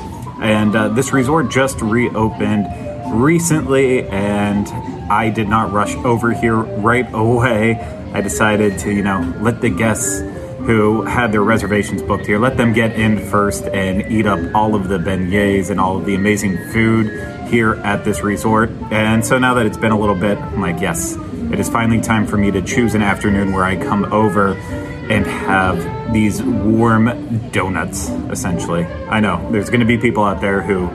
And 0.41 0.75
uh, 0.75 0.89
this 0.89 1.13
resort 1.13 1.51
just 1.51 1.79
reopened 1.81 2.65
recently, 3.13 4.07
and 4.09 4.67
I 5.11 5.29
did 5.29 5.47
not 5.47 5.71
rush 5.71 5.93
over 5.97 6.31
here 6.31 6.55
right 6.55 7.07
away. 7.13 7.75
I 8.13 8.21
decided 8.21 8.79
to, 8.79 8.91
you 8.91 9.03
know, 9.03 9.31
let 9.41 9.61
the 9.61 9.69
guests 9.69 10.21
who 10.65 11.03
had 11.03 11.31
their 11.31 11.43
reservations 11.43 12.01
booked 12.01 12.25
here, 12.25 12.39
let 12.39 12.57
them 12.57 12.73
get 12.73 12.93
in 12.93 13.19
first 13.29 13.65
and 13.65 14.11
eat 14.11 14.25
up 14.25 14.39
all 14.55 14.73
of 14.73 14.87
the 14.87 14.97
beignets 14.97 15.69
and 15.69 15.79
all 15.79 15.97
of 15.97 16.05
the 16.05 16.15
amazing 16.15 16.57
food 16.71 17.07
here 17.53 17.75
at 17.75 18.03
this 18.03 18.21
resort. 18.23 18.71
And 18.91 19.23
so 19.23 19.37
now 19.37 19.53
that 19.53 19.67
it's 19.67 19.77
been 19.77 19.91
a 19.91 19.99
little 19.99 20.15
bit, 20.15 20.39
I'm 20.39 20.59
like, 20.59 20.81
yes, 20.81 21.15
it 21.51 21.59
is 21.59 21.69
finally 21.69 22.01
time 22.01 22.25
for 22.25 22.35
me 22.35 22.49
to 22.49 22.63
choose 22.63 22.95
an 22.95 23.03
afternoon 23.03 23.53
where 23.53 23.63
I 23.63 23.75
come 23.75 24.11
over 24.11 24.55
and 24.55 25.23
have 25.27 26.11
these 26.11 26.41
warm 26.41 27.49
donuts, 27.51 28.09
essentially. 28.09 28.85
I 28.85 29.19
know 29.19 29.51
there's 29.51 29.69
going 29.69 29.81
to 29.81 29.85
be 29.85 29.99
people 29.99 30.23
out 30.23 30.41
there 30.41 30.63
who 30.63 30.87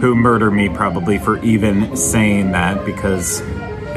who 0.00 0.14
murder 0.14 0.50
me 0.50 0.70
probably 0.70 1.18
for 1.18 1.36
even 1.44 1.94
saying 1.94 2.52
that 2.52 2.86
because 2.86 3.42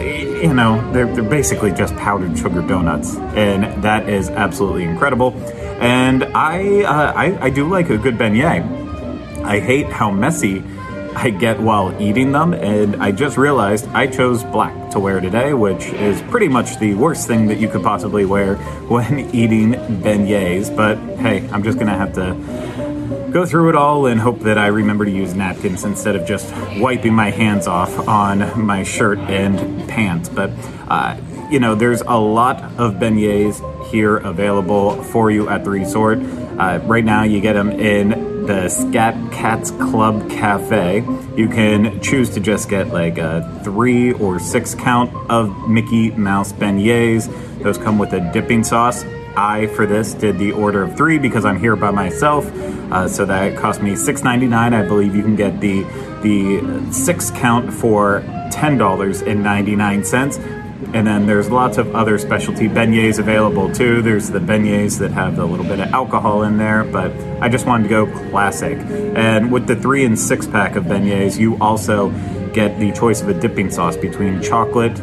you 0.04 0.54
know 0.54 0.92
they're, 0.92 1.06
they're 1.16 1.24
basically 1.24 1.72
just 1.72 1.96
powdered 1.96 2.38
sugar 2.38 2.62
donuts 2.62 3.16
and 3.16 3.82
that 3.82 4.10
is 4.10 4.30
absolutely 4.30 4.84
incredible 4.84 5.32
and 5.80 6.26
i 6.36 6.82
uh, 6.82 7.14
I, 7.14 7.46
I 7.46 7.50
do 7.50 7.70
like 7.70 7.90
a 7.90 7.98
good 7.98 8.16
beignet 8.16 9.46
i 9.46 9.62
hate 9.62 9.86
how 9.86 10.12
messy 10.12 10.62
I 11.16 11.30
get 11.30 11.60
while 11.60 12.00
eating 12.02 12.32
them, 12.32 12.54
and 12.54 13.02
I 13.02 13.12
just 13.12 13.38
realized 13.38 13.88
I 13.90 14.08
chose 14.08 14.44
black 14.44 14.92
to 14.92 15.00
wear 15.00 15.20
today, 15.20 15.54
which 15.54 15.86
is 15.86 16.22
pretty 16.24 16.48
much 16.48 16.80
the 16.80 16.94
worst 16.96 17.28
thing 17.28 17.48
that 17.48 17.60
you 17.60 17.70
could 17.70 17.84
possibly 17.84 18.26
wear 18.26 18.56
when 18.88 19.20
eating 19.36 19.74
beignets. 19.74 20.76
But 20.76 20.98
hey, 21.20 21.48
I'm 21.50 21.64
just 21.64 21.78
gonna 21.80 21.98
have 21.98 22.14
to 22.14 22.34
go 23.34 23.46
through 23.46 23.70
it 23.70 23.76
all 23.76 24.06
and 24.06 24.20
hope 24.20 24.42
that 24.42 24.60
I 24.60 24.68
remember 24.68 25.06
to 25.06 25.12
use 25.12 25.34
napkins 25.34 25.84
instead 25.84 26.16
of 26.16 26.28
just 26.28 26.54
wiping 26.78 27.14
my 27.14 27.32
hands 27.32 27.66
off 27.66 28.08
on 28.08 28.64
my 28.64 28.84
shirt 28.84 29.18
and 29.18 29.90
pants. 29.90 30.30
But, 30.30 30.52
uh, 30.88 31.18
you 31.50 31.60
know, 31.60 31.74
there's 31.74 32.02
a 32.02 32.18
lot 32.18 32.62
of 32.78 32.96
beignets 32.96 33.60
here 33.88 34.18
available 34.18 35.02
for 35.04 35.32
you 35.32 35.50
at 35.50 35.64
the 35.64 35.72
resort. 35.72 36.20
Uh, 36.20 36.80
right 36.84 37.04
now, 37.04 37.24
you 37.24 37.42
get 37.42 37.54
them 37.54 37.72
in 37.72 38.33
the 38.48 38.70
Scat 38.70 39.32
Cats 39.32 39.72
Club 39.72 40.30
Cafe. 40.30 40.98
You 41.36 41.48
can 41.48 42.02
choose 42.02 42.30
to 42.32 42.40
just 42.40 42.70
get 42.70 42.90
like 42.90 43.18
a 43.18 43.62
three 43.64 44.14
or 44.14 44.40
six 44.40 44.76
count 44.76 45.14
of 45.30 45.70
Mickey 45.70 46.12
Mouse 46.12 46.54
beignets. 46.54 47.28
Those 47.62 47.78
come 47.78 47.98
with 47.98 48.14
a 48.14 48.32
dipping 48.32 48.64
sauce. 48.64 49.06
I, 49.36 49.68
for 49.68 49.86
this, 49.86 50.14
did 50.14 50.38
the 50.38 50.52
order 50.52 50.84
of 50.84 50.96
three 50.96 51.18
because 51.18 51.46
I'm 51.46 51.60
here 51.60 51.76
by 51.76 51.92
myself. 51.92 52.46
Uh, 52.92 53.08
so 53.08 53.26
that 53.26 53.58
cost 53.58 53.82
me 53.82 53.94
$6.99. 53.94 54.54
I 54.54 54.88
believe 54.88 55.16
you 55.16 55.24
can 55.24 55.36
get 55.36 55.60
the 55.60 55.84
the 56.22 56.92
six 56.92 57.32
count 57.32 57.74
for 57.74 58.22
$10.99. 58.52 60.63
And 60.94 61.08
then 61.08 61.26
there's 61.26 61.50
lots 61.50 61.80
of 61.80 61.96
other 61.96 62.20
specialty 62.20 62.68
beignets 62.68 63.18
available 63.18 63.74
too. 63.74 64.04
There's 64.04 64.30
the 64.30 64.40
beignets 64.40 65.00
that 65.00 65.12
have 65.12 65.40
a 65.40 65.46
little 65.46 65.66
bit 65.66 65.80
of 65.80 65.92
alcohol 65.92 66.44
in 66.44 66.58
there, 66.58 66.84
but 66.84 67.12
I 67.42 67.50
just 67.50 67.66
wanted 67.66 67.84
to 67.84 67.90
go 67.90 68.30
classic. 68.30 68.78
And 68.78 69.52
with 69.52 69.66
the 69.66 69.76
three 69.76 70.06
and 70.06 70.18
six 70.20 70.46
pack 70.46 70.76
of 70.76 70.84
beignets, 70.86 71.40
you 71.40 71.58
also 71.60 72.10
get 72.54 72.80
the 72.80 72.92
choice 72.92 73.22
of 73.22 73.30
a 73.30 73.34
dipping 73.34 73.72
sauce 73.72 73.98
between 73.98 74.40
chocolate, 74.44 75.02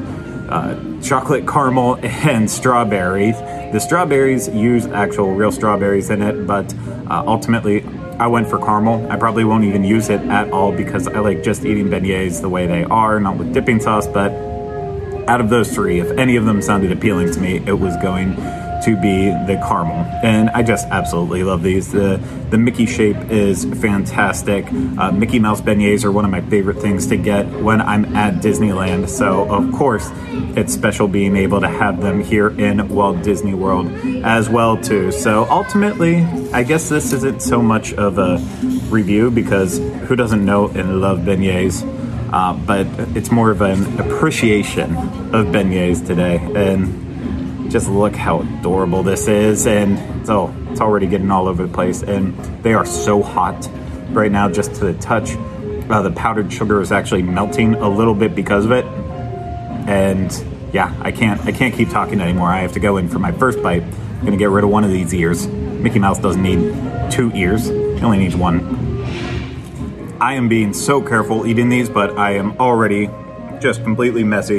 uh, 0.48 0.78
chocolate 1.02 1.48
caramel, 1.48 1.96
and 2.02 2.48
strawberries. 2.48 3.36
The 3.72 3.80
strawberries 3.80 4.48
use 4.48 4.86
actual 4.86 5.34
real 5.34 5.50
strawberries 5.50 6.08
in 6.08 6.22
it, 6.22 6.46
but 6.46 6.72
uh, 7.10 7.24
ultimately 7.26 7.84
I 8.20 8.28
went 8.28 8.48
for 8.48 8.58
caramel. 8.58 9.10
I 9.10 9.16
probably 9.16 9.44
won't 9.44 9.64
even 9.64 9.82
use 9.82 10.08
it 10.08 10.20
at 10.20 10.52
all 10.52 10.70
because 10.70 11.08
I 11.08 11.18
like 11.18 11.42
just 11.42 11.64
eating 11.64 11.88
beignets 11.88 12.40
the 12.40 12.48
way 12.48 12.66
they 12.66 12.84
are, 12.84 13.18
not 13.18 13.38
with 13.38 13.52
dipping 13.52 13.80
sauce, 13.80 14.06
but 14.06 14.30
out 15.30 15.40
of 15.40 15.48
those 15.48 15.72
three, 15.72 16.00
if 16.00 16.10
any 16.18 16.34
of 16.34 16.44
them 16.44 16.60
sounded 16.60 16.90
appealing 16.90 17.30
to 17.30 17.38
me, 17.38 17.62
it 17.64 17.78
was 17.78 17.96
going 17.98 18.34
to 18.82 18.96
be 19.00 19.30
the 19.46 19.62
caramel. 19.64 20.04
And 20.24 20.50
I 20.50 20.64
just 20.64 20.88
absolutely 20.88 21.44
love 21.44 21.62
these. 21.62 21.92
The 21.92 22.20
the 22.50 22.58
Mickey 22.58 22.84
shape 22.84 23.16
is 23.30 23.64
fantastic. 23.64 24.66
Uh, 24.98 25.12
Mickey 25.12 25.38
Mouse 25.38 25.60
beignets 25.60 26.02
are 26.04 26.10
one 26.10 26.24
of 26.24 26.32
my 26.32 26.40
favorite 26.40 26.78
things 26.78 27.06
to 27.08 27.16
get 27.16 27.46
when 27.62 27.80
I'm 27.80 28.16
at 28.16 28.42
Disneyland. 28.42 29.08
So 29.08 29.48
of 29.48 29.72
course, 29.72 30.10
it's 30.56 30.74
special 30.74 31.06
being 31.06 31.36
able 31.36 31.60
to 31.60 31.68
have 31.68 32.00
them 32.00 32.24
here 32.24 32.48
in 32.48 32.88
Walt 32.88 33.22
Disney 33.22 33.54
World 33.54 33.86
as 34.24 34.48
well 34.48 34.76
too. 34.76 35.12
So 35.12 35.46
ultimately, 35.48 36.24
I 36.52 36.64
guess 36.64 36.88
this 36.88 37.12
isn't 37.12 37.40
so 37.40 37.62
much 37.62 37.92
of 37.92 38.18
a 38.18 38.38
review 38.88 39.30
because 39.30 39.78
who 39.78 40.16
doesn't 40.16 40.44
know 40.44 40.66
and 40.70 41.00
love 41.00 41.20
beignets? 41.20 41.99
Uh, 42.32 42.54
but 42.54 42.86
it's 43.16 43.30
more 43.30 43.50
of 43.50 43.60
an 43.60 44.00
appreciation 44.00 44.96
of 45.34 45.46
beignets 45.46 46.06
today. 46.06 46.36
And 46.36 47.70
just 47.70 47.88
look 47.88 48.14
how 48.14 48.40
adorable 48.40 49.02
this 49.02 49.28
is. 49.28 49.66
And 49.66 50.26
so 50.26 50.54
it's 50.70 50.80
already 50.80 51.06
getting 51.06 51.30
all 51.30 51.48
over 51.48 51.66
the 51.66 51.72
place. 51.72 52.02
And 52.02 52.36
they 52.62 52.74
are 52.74 52.86
so 52.86 53.22
hot 53.22 53.68
right 54.10 54.30
now, 54.30 54.48
just 54.48 54.74
to 54.76 54.92
the 54.92 54.94
touch. 54.94 55.36
Uh, 55.88 56.02
the 56.02 56.12
powdered 56.12 56.52
sugar 56.52 56.80
is 56.80 56.92
actually 56.92 57.22
melting 57.22 57.74
a 57.74 57.88
little 57.88 58.14
bit 58.14 58.34
because 58.34 58.64
of 58.64 58.72
it. 58.72 58.84
And 59.88 60.32
yeah, 60.72 60.94
I 61.00 61.10
can't 61.10 61.40
I 61.46 61.52
can't 61.52 61.74
keep 61.74 61.90
talking 61.90 62.20
anymore. 62.20 62.48
I 62.48 62.60
have 62.60 62.72
to 62.72 62.80
go 62.80 62.96
in 62.96 63.08
for 63.08 63.18
my 63.18 63.32
first 63.32 63.62
bite. 63.62 63.82
I'm 63.82 64.24
gonna 64.24 64.36
get 64.36 64.50
rid 64.50 64.64
of 64.64 64.70
one 64.70 64.84
of 64.84 64.90
these 64.90 65.12
ears. 65.12 65.46
Mickey 65.48 65.98
Mouse 65.98 66.18
doesn't 66.18 66.42
need 66.42 67.10
two 67.10 67.32
ears; 67.34 67.66
he 67.66 68.02
only 68.02 68.18
needs 68.18 68.36
one. 68.36 68.99
I 70.20 70.34
am 70.34 70.50
being 70.50 70.74
so 70.74 71.00
careful 71.00 71.46
eating 71.46 71.70
these, 71.70 71.88
but 71.88 72.18
I 72.18 72.32
am 72.32 72.52
already 72.60 73.08
just 73.58 73.82
completely 73.82 74.22
messy. 74.22 74.58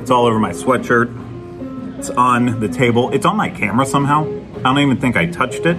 It's 0.00 0.12
all 0.12 0.26
over 0.26 0.38
my 0.38 0.52
sweatshirt. 0.52 1.98
It's 1.98 2.10
on 2.10 2.60
the 2.60 2.68
table. 2.68 3.10
It's 3.10 3.26
on 3.26 3.36
my 3.36 3.50
camera 3.50 3.84
somehow. 3.84 4.22
I 4.58 4.62
don't 4.62 4.78
even 4.78 4.98
think 4.98 5.16
I 5.16 5.26
touched 5.26 5.66
it, 5.66 5.76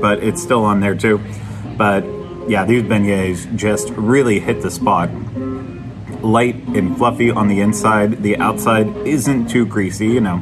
but 0.00 0.22
it's 0.22 0.42
still 0.42 0.64
on 0.64 0.80
there 0.80 0.94
too. 0.94 1.20
But 1.76 2.04
yeah, 2.48 2.64
these 2.64 2.82
beignets 2.82 3.54
just 3.56 3.90
really 3.90 4.40
hit 4.40 4.62
the 4.62 4.70
spot. 4.70 5.10
Light 6.22 6.56
and 6.68 6.96
fluffy 6.96 7.30
on 7.30 7.48
the 7.48 7.60
inside. 7.60 8.22
The 8.22 8.38
outside 8.38 8.88
isn't 9.06 9.48
too 9.48 9.66
greasy, 9.66 10.06
you 10.06 10.22
know, 10.22 10.40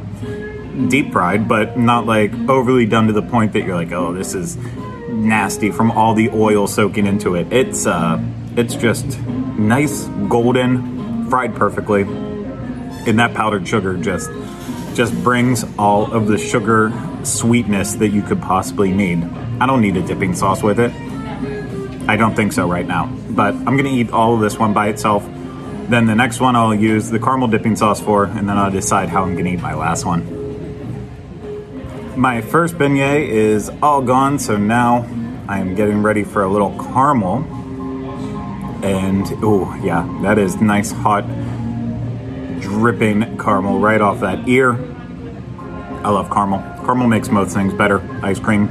deep 0.87 1.11
fried, 1.11 1.49
but 1.49 1.77
not 1.77 2.05
like 2.05 2.33
overly 2.47 2.85
done 2.85 3.07
to 3.07 3.13
the 3.13 3.21
point 3.21 3.51
that 3.53 3.65
you're 3.65 3.75
like, 3.75 3.91
oh, 3.91 4.13
this 4.13 4.33
is 4.33 4.57
nasty 5.23 5.71
from 5.71 5.91
all 5.91 6.13
the 6.13 6.29
oil 6.29 6.67
soaking 6.67 7.07
into 7.07 7.35
it. 7.35 7.51
It's 7.51 7.87
uh, 7.87 8.23
it's 8.55 8.75
just 8.75 9.19
nice, 9.57 10.05
golden, 10.29 11.29
fried 11.29 11.55
perfectly, 11.55 12.01
and 12.01 13.19
that 13.19 13.33
powdered 13.33 13.67
sugar 13.67 13.97
just 13.97 14.29
just 14.95 15.13
brings 15.23 15.65
all 15.77 16.11
of 16.13 16.27
the 16.27 16.37
sugar 16.37 16.91
sweetness 17.23 17.95
that 17.95 18.09
you 18.09 18.21
could 18.21 18.41
possibly 18.41 18.91
need. 18.91 19.23
I 19.59 19.65
don't 19.65 19.81
need 19.81 19.97
a 19.97 20.05
dipping 20.05 20.35
sauce 20.35 20.61
with 20.61 20.79
it. 20.79 20.91
I 22.07 22.17
don't 22.17 22.35
think 22.35 22.53
so 22.53 22.67
right 22.67 22.85
now. 22.85 23.07
But 23.29 23.55
I'm 23.55 23.77
gonna 23.77 23.89
eat 23.89 24.11
all 24.11 24.35
of 24.35 24.41
this 24.41 24.59
one 24.59 24.73
by 24.73 24.89
itself. 24.89 25.25
Then 25.89 26.05
the 26.05 26.15
next 26.15 26.39
one 26.39 26.55
I'll 26.55 26.75
use 26.75 27.09
the 27.09 27.19
caramel 27.19 27.47
dipping 27.47 27.75
sauce 27.75 27.99
for, 27.99 28.25
and 28.25 28.47
then 28.47 28.57
I'll 28.57 28.71
decide 28.71 29.09
how 29.09 29.23
I'm 29.23 29.35
gonna 29.35 29.49
eat 29.49 29.61
my 29.61 29.73
last 29.73 30.05
one. 30.05 30.42
My 32.15 32.41
first 32.41 32.75
beignet 32.75 33.27
is 33.27 33.71
all 33.81 34.03
gone, 34.03 34.37
so 34.37 34.55
now 34.55 34.97
I'm 35.47 35.73
getting 35.73 36.03
ready 36.03 36.23
for 36.23 36.43
a 36.43 36.47
little 36.47 36.69
caramel. 36.77 37.37
And 38.83 39.25
oh, 39.43 39.73
yeah, 39.83 40.07
that 40.21 40.37
is 40.37 40.61
nice, 40.61 40.91
hot, 40.91 41.25
dripping 42.61 43.39
caramel 43.39 43.79
right 43.79 43.99
off 43.99 44.19
that 44.19 44.47
ear. 44.47 44.73
I 46.03 46.09
love 46.11 46.29
caramel. 46.29 46.59
Caramel 46.85 47.07
makes 47.07 47.29
most 47.29 47.55
things 47.55 47.73
better 47.73 47.99
ice 48.21 48.37
cream, 48.37 48.67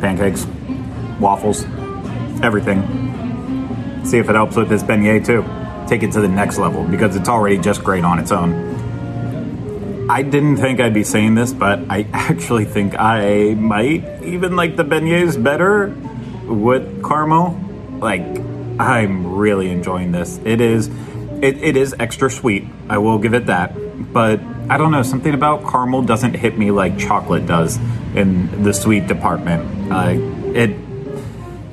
pancakes, 0.00 0.46
waffles, 1.18 1.64
everything. 2.44 2.82
See 4.04 4.18
if 4.18 4.28
it 4.28 4.36
helps 4.36 4.54
with 4.54 4.68
this 4.68 4.84
beignet 4.84 5.26
too. 5.26 5.44
Take 5.88 6.04
it 6.04 6.12
to 6.12 6.20
the 6.20 6.28
next 6.28 6.58
level 6.58 6.84
because 6.84 7.16
it's 7.16 7.28
already 7.28 7.58
just 7.58 7.82
great 7.82 8.04
on 8.04 8.20
its 8.20 8.30
own. 8.30 8.73
I 10.08 10.22
didn't 10.22 10.58
think 10.58 10.80
I'd 10.80 10.92
be 10.92 11.04
saying 11.04 11.34
this, 11.34 11.52
but 11.52 11.80
I 11.88 12.06
actually 12.12 12.66
think 12.66 12.94
I 12.98 13.54
might 13.54 14.22
even 14.22 14.54
like 14.54 14.76
the 14.76 14.84
beignets 14.84 15.42
better 15.42 15.88
with 16.46 17.02
caramel. 17.02 17.58
Like, 18.00 18.22
I'm 18.78 19.34
really 19.34 19.70
enjoying 19.70 20.12
this. 20.12 20.38
It 20.44 20.60
is, 20.60 20.88
it, 21.42 21.62
it 21.62 21.76
is 21.76 21.94
extra 21.98 22.30
sweet. 22.30 22.64
I 22.88 22.98
will 22.98 23.18
give 23.18 23.34
it 23.34 23.46
that. 23.46 23.72
But 24.12 24.40
I 24.68 24.76
don't 24.76 24.92
know, 24.92 25.02
something 25.02 25.32
about 25.32 25.62
caramel 25.70 26.02
doesn't 26.02 26.34
hit 26.34 26.58
me 26.58 26.70
like 26.70 26.98
chocolate 26.98 27.46
does 27.46 27.78
in 28.14 28.62
the 28.62 28.74
sweet 28.74 29.06
department. 29.06 29.92
Uh, 29.92 30.08
it, 30.54 30.70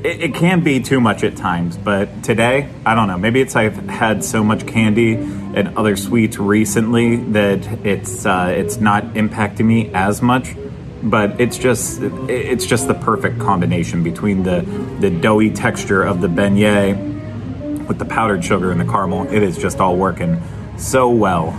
it, 0.06 0.22
it 0.22 0.36
can 0.36 0.64
be 0.64 0.82
too 0.82 1.02
much 1.02 1.24
at 1.24 1.36
times, 1.36 1.78
but 1.78 2.24
today, 2.24 2.70
I 2.86 2.96
don't 2.96 3.08
know. 3.08 3.18
Maybe 3.18 3.42
it's 3.42 3.56
I've 3.56 3.76
had 3.88 4.24
so 4.24 4.44
much 4.44 4.66
candy 4.66 5.16
and 5.56 5.78
other 5.78 5.96
sweets 5.96 6.38
recently 6.38 7.18
that 7.18 7.66
it's 7.86 8.26
uh, 8.26 8.54
it's 8.56 8.78
not 8.78 9.04
impacting 9.14 9.66
me 9.66 9.92
as 9.94 10.22
much. 10.22 10.56
But 11.04 11.42
it's 11.42 11.58
just 11.58 12.02
it's 12.02 12.66
just 12.66 12.88
the 12.88 12.94
perfect 12.94 13.40
combination 13.40 14.04
between 14.04 14.44
the 14.44 14.62
the 15.00 15.10
doughy 15.10 15.50
texture 15.50 16.04
of 16.04 16.22
the 16.22 16.28
beignet 16.28 17.88
with 17.88 17.98
the 17.98 18.06
powdered 18.06 18.46
sugar 18.46 18.72
and 18.72 18.80
the 18.80 18.86
caramel. 18.86 19.28
It 19.32 19.42
is 19.42 19.58
just 19.58 19.80
all 19.80 19.96
working 19.96 20.42
so 20.78 21.10
well. 21.10 21.50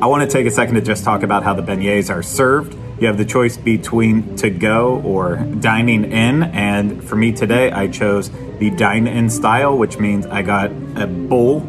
I 0.00 0.06
want 0.06 0.28
to 0.28 0.28
take 0.28 0.46
a 0.46 0.50
second 0.50 0.74
to 0.74 0.80
just 0.80 1.04
talk 1.04 1.22
about 1.22 1.44
how 1.44 1.54
the 1.54 1.62
beignets 1.62 2.10
are 2.10 2.22
served. 2.22 2.76
You 3.00 3.08
have 3.08 3.18
the 3.18 3.24
choice 3.24 3.56
between 3.56 4.36
to 4.36 4.50
go 4.50 5.00
or 5.02 5.36
dining 5.36 6.10
in, 6.10 6.42
and 6.42 7.02
for 7.02 7.16
me 7.16 7.32
today, 7.32 7.70
I 7.70 7.88
chose 7.88 8.30
the 8.58 8.70
dine 8.70 9.06
in 9.06 9.30
style, 9.30 9.76
which 9.76 9.98
means 9.98 10.26
I 10.26 10.42
got 10.42 10.70
a 10.96 11.06
bowl 11.06 11.60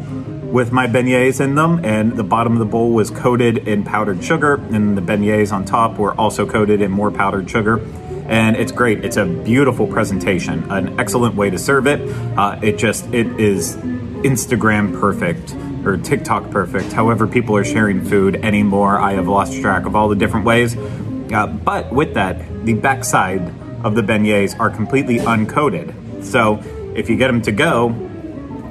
with 0.52 0.72
my 0.72 0.86
beignets 0.86 1.40
in 1.40 1.54
them, 1.54 1.84
and 1.84 2.16
the 2.16 2.24
bottom 2.24 2.52
of 2.52 2.58
the 2.58 2.64
bowl 2.64 2.92
was 2.92 3.10
coated 3.10 3.68
in 3.68 3.84
powdered 3.84 4.22
sugar, 4.22 4.54
and 4.72 4.96
the 4.96 5.02
beignets 5.02 5.52
on 5.52 5.64
top 5.64 5.98
were 5.98 6.14
also 6.14 6.46
coated 6.46 6.80
in 6.80 6.90
more 6.90 7.10
powdered 7.10 7.50
sugar. 7.50 7.80
And 8.28 8.56
it's 8.56 8.72
great. 8.72 9.04
It's 9.04 9.16
a 9.16 9.24
beautiful 9.24 9.86
presentation, 9.86 10.64
an 10.70 10.98
excellent 10.98 11.36
way 11.36 11.50
to 11.50 11.58
serve 11.58 11.86
it. 11.86 12.00
Uh, 12.36 12.58
it 12.62 12.76
just 12.76 13.06
it 13.14 13.26
is 13.38 13.76
Instagram 13.76 14.98
perfect 14.98 15.54
or 15.86 15.96
TikTok 15.96 16.50
perfect. 16.50 16.92
However, 16.92 17.28
people 17.28 17.56
are 17.56 17.64
sharing 17.64 18.04
food 18.04 18.36
anymore. 18.36 18.98
I 18.98 19.12
have 19.12 19.28
lost 19.28 19.60
track 19.60 19.86
of 19.86 19.94
all 19.94 20.08
the 20.08 20.16
different 20.16 20.44
ways. 20.44 20.76
Uh, 20.76 21.46
but 21.46 21.92
with 21.92 22.14
that, 22.14 22.64
the 22.64 22.74
backside 22.74 23.42
of 23.84 23.94
the 23.94 24.02
beignets 24.02 24.58
are 24.58 24.70
completely 24.70 25.18
uncoated. 25.18 26.24
So 26.24 26.60
if 26.96 27.08
you 27.08 27.16
get 27.16 27.28
them 27.28 27.42
to 27.42 27.52
go, 27.52 27.90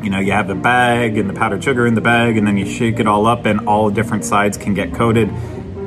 you 0.06 0.12
know, 0.12 0.20
you 0.20 0.34
have 0.34 0.48
the 0.48 0.56
bag 0.56 1.18
and 1.18 1.28
the 1.28 1.34
powdered 1.34 1.64
sugar 1.64 1.88
in 1.88 1.96
the 1.96 2.02
bag, 2.02 2.38
and 2.38 2.46
then 2.46 2.58
you 2.58 2.66
shake 2.66 3.00
it 3.00 3.08
all 3.08 3.26
up, 3.26 3.46
and 3.46 3.68
all 3.68 3.90
different 3.90 4.24
sides 4.24 4.56
can 4.56 4.76
get 4.76 4.94
coated. 4.94 5.32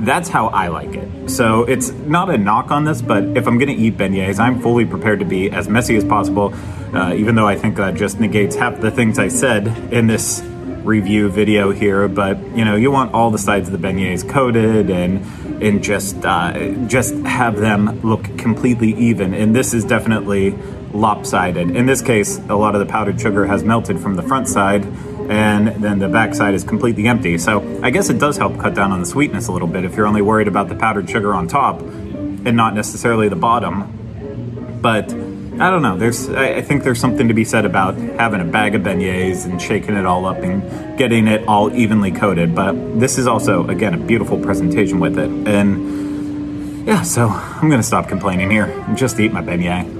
That's 0.04 0.28
how 0.28 0.48
I 0.48 0.68
like 0.68 0.94
it. 0.94 1.30
So 1.30 1.62
it's 1.62 1.90
not 1.90 2.28
a 2.28 2.36
knock 2.36 2.72
on 2.72 2.84
this, 2.84 3.00
but 3.00 3.22
if 3.36 3.46
I'm 3.46 3.58
going 3.58 3.68
to 3.68 3.80
eat 3.80 3.96
beignets, 3.96 4.40
I'm 4.40 4.60
fully 4.60 4.84
prepared 4.84 5.20
to 5.20 5.24
be 5.24 5.50
as 5.50 5.68
messy 5.68 5.94
as 5.96 6.04
possible, 6.04 6.52
uh, 6.92 7.14
even 7.14 7.36
though 7.36 7.46
I 7.46 7.56
think 7.56 7.76
that 7.76 7.94
just 7.94 8.18
negates 8.18 8.56
half 8.56 8.80
the 8.80 8.90
things 8.90 9.18
I 9.20 9.28
said 9.28 9.68
in 9.92 10.08
this 10.08 10.42
review 10.88 11.28
video 11.28 11.70
here. 11.70 12.08
But 12.08 12.38
you 12.56 12.64
know, 12.64 12.74
you 12.74 12.90
want 12.90 13.14
all 13.14 13.30
the 13.30 13.38
sides 13.38 13.68
of 13.68 13.80
the 13.80 13.86
beignets 13.86 14.28
coated 14.28 14.90
and 14.90 15.24
and 15.62 15.82
just 15.82 16.24
uh, 16.24 16.70
just 16.86 17.14
have 17.24 17.56
them 17.56 18.00
look 18.02 18.36
completely 18.38 18.94
even. 18.94 19.34
And 19.34 19.54
this 19.54 19.74
is 19.74 19.84
definitely 19.84 20.56
lopsided. 20.92 21.76
In 21.76 21.86
this 21.86 22.02
case, 22.02 22.38
a 22.48 22.54
lot 22.54 22.74
of 22.74 22.80
the 22.80 22.86
powdered 22.86 23.20
sugar 23.20 23.46
has 23.46 23.62
melted 23.62 24.00
from 24.00 24.14
the 24.14 24.22
front 24.22 24.48
side, 24.48 24.84
and 25.30 25.68
then 25.82 25.98
the 25.98 26.08
back 26.08 26.34
side 26.34 26.54
is 26.54 26.64
completely 26.64 27.06
empty. 27.06 27.38
So 27.38 27.80
I 27.82 27.90
guess 27.90 28.08
it 28.08 28.18
does 28.18 28.36
help 28.36 28.58
cut 28.58 28.74
down 28.74 28.92
on 28.92 29.00
the 29.00 29.06
sweetness 29.06 29.48
a 29.48 29.52
little 29.52 29.68
bit 29.68 29.84
if 29.84 29.96
you're 29.96 30.06
only 30.06 30.22
worried 30.22 30.48
about 30.48 30.68
the 30.68 30.74
powdered 30.74 31.08
sugar 31.08 31.34
on 31.34 31.48
top 31.48 31.80
and 31.80 32.56
not 32.56 32.74
necessarily 32.74 33.28
the 33.28 33.36
bottom. 33.36 34.78
But 34.80 35.12
I 35.60 35.70
don't 35.70 35.82
know. 35.82 35.98
There's 35.98 36.28
I 36.30 36.62
think 36.62 36.84
there's 36.84 37.00
something 37.00 37.28
to 37.28 37.34
be 37.34 37.44
said 37.44 37.64
about 37.64 37.96
having 37.96 38.40
a 38.40 38.44
bag 38.44 38.76
of 38.76 38.82
beignets 38.82 39.44
and 39.44 39.60
shaking 39.60 39.96
it 39.96 40.06
all 40.06 40.24
up 40.24 40.38
and 40.38 40.96
getting 40.96 41.26
it 41.26 41.46
all 41.48 41.74
evenly 41.74 42.12
coated. 42.12 42.54
But 42.54 43.00
this 43.00 43.18
is 43.18 43.26
also 43.26 43.66
again 43.68 43.92
a 43.92 43.98
beautiful 43.98 44.38
presentation 44.38 45.00
with 45.00 45.18
it. 45.18 45.30
And 45.48 46.86
yeah, 46.86 47.02
so 47.02 47.26
I'm 47.28 47.68
gonna 47.68 47.82
stop 47.82 48.08
complaining 48.08 48.50
here 48.50 48.66
and 48.66 48.96
just 48.96 49.18
eat 49.18 49.32
my 49.32 49.42
beignet. 49.42 49.97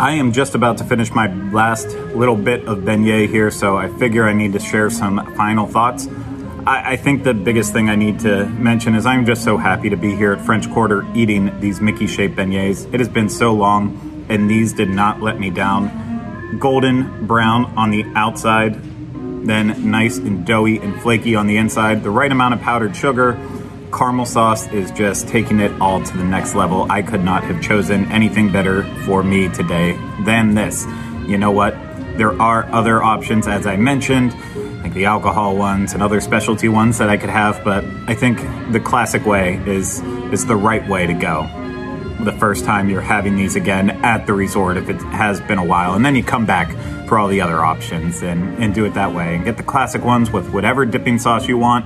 I 0.00 0.12
am 0.12 0.32
just 0.32 0.54
about 0.54 0.78
to 0.78 0.84
finish 0.84 1.10
my 1.12 1.32
last 1.50 1.88
little 2.14 2.34
bit 2.34 2.66
of 2.66 2.78
beignet 2.78 3.28
here, 3.28 3.50
so 3.50 3.76
I 3.76 3.88
figure 3.98 4.26
I 4.26 4.32
need 4.32 4.54
to 4.54 4.58
share 4.58 4.90
some 4.90 5.34
final 5.36 5.66
thoughts. 5.66 6.08
I, 6.66 6.92
I, 6.92 6.96
think 6.96 7.24
the 7.24 7.34
biggest 7.34 7.72
thing 7.72 7.88
I 7.88 7.96
need 7.96 8.20
to 8.20 8.46
mention 8.46 8.94
is 8.94 9.04
I'm 9.04 9.26
just 9.26 9.44
so 9.44 9.56
happy 9.56 9.90
to 9.90 9.96
be 9.96 10.14
here 10.14 10.32
at 10.32 10.40
French 10.40 10.70
Quarter 10.70 11.06
eating 11.14 11.58
these 11.60 11.80
Mickey 11.80 12.06
shaped 12.06 12.36
beignets. 12.36 12.92
It 12.92 13.00
has 13.00 13.08
been 13.08 13.28
so 13.28 13.52
long, 13.52 14.26
and 14.28 14.48
these 14.48 14.72
did 14.72 14.88
not 14.88 15.20
let 15.20 15.38
me 15.38 15.50
down. 15.50 16.56
Golden 16.58 17.26
brown 17.26 17.66
on 17.76 17.90
the 17.90 18.04
outside, 18.14 18.82
then 19.46 19.90
nice 19.90 20.16
and 20.16 20.46
doughy 20.46 20.78
and 20.78 21.00
flaky 21.02 21.34
on 21.34 21.46
the 21.46 21.58
inside, 21.58 22.02
the 22.02 22.10
right 22.10 22.32
amount 22.32 22.54
of 22.54 22.60
powdered 22.60 22.96
sugar 22.96 23.32
caramel 23.92 24.24
sauce 24.24 24.66
is 24.72 24.90
just 24.90 25.28
taking 25.28 25.60
it 25.60 25.70
all 25.80 26.02
to 26.02 26.16
the 26.16 26.24
next 26.24 26.54
level. 26.54 26.90
I 26.90 27.02
could 27.02 27.22
not 27.22 27.44
have 27.44 27.62
chosen 27.62 28.10
anything 28.10 28.50
better 28.50 28.82
for 29.04 29.22
me 29.22 29.48
today 29.50 29.98
than 30.24 30.54
this. 30.54 30.86
You 31.26 31.38
know 31.38 31.50
what? 31.50 31.74
There 32.16 32.40
are 32.40 32.64
other 32.72 33.02
options, 33.02 33.46
as 33.46 33.66
I 33.66 33.76
mentioned, 33.76 34.34
like 34.82 34.94
the 34.94 35.04
alcohol 35.04 35.56
ones 35.56 35.92
and 35.92 36.02
other 36.02 36.20
specialty 36.20 36.68
ones 36.68 36.98
that 36.98 37.08
I 37.08 37.16
could 37.16 37.30
have, 37.30 37.62
but 37.64 37.84
I 38.06 38.14
think 38.14 38.38
the 38.72 38.80
classic 38.80 39.24
way 39.24 39.62
is 39.66 40.00
is 40.32 40.46
the 40.46 40.56
right 40.56 40.86
way 40.88 41.06
to 41.06 41.14
go. 41.14 41.48
The 42.24 42.32
first 42.32 42.64
time 42.64 42.88
you're 42.88 43.00
having 43.00 43.36
these 43.36 43.56
again 43.56 43.90
at 44.04 44.26
the 44.26 44.32
resort, 44.32 44.76
if 44.76 44.88
it 44.88 44.96
has 45.02 45.40
been 45.42 45.58
a 45.58 45.64
while, 45.64 45.94
and 45.94 46.04
then 46.04 46.14
you 46.14 46.22
come 46.22 46.46
back 46.46 46.70
for 47.08 47.18
all 47.18 47.28
the 47.28 47.40
other 47.40 47.62
options 47.62 48.22
and, 48.22 48.62
and 48.62 48.74
do 48.74 48.84
it 48.86 48.94
that 48.94 49.12
way 49.12 49.34
and 49.34 49.44
get 49.44 49.58
the 49.58 49.62
classic 49.62 50.02
ones 50.02 50.30
with 50.30 50.50
whatever 50.50 50.86
dipping 50.86 51.18
sauce 51.18 51.46
you 51.46 51.58
want 51.58 51.84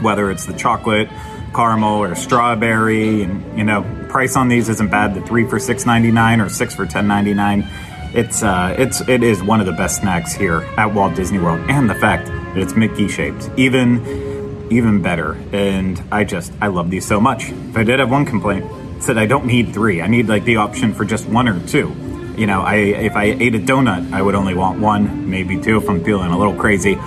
whether 0.00 0.30
it's 0.30 0.46
the 0.46 0.52
chocolate, 0.52 1.08
caramel, 1.54 2.02
or 2.02 2.14
strawberry. 2.14 3.22
And 3.22 3.58
you 3.58 3.64
know, 3.64 3.82
price 4.08 4.36
on 4.36 4.48
these 4.48 4.68
isn't 4.68 4.90
bad. 4.90 5.14
The 5.14 5.20
three 5.22 5.46
for 5.46 5.58
six 5.58 5.86
ninety 5.86 6.10
nine 6.10 6.40
or 6.40 6.48
six 6.48 6.74
for 6.74 6.86
ten 6.86 7.06
ninety 7.06 7.34
nine. 7.34 7.66
It's 8.12 8.42
uh, 8.42 8.74
it's 8.78 9.00
it 9.08 9.22
is 9.22 9.42
one 9.42 9.60
of 9.60 9.66
the 9.66 9.72
best 9.72 10.00
snacks 10.00 10.32
here 10.32 10.62
at 10.76 10.92
Walt 10.92 11.14
Disney 11.14 11.38
World, 11.38 11.60
and 11.70 11.88
the 11.88 11.94
fact 11.94 12.26
that 12.26 12.56
it's 12.56 12.74
Mickey 12.74 13.06
shaped, 13.08 13.48
even 13.56 14.68
even 14.70 15.02
better. 15.02 15.34
And 15.52 16.02
I 16.10 16.24
just 16.24 16.52
I 16.60 16.68
love 16.68 16.90
these 16.90 17.06
so 17.06 17.20
much. 17.20 17.50
If 17.50 17.76
I 17.76 17.84
did 17.84 18.00
have 18.00 18.10
one 18.10 18.26
complaint, 18.26 18.64
it's 18.96 19.06
that 19.06 19.18
I 19.18 19.26
don't 19.26 19.46
need 19.46 19.72
three. 19.72 20.02
I 20.02 20.08
need 20.08 20.28
like 20.28 20.44
the 20.44 20.56
option 20.56 20.92
for 20.92 21.04
just 21.04 21.28
one 21.28 21.48
or 21.48 21.64
two. 21.66 21.94
You 22.36 22.46
know, 22.46 22.62
I 22.62 22.76
if 22.76 23.14
I 23.14 23.24
ate 23.24 23.54
a 23.54 23.58
donut, 23.58 24.12
I 24.12 24.22
would 24.22 24.34
only 24.34 24.54
want 24.54 24.80
one, 24.80 25.30
maybe 25.30 25.60
two 25.60 25.76
if 25.76 25.88
I'm 25.88 26.02
feeling 26.02 26.30
a 26.30 26.38
little 26.38 26.54
crazy 26.54 26.98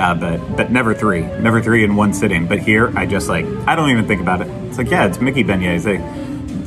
uh, 0.00 0.14
but 0.14 0.56
but 0.56 0.72
never 0.72 0.94
three, 0.94 1.20
never 1.20 1.62
three 1.62 1.84
in 1.84 1.94
one 1.94 2.12
sitting. 2.12 2.46
But 2.46 2.60
here, 2.60 2.92
I 2.96 3.06
just 3.06 3.28
like 3.28 3.44
I 3.66 3.76
don't 3.76 3.90
even 3.90 4.06
think 4.06 4.20
about 4.20 4.40
it. 4.40 4.48
It's 4.68 4.78
like 4.78 4.90
yeah, 4.90 5.06
it's 5.06 5.20
Mickey 5.20 5.44
beignets. 5.44 5.84
They 5.84 5.98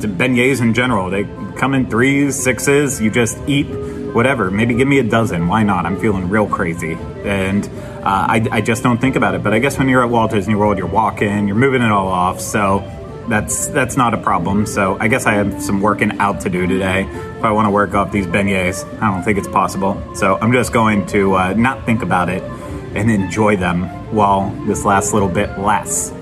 beignets 0.08 0.60
in 0.60 0.74
general. 0.74 1.10
They 1.10 1.24
come 1.56 1.74
in 1.74 1.90
threes, 1.90 2.40
sixes. 2.42 3.00
You 3.00 3.10
just 3.10 3.36
eat 3.48 3.66
whatever. 4.14 4.50
Maybe 4.50 4.74
give 4.74 4.88
me 4.88 4.98
a 5.00 5.04
dozen. 5.04 5.48
Why 5.48 5.64
not? 5.64 5.86
I'm 5.86 5.98
feeling 5.98 6.28
real 6.28 6.46
crazy, 6.46 6.92
and 7.24 7.64
uh, 7.66 8.26
I, 8.28 8.48
I 8.50 8.60
just 8.60 8.82
don't 8.82 9.00
think 9.00 9.16
about 9.16 9.34
it. 9.34 9.42
But 9.42 9.52
I 9.52 9.58
guess 9.58 9.78
when 9.78 9.88
you're 9.88 10.04
at 10.04 10.10
Walt 10.10 10.30
Disney 10.30 10.54
World, 10.54 10.78
you're 10.78 10.86
walking, 10.86 11.48
you're 11.48 11.56
moving 11.56 11.82
it 11.82 11.90
all 11.90 12.08
off, 12.08 12.40
so 12.40 12.84
that's 13.28 13.66
that's 13.68 13.96
not 13.96 14.14
a 14.14 14.18
problem. 14.18 14.66
So 14.66 14.96
I 15.00 15.08
guess 15.08 15.26
I 15.26 15.34
have 15.34 15.62
some 15.62 15.80
working 15.80 16.18
out 16.20 16.40
to 16.42 16.50
do 16.50 16.66
today. 16.66 17.02
If 17.02 17.44
I 17.44 17.50
want 17.52 17.66
to 17.66 17.70
work 17.70 17.94
off 17.94 18.12
these 18.12 18.26
beignets, 18.26 18.84
I 19.00 19.10
don't 19.10 19.22
think 19.22 19.38
it's 19.38 19.48
possible. 19.48 20.00
So 20.14 20.38
I'm 20.40 20.52
just 20.52 20.72
going 20.72 21.06
to 21.06 21.34
uh, 21.34 21.54
not 21.54 21.84
think 21.84 22.02
about 22.02 22.28
it 22.28 22.42
and 22.94 23.10
enjoy 23.10 23.56
them 23.56 23.84
while 24.14 24.50
this 24.66 24.84
last 24.84 25.12
little 25.12 25.28
bit 25.28 25.58
lasts. 25.58 26.12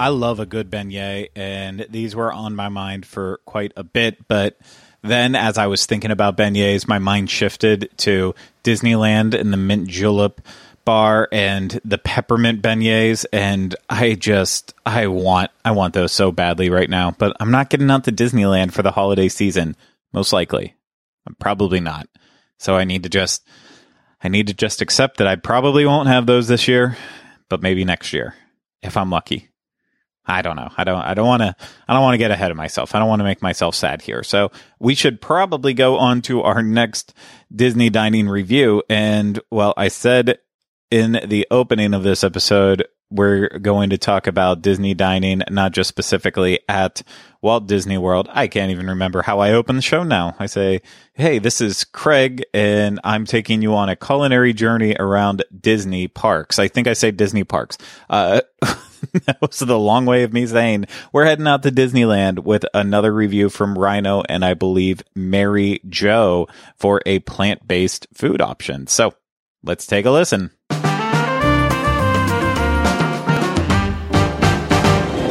I 0.00 0.08
love 0.08 0.40
a 0.40 0.46
good 0.46 0.70
beignet, 0.70 1.28
and 1.36 1.86
these 1.90 2.16
were 2.16 2.32
on 2.32 2.56
my 2.56 2.70
mind 2.70 3.04
for 3.04 3.38
quite 3.44 3.72
a 3.76 3.84
bit. 3.84 4.26
But 4.28 4.58
then, 5.02 5.34
as 5.34 5.58
I 5.58 5.66
was 5.66 5.84
thinking 5.84 6.10
about 6.10 6.38
beignets, 6.38 6.88
my 6.88 6.98
mind 6.98 7.28
shifted 7.28 7.90
to 7.98 8.34
Disneyland 8.64 9.38
and 9.38 9.52
the 9.52 9.58
mint 9.58 9.88
julep 9.88 10.40
bar 10.86 11.28
and 11.30 11.78
the 11.84 11.98
peppermint 11.98 12.62
beignets, 12.62 13.26
and 13.30 13.76
I 13.90 14.14
just 14.14 14.72
I 14.86 15.06
want 15.08 15.50
I 15.66 15.72
want 15.72 15.92
those 15.92 16.12
so 16.12 16.32
badly 16.32 16.70
right 16.70 16.88
now. 16.88 17.10
But 17.10 17.36
I'm 17.38 17.50
not 17.50 17.68
getting 17.68 17.90
out 17.90 18.04
to 18.04 18.12
Disneyland 18.12 18.72
for 18.72 18.82
the 18.82 18.92
holiday 18.92 19.28
season, 19.28 19.76
most 20.14 20.32
likely. 20.32 20.74
I'm 21.26 21.34
probably 21.36 21.80
not. 21.80 22.08
So 22.58 22.76
I 22.76 22.84
need 22.84 23.04
to 23.04 23.08
just 23.08 23.46
I 24.22 24.28
need 24.28 24.48
to 24.48 24.54
just 24.54 24.82
accept 24.82 25.18
that 25.18 25.26
I 25.26 25.36
probably 25.36 25.86
won't 25.86 26.08
have 26.08 26.26
those 26.26 26.48
this 26.48 26.68
year, 26.68 26.96
but 27.48 27.62
maybe 27.62 27.84
next 27.84 28.12
year 28.12 28.34
if 28.82 28.96
I'm 28.96 29.10
lucky. 29.10 29.48
I 30.26 30.42
don't 30.42 30.56
know. 30.56 30.70
I 30.76 30.84
don't 30.84 31.00
I 31.00 31.14
don't 31.14 31.26
want 31.26 31.42
to 31.42 31.56
I 31.88 31.92
don't 31.92 32.02
want 32.02 32.14
to 32.14 32.18
get 32.18 32.30
ahead 32.30 32.50
of 32.50 32.56
myself. 32.56 32.94
I 32.94 32.98
don't 32.98 33.08
want 33.08 33.20
to 33.20 33.24
make 33.24 33.42
myself 33.42 33.74
sad 33.74 34.02
here. 34.02 34.22
So 34.22 34.52
we 34.78 34.94
should 34.94 35.20
probably 35.20 35.74
go 35.74 35.98
on 35.98 36.22
to 36.22 36.42
our 36.42 36.62
next 36.62 37.14
Disney 37.54 37.90
dining 37.90 38.28
review 38.28 38.82
and 38.88 39.40
well, 39.50 39.74
I 39.76 39.88
said 39.88 40.38
in 40.90 41.20
the 41.26 41.46
opening 41.50 41.94
of 41.94 42.02
this 42.02 42.22
episode 42.22 42.86
we're 43.10 43.48
going 43.58 43.90
to 43.90 43.98
talk 43.98 44.26
about 44.26 44.62
Disney 44.62 44.94
dining, 44.94 45.42
not 45.50 45.72
just 45.72 45.88
specifically 45.88 46.60
at 46.68 47.02
Walt 47.42 47.66
Disney 47.66 47.98
World. 47.98 48.28
I 48.32 48.46
can't 48.46 48.70
even 48.70 48.86
remember 48.86 49.22
how 49.22 49.40
I 49.40 49.52
open 49.52 49.76
the 49.76 49.82
show 49.82 50.02
now. 50.02 50.36
I 50.38 50.46
say, 50.46 50.82
Hey, 51.14 51.38
this 51.38 51.60
is 51.60 51.84
Craig 51.84 52.44
and 52.54 53.00
I'm 53.02 53.24
taking 53.24 53.62
you 53.62 53.74
on 53.74 53.88
a 53.88 53.96
culinary 53.96 54.52
journey 54.52 54.94
around 54.98 55.44
Disney 55.58 56.06
parks. 56.06 56.58
I 56.58 56.68
think 56.68 56.86
I 56.86 56.92
say 56.92 57.10
Disney 57.10 57.44
parks. 57.44 57.78
Uh, 58.08 58.42
that 59.26 59.38
was 59.40 59.58
the 59.58 59.78
long 59.78 60.06
way 60.06 60.22
of 60.22 60.32
me 60.32 60.46
saying 60.46 60.86
we're 61.12 61.24
heading 61.24 61.48
out 61.48 61.62
to 61.64 61.72
Disneyland 61.72 62.40
with 62.40 62.64
another 62.74 63.12
review 63.12 63.48
from 63.48 63.74
Ryno 63.74 64.24
and 64.28 64.44
I 64.44 64.54
believe 64.54 65.02
Mary 65.14 65.80
Jo 65.88 66.46
for 66.76 67.02
a 67.06 67.18
plant 67.20 67.66
based 67.66 68.06
food 68.14 68.40
option. 68.40 68.86
So 68.86 69.14
let's 69.62 69.86
take 69.86 70.06
a 70.06 70.10
listen. 70.10 70.52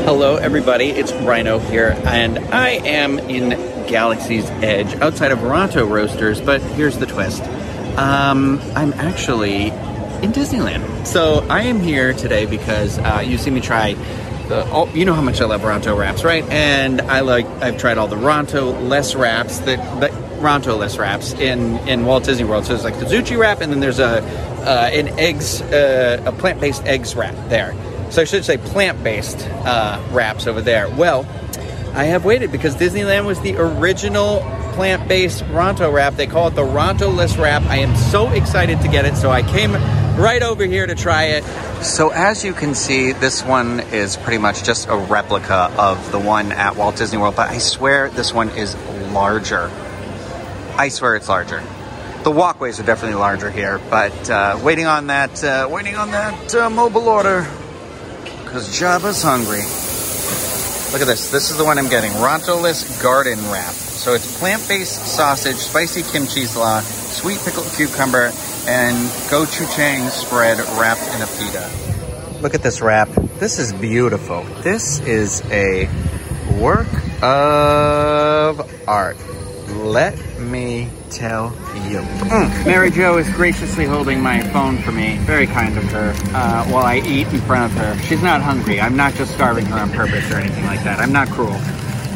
Hello, 0.10 0.38
everybody. 0.38 0.90
It's 0.90 1.12
Ryno 1.12 1.62
here, 1.70 1.96
and 2.04 2.40
I 2.40 2.70
am 2.70 3.20
in 3.20 3.52
Galaxy's 3.86 4.50
Edge 4.50 4.96
outside 4.96 5.32
of 5.32 5.38
Ronto 5.44 5.88
Roasters. 5.88 6.42
But 6.42 6.64
here's 6.64 6.98
the 6.98 7.06
twist 7.06 7.44
um, 7.96 8.60
I'm 8.76 8.92
actually 8.94 9.68
in 9.68 10.32
Disneyland. 10.32 11.06
So 11.06 11.46
I 11.48 11.62
am 11.62 11.80
here 11.80 12.14
today 12.14 12.48
because 12.48 12.98
uh, 12.98 13.24
you 13.24 13.38
see 13.38 13.52
me 13.52 13.62
try. 13.62 13.94
The, 14.48 14.66
oh, 14.72 14.92
you 14.96 15.06
know 15.06 15.14
how 15.14 15.22
much 15.22 15.42
I 15.42 15.46
love 15.46 15.62
Ronto 15.62 15.96
wraps, 15.96 16.24
right? 16.24 16.44
And 16.46 17.02
I 17.02 17.20
like 17.20 17.46
I've 17.62 17.78
tried 17.78 18.00
all 18.00 18.08
the 18.08 18.16
Ronto 18.16 18.90
less 18.90 19.14
wraps 19.14 19.60
that, 19.60 19.78
Ronto 20.40 20.76
less 20.76 20.98
wraps 20.98 21.34
in 21.34 21.78
in 21.88 22.08
Walt 22.08 22.24
Disney 22.24 22.46
World. 22.46 22.66
So 22.66 22.74
there's 22.74 22.84
like 22.84 22.98
the 22.98 23.06
Zucchi 23.06 23.38
wrap, 23.38 23.62
and 23.62 23.72
then 23.72 23.80
there's 23.80 24.00
a 24.00 24.24
uh, 24.64 24.90
an 24.92 25.20
eggs 25.20 25.62
uh, 25.62 26.24
a 26.26 26.32
plant 26.32 26.60
based 26.60 26.84
eggs 26.86 27.16
wrap 27.16 27.36
there. 27.50 27.76
So 28.10 28.22
I 28.22 28.26
should 28.26 28.44
say 28.44 28.58
plant 28.58 29.04
based 29.04 29.40
uh, 29.66 30.04
wraps 30.12 30.48
over 30.48 30.62
there. 30.62 30.90
Well, 30.90 31.26
I 31.94 32.06
have 32.06 32.26
waited 32.26 32.52
because 32.52 32.76
Disneyland 32.76 33.26
was 33.26 33.40
the 33.42 33.56
original 33.58 34.40
plant 34.74 35.08
based 35.08 35.44
Ronto 35.46 35.92
wrap. 35.92 36.16
They 36.16 36.28
call 36.28 36.48
it 36.48 36.56
the 36.56 36.64
Ronto 36.64 37.14
less 37.14 37.38
wrap. 37.38 37.64
I 37.64 37.78
am 37.78 37.96
so 37.96 38.30
excited 38.30 38.82
to 38.82 38.88
get 38.88 39.06
it. 39.06 39.16
So 39.16 39.30
I 39.30 39.44
came 39.44 39.74
right 40.20 40.42
over 40.42 40.66
here 40.66 40.88
to 40.88 40.96
try 40.96 41.26
it. 41.26 41.44
So 41.84 42.10
as 42.10 42.44
you 42.44 42.54
can 42.54 42.76
see, 42.76 43.12
this 43.14 43.44
one 43.44 43.80
is 43.80 44.18
pretty 44.18 44.38
much 44.38 44.64
just 44.64 44.88
a 44.88 44.96
replica 44.96 45.72
of 45.78 46.12
the 46.12 46.20
one 46.20 46.52
at 46.52 46.76
Walt 46.76 46.98
Disney 46.98 47.18
World, 47.18 47.36
but 47.36 47.50
I 47.50 47.58
swear 47.58 48.10
this 48.10 48.34
one 48.34 48.50
is 48.50 48.76
larger. 49.14 49.72
I 50.78 50.90
swear 50.90 51.16
it's 51.16 51.30
larger. 51.30 51.64
The 52.24 52.32
walkways 52.32 52.80
are 52.80 52.84
definitely 52.84 53.16
larger 53.16 53.50
here, 53.50 53.80
but 53.90 54.30
uh, 54.30 54.60
waiting 54.62 54.88
on 54.88 55.08
that, 55.08 55.42
uh, 55.44 55.70
waiting 55.72 55.96
on 55.96 56.12
that 56.12 56.54
uh, 56.56 56.70
mobile 56.70 57.08
order 57.08 57.48
because 58.50 58.68
Jabba's 58.68 59.22
hungry. 59.22 59.62
Look 60.92 61.04
at 61.04 61.08
this. 61.08 61.30
This 61.30 61.52
is 61.52 61.58
the 61.58 61.64
one 61.64 61.78
I'm 61.78 61.88
getting. 61.88 62.12
Rontoless 62.14 63.02
Garden 63.02 63.38
Wrap. 63.52 63.74
So 63.74 64.16
it's 64.16 64.40
plant-based 64.40 65.06
sausage, 65.06 65.58
spicy 65.58 66.02
kimchi 66.02 66.46
slaw, 66.46 66.80
sweet 66.80 67.38
pickled 67.46 67.68
cucumber, 67.74 68.32
and 68.66 68.98
gochujang 69.30 70.10
spread 70.10 70.58
wrapped 70.80 71.08
in 71.14 71.22
a 71.22 71.28
pita. 71.38 71.70
Look 72.42 72.56
at 72.56 72.64
this 72.64 72.82
wrap. 72.82 73.10
This 73.38 73.60
is 73.60 73.72
beautiful. 73.72 74.42
This 74.64 75.00
is 75.02 75.44
a 75.52 75.88
work 76.60 76.88
of 77.22 78.88
art. 78.88 79.18
Let 79.72 80.18
me 80.40 80.90
tell 81.10 81.52
you. 81.90 82.00
Mm. 82.00 82.66
Mary 82.66 82.92
Jo 82.92 83.18
is 83.18 83.30
graciously 83.30 83.86
holding 83.86 84.22
my 84.22 84.42
phone 84.50 84.78
for 84.80 84.92
me. 84.92 85.18
Very 85.20 85.48
kind 85.48 85.78
of 85.78 85.84
her. 85.86 86.14
Uh, 86.34 86.66
while 86.66 86.86
I 86.86 86.98
eat 86.98 87.28
in 87.28 87.42
front 87.42 87.72
of 87.72 87.78
her. 87.78 87.98
She's 88.04 88.22
not 88.22 88.42
hungry. 88.42 88.82
I'm 88.82 88.96
not 88.96 89.14
just 89.14 89.34
starving 89.34 89.66
her 89.68 89.78
on 89.80 89.92
purpose 89.92 90.30
or 90.32 90.36
anything 90.36 90.66
like 90.66 90.84
that. 90.84 91.00
I'm 91.00 91.12
not 91.12 91.30
cruel. 91.30 91.56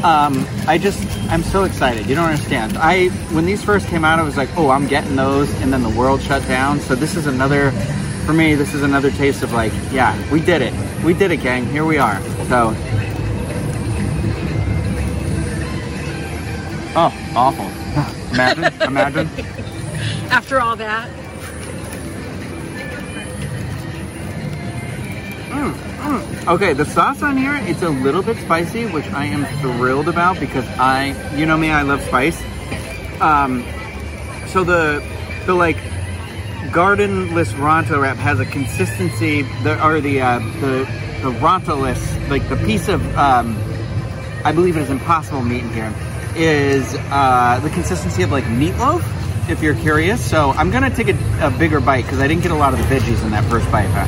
Um, 0.04 0.45
I 0.68 0.78
just, 0.78 1.01
I'm 1.30 1.43
so 1.43 1.64
excited. 1.64 2.08
You 2.08 2.16
don't 2.16 2.30
understand. 2.30 2.78
I, 2.78 3.08
when 3.32 3.45
these 3.45 3.64
first 3.64 3.88
came 3.88 4.04
out, 4.04 4.20
I 4.20 4.24
was 4.24 4.36
like, 4.36 4.49
oh, 4.58 4.70
I'm 4.70 4.86
getting 4.86 5.16
those, 5.16 5.49
and 5.62 5.72
then 5.72 5.82
the 5.82 5.97
world 5.97 6.22
shut 6.22 6.45
down. 6.45 6.82
So 6.82 6.93
this 6.93 7.16
is 7.16 7.26
another, 7.26 7.72
for 8.26 8.34
me, 8.34 8.54
this 8.54 8.74
is 8.74 8.84
another 8.84 9.12
taste 9.12 9.43
of 9.43 9.54
like, 9.54 9.72
yeah, 9.93 10.14
we 10.30 10.41
did 10.41 10.62
it. 10.62 10.74
We 11.06 11.14
did 11.14 11.32
it, 11.32 11.38
gang. 11.38 11.66
Here 11.68 11.86
we 11.86 11.99
are. 11.99 12.22
So, 12.49 12.76
oh, 16.96 17.32
awful. 17.36 17.66
Imagine, 18.34 18.82
imagine. 18.82 19.30
After 20.32 20.60
all 20.60 20.76
that, 20.78 21.10
Okay, 26.46 26.74
the 26.74 26.84
sauce 26.84 27.22
on 27.22 27.38
here, 27.38 27.56
it's 27.62 27.82
a 27.84 27.89
little 27.89 28.22
bit 28.22 28.36
spicy, 28.38 28.86
which 28.88 29.06
I 29.12 29.26
am 29.26 29.46
thrilled 29.62 30.10
about 30.10 30.38
because 30.38 30.66
I, 30.78 31.16
you 31.38 31.46
know 31.46 31.56
me, 31.56 31.72
I 31.72 31.84
love 31.84 32.02
spice. 32.02 32.38
Um, 33.22 33.64
so 34.48 34.66
the, 34.66 35.02
the 35.46 35.54
like, 35.54 35.78
gardenless 36.74 37.54
Ronto 37.54 38.02
wrap 38.02 38.18
has 38.18 38.41
a 38.41 38.46
consistency, 38.46 39.44
the, 39.64 39.82
or 39.86 40.02
the, 40.02 40.20
uh, 40.20 40.39
the, 40.60 40.88
the 41.22 41.32
Rontoless, 41.39 42.30
like 42.30 42.48
the 42.50 42.58
piece 42.58 42.89
of, 42.89 43.02
um, 43.18 43.58
I 44.44 44.52
believe 44.52 44.76
it 44.76 44.82
is 44.82 44.89
impossible 44.89 45.44
meat 45.44 45.64
in 45.64 45.70
here, 45.70 45.94
is 46.36 46.95
uh, 47.09 47.59
the 47.63 47.69
consistency 47.69 48.23
of 48.23 48.31
like 48.31 48.43
meatloaf, 48.45 49.03
if 49.49 49.61
you're 49.61 49.75
curious. 49.75 50.27
So 50.27 50.49
I'm 50.51 50.71
gonna 50.71 50.89
take 50.89 51.09
a, 51.09 51.47
a 51.47 51.51
bigger 51.51 51.79
bite 51.79 52.01
because 52.03 52.19
I 52.19 52.27
didn't 52.27 52.41
get 52.43 52.51
a 52.51 52.55
lot 52.55 52.73
of 52.73 52.79
the 52.79 52.86
veggies 52.86 53.23
in 53.23 53.31
that 53.31 53.43
first 53.49 53.71
bite. 53.71 53.88
Huh? 53.88 54.07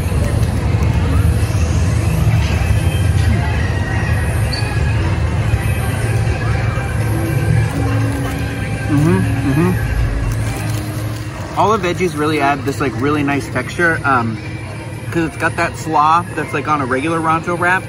Mm-hmm. 8.95 9.19
Mm-hmm. 9.51 11.59
All 11.59 11.77
the 11.77 11.87
veggies 11.87 12.17
really 12.17 12.41
add 12.41 12.65
this 12.65 12.79
like 12.79 12.93
really 13.01 13.23
nice 13.23 13.47
texture. 13.49 13.99
Um, 14.03 14.37
because 15.15 15.29
it's 15.29 15.37
got 15.37 15.55
that 15.55 15.77
slaw 15.77 16.23
that's 16.35 16.53
like 16.53 16.67
on 16.67 16.81
a 16.81 16.85
regular 16.85 17.19
Ronto 17.19 17.57
wrap. 17.57 17.83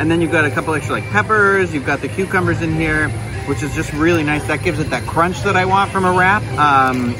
And 0.00 0.10
then 0.10 0.22
you've 0.22 0.32
got 0.32 0.46
a 0.46 0.50
couple 0.50 0.72
extra 0.72 0.94
like 0.94 1.04
peppers, 1.10 1.74
you've 1.74 1.84
got 1.84 2.00
the 2.00 2.08
cucumbers 2.08 2.62
in 2.62 2.72
here, 2.72 3.10
which 3.46 3.62
is 3.62 3.74
just 3.74 3.92
really 3.92 4.24
nice. 4.24 4.46
That 4.46 4.62
gives 4.62 4.78
it 4.78 4.90
that 4.90 5.06
crunch 5.06 5.42
that 5.42 5.56
I 5.56 5.64
want 5.64 5.90
from 5.90 6.04
a 6.04 6.12
wrap. 6.12 6.42
Um, 6.58 7.12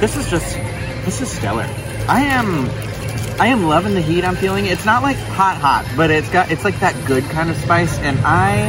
this 0.00 0.16
is 0.16 0.28
just, 0.30 0.56
this 1.04 1.20
is 1.20 1.30
stellar. 1.30 1.68
I 2.08 2.22
am, 2.22 2.68
I 3.40 3.46
am 3.46 3.64
loving 3.64 3.94
the 3.94 4.00
heat 4.00 4.24
I'm 4.24 4.36
feeling. 4.36 4.66
It's 4.66 4.84
not 4.84 5.02
like 5.02 5.16
hot 5.16 5.56
hot, 5.56 5.90
but 5.96 6.10
it's 6.10 6.28
got, 6.30 6.50
it's 6.50 6.64
like 6.64 6.78
that 6.80 6.94
good 7.06 7.24
kind 7.24 7.50
of 7.50 7.56
spice. 7.56 7.98
And 7.98 8.18
I, 8.20 8.66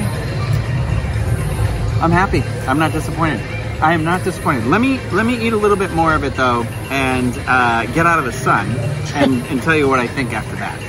I'm 2.02 2.12
happy. 2.12 2.42
I'm 2.68 2.80
not 2.80 2.92
disappointed. 2.92 3.40
I 3.82 3.94
am 3.94 4.04
not 4.06 4.24
disappointed. 4.24 4.66
Let 4.68 4.80
me 4.80 5.00
let 5.12 5.26
me 5.26 5.46
eat 5.46 5.52
a 5.52 5.58
little 5.58 5.76
bit 5.76 5.92
more 5.92 6.14
of 6.14 6.24
it 6.24 6.36
though, 6.36 6.64
and 6.90 7.38
uh, 7.48 7.86
get 7.88 8.06
out 8.06 8.18
of 8.18 8.24
the 8.24 8.32
sun, 8.32 8.70
and, 9.14 9.42
and 9.48 9.62
tell 9.62 9.76
you 9.76 9.90
what 9.90 10.00
I 10.00 10.08
think 10.08 10.32
after 10.32 10.56
that. 10.56 10.80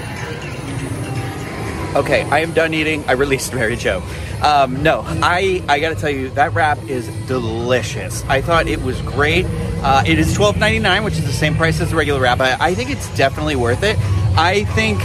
Okay, 1.95 2.22
I 2.22 2.40
am 2.40 2.53
done 2.53 2.74
eating. 2.74 3.05
I 3.07 3.12
released 3.12 3.55
Mary 3.55 3.76
Jo. 3.76 4.03
Um, 4.42 4.82
no, 4.82 5.03
I 5.07 5.62
I 5.68 5.78
got 5.80 5.90
to 5.90 5.95
tell 5.95 6.11
you 6.11 6.30
that 6.30 6.53
wrap 6.55 6.78
is 6.88 7.07
delicious. 7.26 8.24
I 8.24 8.40
thought 8.40 8.66
it 8.66 8.82
was 8.82 9.01
great. 9.03 9.47
Uh, 9.82 10.03
it 10.07 10.18
is 10.18 10.34
twelve 10.34 10.57
ninety 10.59 10.80
nine, 10.80 11.05
which 11.05 11.14
is 11.14 11.24
the 11.24 11.32
same 11.32 11.55
price 11.55 11.80
as 11.80 11.90
the 11.90 11.97
regular 11.97 12.20
wrap. 12.20 12.40
I, 12.40 12.57
I 12.59 12.74
think 12.74 12.90
it's 12.90 13.14
definitely 13.16 13.57
worth 13.57 13.82
it. 13.82 13.97
I 14.36 14.64
think 14.74 15.01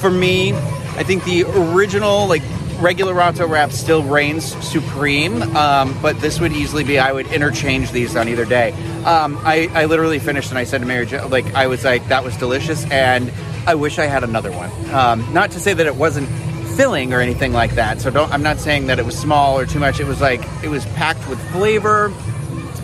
for 0.00 0.10
me, 0.10 0.52
I 0.52 1.02
think 1.02 1.24
the 1.24 1.44
original 1.44 2.26
like 2.26 2.42
regular 2.82 3.14
Ronto 3.14 3.48
wrap 3.48 3.70
still 3.70 4.02
reigns 4.02 4.44
supreme, 4.64 5.40
um, 5.56 5.96
but 6.02 6.20
this 6.20 6.40
would 6.40 6.52
easily 6.52 6.82
be, 6.84 6.98
I 6.98 7.12
would 7.12 7.28
interchange 7.28 7.92
these 7.92 8.16
on 8.16 8.28
either 8.28 8.44
day. 8.44 8.72
Um, 9.04 9.38
I, 9.42 9.70
I 9.72 9.84
literally 9.84 10.18
finished 10.18 10.50
and 10.50 10.58
I 10.58 10.64
said 10.64 10.80
to 10.80 10.86
Mary 10.86 11.06
Jo, 11.06 11.28
like, 11.28 11.54
I 11.54 11.68
was 11.68 11.84
like, 11.84 12.08
that 12.08 12.24
was 12.24 12.36
delicious, 12.36 12.84
and 12.90 13.32
I 13.66 13.74
wish 13.74 13.98
I 13.98 14.06
had 14.06 14.24
another 14.24 14.50
one. 14.52 14.70
Um, 14.94 15.32
not 15.32 15.52
to 15.52 15.60
say 15.60 15.74
that 15.74 15.86
it 15.86 15.96
wasn't 15.96 16.28
filling 16.76 17.12
or 17.12 17.20
anything 17.20 17.52
like 17.52 17.72
that, 17.72 18.00
so 18.00 18.10
don't, 18.10 18.32
I'm 18.32 18.42
not 18.42 18.58
saying 18.58 18.86
that 18.86 18.98
it 18.98 19.06
was 19.06 19.18
small 19.18 19.58
or 19.58 19.66
too 19.66 19.78
much. 19.78 20.00
It 20.00 20.06
was 20.06 20.20
like, 20.20 20.40
it 20.62 20.68
was 20.68 20.84
packed 20.86 21.28
with 21.28 21.40
flavor, 21.52 22.12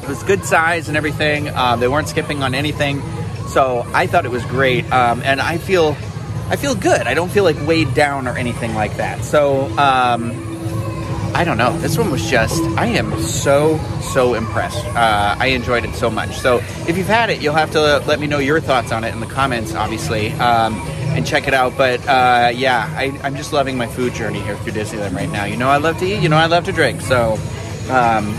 it 0.03 0.09
was 0.09 0.23
good 0.23 0.45
size 0.45 0.89
and 0.89 0.97
everything. 0.97 1.49
Um, 1.49 1.81
they 1.81 1.89
weren't 1.89 2.09
skipping 2.09 2.43
on 2.43 2.55
anything. 2.55 3.03
So 3.49 3.87
I 3.95 4.07
thought 4.07 4.25
it 4.25 4.31
was 4.31 4.45
great, 4.45 4.91
um, 4.93 5.23
and 5.25 5.41
I 5.41 5.59
feel 5.59 5.97
I 6.51 6.57
feel 6.57 6.75
good. 6.75 7.07
I 7.07 7.13
don't 7.13 7.31
feel 7.31 7.45
like 7.45 7.57
weighed 7.67 7.93
down 7.93 8.27
or 8.27 8.37
anything 8.39 8.75
like 8.75 8.97
that. 8.97 9.23
So, 9.23 9.67
um, 9.77 10.48
I 11.39 11.45
don't 11.45 11.57
know. 11.57 11.79
This 11.79 11.97
one 11.97 12.11
was 12.11 12.29
just, 12.29 12.61
I 12.77 12.87
am 12.87 13.17
so, 13.23 13.79
so 14.01 14.35
impressed. 14.35 14.85
Uh, 14.87 15.37
I 15.39 15.47
enjoyed 15.47 15.85
it 15.85 15.95
so 15.95 16.11
much. 16.11 16.37
So, 16.37 16.57
if 16.89 16.99
you've 16.99 17.07
had 17.07 17.31
it, 17.31 17.41
you'll 17.41 17.55
have 17.55 17.71
to 17.71 18.03
let 18.09 18.19
me 18.19 18.27
know 18.27 18.41
your 18.41 18.61
thoughts 18.61 18.91
on 18.91 19.05
it 19.05 19.15
in 19.15 19.21
the 19.21 19.27
comments, 19.27 19.73
obviously, 19.73 20.33
um, 20.33 20.75
and 21.15 21.25
check 21.25 21.47
it 21.47 21.55
out. 21.55 21.77
But 21.77 22.01
uh, 22.09 22.51
yeah, 22.53 22.93
I, 22.97 23.17
am 23.23 23.37
just 23.37 23.53
loving 23.53 23.79
my 23.79 23.87
food 23.87 24.15
journey 24.15 24.41
here 24.41 24.57
through 24.57 24.73
Disneyland 24.73 25.15
right 25.15 25.31
now. 25.31 25.45
You 25.45 25.57
know, 25.57 25.69
I 25.69 25.77
love 25.77 25.97
to 25.99 26.07
eat, 26.07 26.21
you 26.21 26.29
know, 26.29 26.37
I 26.37 26.47
love 26.47 26.65
to 26.65 26.73
drink. 26.73 27.03
So, 27.03 27.35
um, 27.89 28.35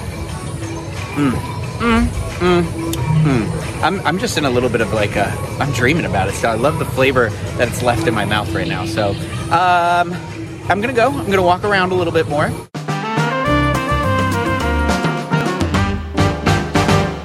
mm, 1.16 1.32
mm, 1.80 2.06
mm, 2.06 2.64
mm. 2.64 3.82
I'm, 3.82 4.06
I'm 4.06 4.20
just 4.20 4.38
in 4.38 4.44
a 4.44 4.50
little 4.50 4.70
bit 4.70 4.82
of 4.82 4.92
like 4.92 5.16
a, 5.16 5.30
I'm 5.62 5.72
dreaming 5.72 6.04
about 6.04 6.28
it. 6.28 6.34
So 6.34 6.50
I 6.50 6.56
love 6.56 6.80
the 6.80 6.86
flavor 6.86 7.30
that 7.30 7.70
it's 7.70 7.82
left 7.82 8.08
in 8.08 8.14
my 8.14 8.26
mouth 8.26 8.54
right 8.54 8.68
now. 8.68 8.84
So 8.84 9.12
um, 9.52 10.12
I'm 10.68 10.82
gonna 10.82 10.92
go. 10.92 11.08
I'm 11.08 11.30
gonna 11.30 11.42
walk 11.42 11.64
around 11.64 11.94
a 11.94 11.96
little 11.96 12.12
bit 12.12 12.28
more. 12.28 12.52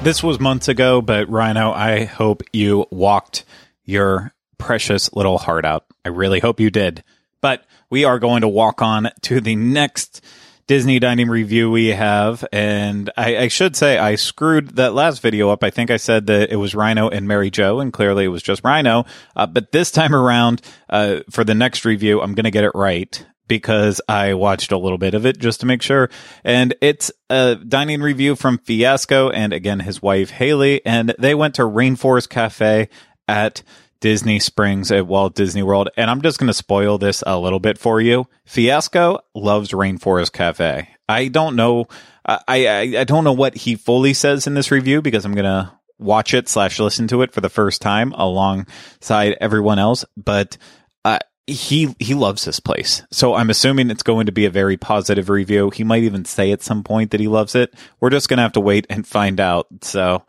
This 0.05 0.21
was 0.21 0.39
months 0.39 0.67
ago, 0.67 1.01
but 1.01 1.31
Ryno, 1.31 1.73
I 1.73 2.03
hope 2.03 2.43
you 2.53 2.85
walked 2.91 3.43
your 3.85 4.33
precious 4.59 5.11
little 5.13 5.39
heart 5.39 5.65
out. 5.65 5.87
I 6.05 6.09
really 6.09 6.39
hope 6.39 6.59
you 6.59 6.69
did. 6.69 7.03
But 7.41 7.65
we 7.89 8.03
are 8.03 8.19
going 8.19 8.41
to 8.41 8.47
walk 8.47 8.83
on 8.83 9.09
to 9.21 9.41
the 9.41 9.55
next 9.55 10.23
Disney 10.67 10.99
dining 10.99 11.27
review 11.27 11.71
we 11.71 11.87
have. 11.87 12.45
And 12.51 13.09
I, 13.17 13.35
I, 13.35 13.47
should 13.47 13.75
say 13.75 13.97
I 13.97 14.13
screwed 14.13 14.75
that 14.75 14.93
last 14.93 15.23
video 15.23 15.49
up. 15.49 15.63
I 15.63 15.71
think 15.71 15.89
I 15.89 15.97
said 15.97 16.27
that 16.27 16.51
it 16.51 16.57
was 16.57 16.75
Ryno 16.75 17.11
and 17.11 17.27
Mary 17.27 17.49
Jo, 17.49 17.79
and 17.79 17.91
clearly 17.91 18.25
it 18.25 18.27
was 18.27 18.43
just 18.43 18.61
Ryno. 18.61 19.07
Uh, 19.35 19.47
but 19.47 19.71
this 19.71 19.89
time 19.89 20.13
around, 20.13 20.61
uh, 20.87 21.21
for 21.31 21.43
the 21.43 21.55
next 21.55 21.83
review, 21.83 22.21
I'm 22.21 22.35
going 22.35 22.43
to 22.43 22.51
get 22.51 22.63
it 22.63 22.75
right 22.75 23.25
because 23.47 24.01
I 24.07 24.33
watched 24.33 24.71
a 24.71 24.77
little 24.77 24.97
bit 24.97 25.13
of 25.13 25.25
it 25.25 25.39
just 25.39 25.59
to 25.61 25.65
make 25.65 25.81
sure. 25.81 26.09
And 26.43 26.75
it's 26.81 27.11
a 27.29 27.55
dining 27.55 28.01
review 28.01 28.35
from 28.35 28.57
Fiasco 28.57 29.29
and 29.29 29.53
again 29.53 29.79
his 29.81 30.01
wife 30.01 30.31
Haley, 30.31 30.85
and 30.85 31.15
they 31.19 31.35
went 31.35 31.55
to 31.55 31.63
Rainforest 31.63 32.29
Cafe 32.29 32.89
at 33.27 33.63
Disney 34.05 34.39
Springs 34.39 34.91
at 34.91 35.07
Walt 35.07 35.35
Disney 35.35 35.63
World. 35.63 35.89
And 35.97 36.11
I'm 36.11 36.21
just 36.21 36.37
going 36.37 36.47
to 36.47 36.53
spoil 36.53 36.97
this 36.97 37.23
a 37.25 37.39
little 37.39 37.59
bit 37.59 37.77
for 37.77 37.99
you. 37.99 38.27
Fiasco 38.45 39.19
loves 39.33 39.71
Rainforest 39.71 40.31
Cafe. 40.31 40.89
I 41.07 41.27
don't 41.27 41.55
know. 41.55 41.85
I, 42.25 42.39
I, 42.47 42.95
I 42.99 43.03
don't 43.03 43.23
know 43.23 43.33
what 43.33 43.55
he 43.55 43.75
fully 43.75 44.13
says 44.13 44.47
in 44.47 44.53
this 44.53 44.71
review 44.71 45.01
because 45.01 45.25
I'm 45.25 45.33
going 45.33 45.45
to 45.45 45.71
watch 45.97 46.33
it 46.33 46.49
slash 46.49 46.79
listen 46.79 47.07
to 47.07 47.21
it 47.21 47.33
for 47.33 47.41
the 47.41 47.49
first 47.49 47.81
time 47.81 48.11
alongside 48.13 49.37
everyone 49.39 49.79
else. 49.79 50.05
But, 50.17 50.57
uh, 51.03 51.19
he 51.47 51.95
he 51.99 52.13
loves 52.13 52.45
this 52.45 52.59
place. 52.59 53.03
So 53.11 53.35
I'm 53.35 53.49
assuming 53.49 53.91
it's 53.91 54.03
going 54.03 54.25
to 54.25 54.31
be 54.31 54.45
a 54.45 54.49
very 54.49 54.77
positive 54.77 55.29
review. 55.29 55.69
He 55.69 55.83
might 55.83 56.03
even 56.03 56.25
say 56.25 56.51
at 56.51 56.63
some 56.63 56.83
point 56.83 57.11
that 57.11 57.19
he 57.19 57.27
loves 57.27 57.55
it. 57.55 57.73
We're 57.99 58.09
just 58.09 58.29
going 58.29 58.37
to 58.37 58.43
have 58.43 58.53
to 58.53 58.59
wait 58.59 58.87
and 58.89 59.05
find 59.05 59.39
out. 59.39 59.67
So 59.81 60.23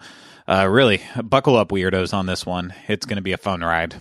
uh, 0.47 0.69
really, 0.69 1.03
buckle 1.25 1.57
up, 1.57 1.71
weirdos, 1.71 2.13
on 2.13 2.27
this 2.27 2.45
one. 2.45 2.75
It's 2.89 3.07
going 3.07 3.17
to 3.17 3.23
be 3.23 3.33
a 3.33 3.39
fun 3.39 3.63
ride. 3.63 3.97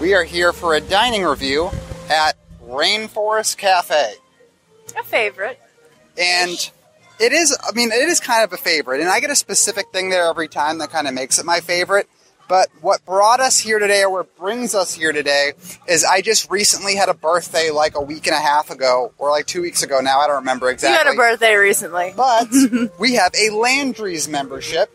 We 0.00 0.12
are 0.12 0.24
here 0.24 0.52
for 0.52 0.74
a 0.74 0.82
dining 0.82 1.24
review 1.24 1.70
at 2.10 2.36
Rainforest 2.62 3.56
Cafe. 3.56 4.14
A 4.98 5.02
favorite. 5.02 5.58
and 6.18 6.70
it 7.18 7.32
is. 7.32 7.56
I 7.66 7.72
mean, 7.72 7.90
it 7.90 8.08
is 8.08 8.20
kind 8.20 8.44
of 8.44 8.52
a 8.52 8.56
favorite, 8.56 9.00
and 9.00 9.08
I 9.08 9.20
get 9.20 9.30
a 9.30 9.36
specific 9.36 9.86
thing 9.92 10.10
there 10.10 10.26
every 10.26 10.48
time 10.48 10.78
that 10.78 10.90
kind 10.90 11.08
of 11.08 11.14
makes 11.14 11.38
it 11.38 11.46
my 11.46 11.60
favorite. 11.60 12.08
But 12.48 12.68
what 12.80 13.04
brought 13.04 13.40
us 13.40 13.58
here 13.58 13.78
today, 13.78 14.02
or 14.02 14.10
what 14.10 14.36
brings 14.36 14.74
us 14.74 14.94
here 14.94 15.12
today, 15.12 15.52
is 15.88 16.04
I 16.04 16.20
just 16.20 16.50
recently 16.50 16.94
had 16.94 17.08
a 17.08 17.14
birthday 17.14 17.70
like 17.70 17.96
a 17.96 18.00
week 18.02 18.26
and 18.26 18.36
a 18.36 18.40
half 18.40 18.70
ago, 18.70 19.12
or 19.18 19.30
like 19.30 19.46
two 19.46 19.62
weeks 19.62 19.82
ago 19.82 20.00
now. 20.00 20.20
I 20.20 20.26
don't 20.26 20.36
remember 20.36 20.70
exactly. 20.70 20.92
You 20.92 21.04
had 21.04 21.14
a 21.14 21.16
birthday 21.32 21.54
recently. 21.54 22.12
But 22.16 22.48
we 22.98 23.14
have 23.14 23.32
a 23.34 23.50
Landry's 23.50 24.28
membership, 24.28 24.90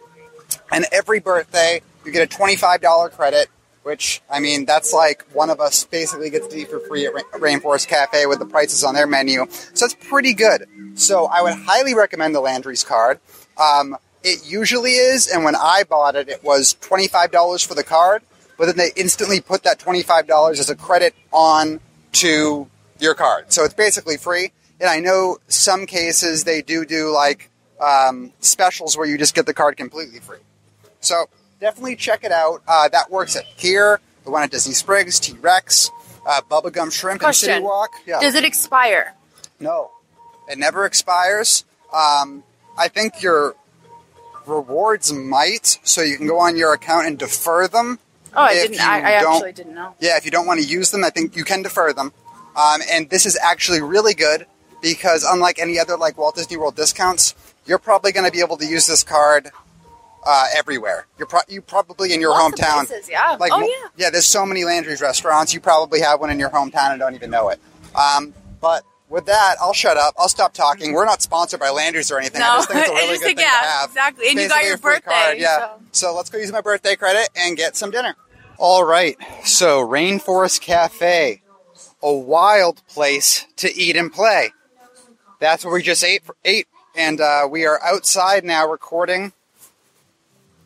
and 0.72 0.86
every 0.92 1.20
birthday 1.20 1.82
you 2.06 2.12
get 2.12 2.22
a 2.22 2.28
twenty-five 2.28 2.82
dollar 2.82 3.10
credit. 3.10 3.48
Which 3.84 4.22
I 4.30 4.40
mean, 4.40 4.66
that's 4.66 4.94
like 4.94 5.26
one 5.34 5.50
of 5.50 5.60
us 5.60 5.86
basically 5.86 6.30
gets 6.30 6.48
to 6.48 6.58
eat 6.58 6.70
for 6.70 6.80
free 6.82 7.08
at 7.08 7.14
Rainforest 7.14 7.88
Cafe 7.88 8.26
with 8.28 8.38
the 8.38 8.46
prices 8.46 8.84
on 8.84 8.94
their 8.94 9.08
menu. 9.08 9.48
So 9.74 9.86
it's 9.86 9.96
pretty 9.96 10.34
good. 10.34 10.68
So 10.96 11.26
I 11.26 11.42
would 11.42 11.54
highly 11.54 11.96
recommend 11.96 12.36
the 12.36 12.42
Landry's 12.42 12.84
card. 12.84 13.20
Um, 13.58 13.98
it 14.24 14.50
usually 14.50 14.94
is, 14.94 15.28
and 15.28 15.44
when 15.44 15.56
I 15.56 15.84
bought 15.84 16.16
it, 16.16 16.30
it 16.30 16.44
was 16.44 16.76
twenty-five 16.82 17.32
dollars 17.32 17.64
for 17.64 17.76
the 17.76 17.84
card. 17.84 18.22
But 18.58 18.66
then 18.66 18.78
they 18.78 18.92
instantly 18.96 19.40
put 19.40 19.64
that 19.64 19.80
twenty-five 19.80 20.28
dollars 20.28 20.60
as 20.60 20.70
a 20.70 20.76
credit 20.76 21.16
on 21.32 21.80
to 22.14 22.68
your 23.00 23.16
card, 23.16 23.54
so 23.54 23.64
it's 23.64 23.74
basically 23.74 24.18
free. 24.18 24.52
And 24.82 24.90
I 24.90 25.00
know 25.00 25.38
some 25.48 25.86
cases 25.86 26.44
they 26.44 26.62
do 26.62 26.86
do 26.86 27.12
like 27.14 27.50
um, 27.80 28.34
specials 28.40 28.98
where 28.98 29.08
you 29.08 29.18
just 29.18 29.36
get 29.36 29.46
the 29.46 29.54
card 29.54 29.78
completely 29.78 30.20
free. 30.20 30.40
So 31.02 31.26
definitely 31.62 31.96
check 31.96 32.24
it 32.24 32.32
out. 32.32 32.62
Uh, 32.68 32.90
that 32.90 33.10
works 33.10 33.36
at 33.36 33.46
here, 33.46 34.02
the 34.26 34.32
one 34.32 34.44
at 34.44 34.52
Disney 34.52 34.74
Springs, 34.74 35.20
T 35.20 35.34
Rex, 35.40 35.92
uh, 36.26 36.42
Bubba 36.50 36.72
Gump 36.72 36.92
Shrimp, 36.92 37.24
and 37.24 37.36
City 37.36 37.62
Walk. 37.62 37.92
Yeah. 38.06 38.20
Does 38.20 38.36
it 38.36 38.44
expire? 38.44 39.16
No, 39.60 39.92
it 40.50 40.58
never 40.58 40.86
expires. 40.86 41.64
Um, 41.94 42.44
I 42.78 42.88
think 42.90 43.22
your 43.22 43.56
rewards 44.50 45.14
might, 45.14 45.80
so 45.84 46.02
you 46.02 46.18
can 46.18 46.28
go 46.28 46.40
on 46.40 46.58
your 46.58 46.74
account 46.74 47.08
and 47.08 47.18
defer 47.18 47.68
them. 47.68 48.00
Oh, 48.36 48.44
I 48.44 48.54
didn't. 48.54 48.80
I, 48.82 48.98
I 48.98 49.12
actually 49.12 49.54
didn't 49.54 49.76
know. 49.76 49.96
Yeah, 50.00 50.18
if 50.18 50.26
you 50.26 50.32
don't 50.32 50.46
want 50.46 50.62
to 50.62 50.66
use 50.68 50.92
them, 50.92 51.04
I 51.04 51.10
think 51.10 51.36
you 51.36 51.44
can 51.44 51.64
defer 51.64 51.94
them. 51.94 52.12
Um, 52.56 52.82
and 52.92 53.10
this 53.10 53.26
is 53.26 53.38
actually 53.42 53.82
really 53.82 54.14
good 54.14 54.46
because 54.82 55.24
unlike 55.24 55.60
any 55.60 55.80
other 55.80 55.98
like 55.98 56.18
Walt 56.18 56.36
Disney 56.36 56.58
World 56.58 56.76
discounts, 56.76 57.36
you're 57.66 57.80
probably 57.80 58.12
going 58.12 58.26
to 58.26 58.32
be 58.32 58.40
able 58.42 58.58
to 58.58 58.66
use 58.66 58.88
this 58.88 59.04
card 59.04 59.50
uh, 60.26 60.46
everywhere. 60.56 61.08
You're 61.18 61.28
pro- 61.28 61.42
you 61.48 61.62
probably 61.62 62.14
in 62.14 62.22
your 62.22 62.32
Lots 62.32 62.60
hometown. 62.60 62.88
places, 62.88 63.10
yeah. 63.10 63.38
Like, 63.40 63.52
oh 63.54 63.62
yeah. 63.62 63.90
yeah, 63.98 64.10
there's 64.10 64.26
so 64.26 64.46
many 64.46 64.64
Landry's 64.64 65.02
restaurants. 65.02 65.54
You 65.54 65.60
probably 65.60 66.02
have 66.02 66.20
one 66.20 66.30
in 66.30 66.40
your 66.40 66.50
hometown 66.50 66.92
and 66.92 67.00
don't 67.00 67.16
even 67.16 67.30
know 67.30 67.50
it. 67.50 67.60
Um, 67.96 68.34
but 68.62 68.84
with 69.10 69.26
that, 69.26 69.56
I'll 69.60 69.74
shut 69.74 69.98
up. 69.98 70.14
I'll 70.18 70.30
stop 70.30 70.54
talking. 70.54 70.94
We're 70.94 71.06
not 71.06 71.22
sponsored 71.22 71.60
by 71.60 71.70
Landry's 71.70 72.12
or 72.12 72.20
anything. 72.20 72.40
No. 72.42 72.48
I 72.50 72.56
just 72.58 72.70
think 72.70 72.80
it's 72.82 72.90
a 72.90 72.94
really 72.94 73.08
just 73.10 73.22
good 73.22 73.26
think, 73.28 73.40
thing 73.40 73.48
yeah, 73.48 73.60
to 73.62 73.68
have. 73.68 73.90
exactly. 73.90 74.30
And 74.30 74.40
you 74.40 74.48
got 74.50 74.64
your 74.64 74.78
birthday, 74.78 75.12
card, 75.12 75.38
yeah. 75.40 75.58
so- 75.58 75.72
So 75.92 76.16
let's 76.16 76.30
go 76.30 76.38
use 76.38 76.52
my 76.52 76.62
birthday 76.62 76.96
credit 76.96 77.30
and 77.36 77.58
get 77.58 77.76
some 77.76 77.92
dinner. 77.92 78.16
All 78.58 78.84
right. 78.86 79.18
So 79.44 79.86
Rainforest 79.88 80.62
Cafe, 80.62 81.42
a 82.04 82.14
wild 82.14 82.86
place 82.88 83.46
to 83.58 83.74
eat 83.76 83.96
and 83.96 84.12
play. 84.14 84.52
That's 85.40 85.64
where 85.66 85.74
we 85.74 85.82
just 85.82 86.04
ate. 86.04 86.22
Ate, 86.44 86.68
and 86.96 87.22
uh, 87.22 87.48
we 87.50 87.66
are 87.66 87.82
outside 87.82 88.44
now 88.44 88.68
recording 88.70 89.32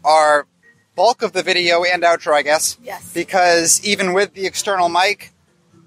our 0.04 0.48
bulk 0.96 1.22
of 1.22 1.32
the 1.34 1.44
video 1.44 1.84
and 1.84 2.04
outro, 2.04 2.34
I 2.34 2.42
guess. 2.42 2.78
Yes. 2.84 3.14
Because 3.14 3.84
even 3.84 4.14
with 4.14 4.34
the 4.34 4.46
external 4.46 4.90
mic, 4.90 5.32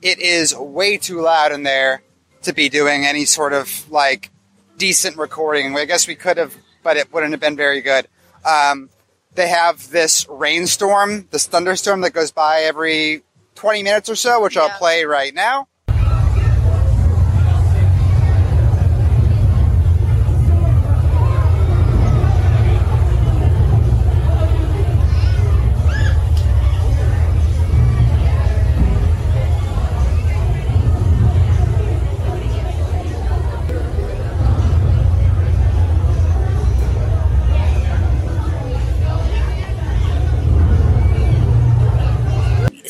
it 0.03 0.19
is 0.21 0.55
way 0.55 0.97
too 0.97 1.21
loud 1.21 1.53
in 1.53 1.63
there 1.65 2.03
to 2.47 2.53
be 2.53 2.69
doing 2.69 3.05
any 3.05 3.25
sort 3.25 3.53
of 3.53 3.91
like 3.91 4.31
decent 4.79 5.17
recording. 5.17 5.77
I 5.77 5.85
guess 5.85 6.09
we 6.09 6.15
could 6.15 6.37
have, 6.39 6.55
but 6.83 6.97
it 6.97 7.13
wouldn't 7.13 7.33
have 7.33 7.41
been 7.41 7.57
very 7.57 7.81
good. 7.81 8.09
Um, 8.45 8.91
they 9.35 9.49
have 9.49 9.91
this 9.91 10.27
rainstorm, 10.29 11.29
this 11.31 11.47
thunderstorm 11.47 12.01
that 12.01 12.13
goes 12.13 12.33
by 12.33 12.63
every 12.63 13.23
20 13.55 13.83
minutes 13.83 14.09
or 14.09 14.17
so, 14.17 14.43
which 14.43 14.57
I'll 14.57 14.71
play 14.71 15.05
right 15.05 15.35
now. 15.35 15.69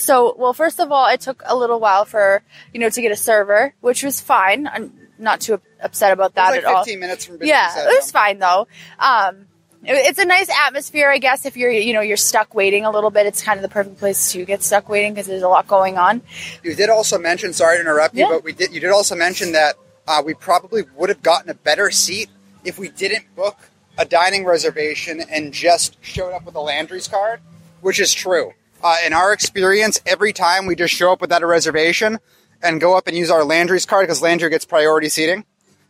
So, 0.07 0.37
well, 0.39 0.53
first 0.53 0.79
of 0.79 0.93
all, 0.93 1.09
it 1.09 1.21
took 1.21 1.43
a 1.45 1.57
little 1.57 1.81
while 1.81 2.05
for 2.05 2.43
you 2.73 2.79
know 2.79 2.89
to 2.89 3.03
get 3.03 3.11
a 3.11 3.17
server, 3.17 3.75
which 3.81 4.05
was 4.05 4.21
fine. 4.21 4.69
I'm 4.69 4.93
not 5.19 5.41
too 5.41 5.61
upset 5.81 6.13
about 6.13 6.35
that 6.37 6.51
was 6.51 6.59
at 6.59 6.65
all. 6.65 6.75
like 6.75 6.85
15 6.85 7.01
minutes 7.01 7.25
from 7.25 7.39
Yeah, 7.43 7.73
it 7.77 7.87
was 7.89 8.13
fine 8.13 8.39
though. 8.39 8.69
Um, 9.01 9.47
it's 9.83 10.19
a 10.21 10.25
nice 10.25 10.49
atmosphere, 10.49 11.11
I 11.11 11.19
guess. 11.19 11.45
If 11.45 11.57
you're, 11.57 11.71
you 11.71 11.93
know, 11.93 12.01
you're 12.03 12.17
stuck 12.17 12.55
waiting 12.55 12.85
a 12.85 12.91
little 12.91 13.11
bit, 13.11 13.27
it's 13.27 13.43
kind 13.43 13.59
of 13.59 13.63
the 13.63 13.69
perfect 13.69 13.99
place 13.99 14.33
to 14.33 14.45
get 14.45 14.63
stuck 14.63 14.89
waiting 14.89 15.13
because 15.13 15.27
there's 15.27 15.43
a 15.43 15.49
lot 15.49 15.67
going 15.67 15.99
on. 15.99 16.23
You 16.63 16.75
did 16.77 16.89
also 16.89 17.19
mention, 17.19 17.53
sorry 17.53 17.77
to 17.77 17.81
interrupt 17.81 18.15
you, 18.15 18.23
Yeah. 18.25 18.31
but 18.31 18.45
we 18.45 18.53
did. 18.53 18.73
You 18.73 18.81
did 18.81 18.91
also 18.91 19.15
mention 19.17 19.53
that 19.53 19.75
uh, 20.07 20.23
we 20.25 20.35
probably 20.35 20.85
would 20.97 21.09
have 21.09 21.23
gotten 21.23 21.51
a 21.51 21.55
better 21.55 21.91
seat 21.91 22.29
if 22.65 22.79
we 22.79 22.89
didn't 22.91 23.35
book 23.35 23.59
a 23.99 24.05
dining 24.05 24.45
reservation 24.45 25.21
and 25.21 25.53
just 25.53 25.97
showed 26.01 26.33
up 26.33 26.45
with 26.45 26.55
a 26.55 26.61
Landry's 26.61 27.09
card, 27.09 27.41
which 27.81 27.99
is 28.01 28.13
true. 28.15 28.53
Uh, 28.83 28.97
in 29.05 29.13
our 29.13 29.33
experience, 29.33 30.01
every 30.07 30.33
time 30.33 30.67
we 30.67 30.77
just 30.77 30.95
show 30.95 31.13
up 31.13 31.21
without 31.21 31.43
a 31.43 31.47
reservation 31.47 32.19
and 32.63 32.81
go 32.81 32.97
up 32.97 33.07
and 33.07 33.17
use 33.17 33.31
our 33.31 33.45
Landry's 33.45 33.87
card 33.87 34.05
because 34.05 34.23
Landry 34.23 34.51
gets 34.51 34.65
priority 34.65 35.09
seating, 35.09 35.45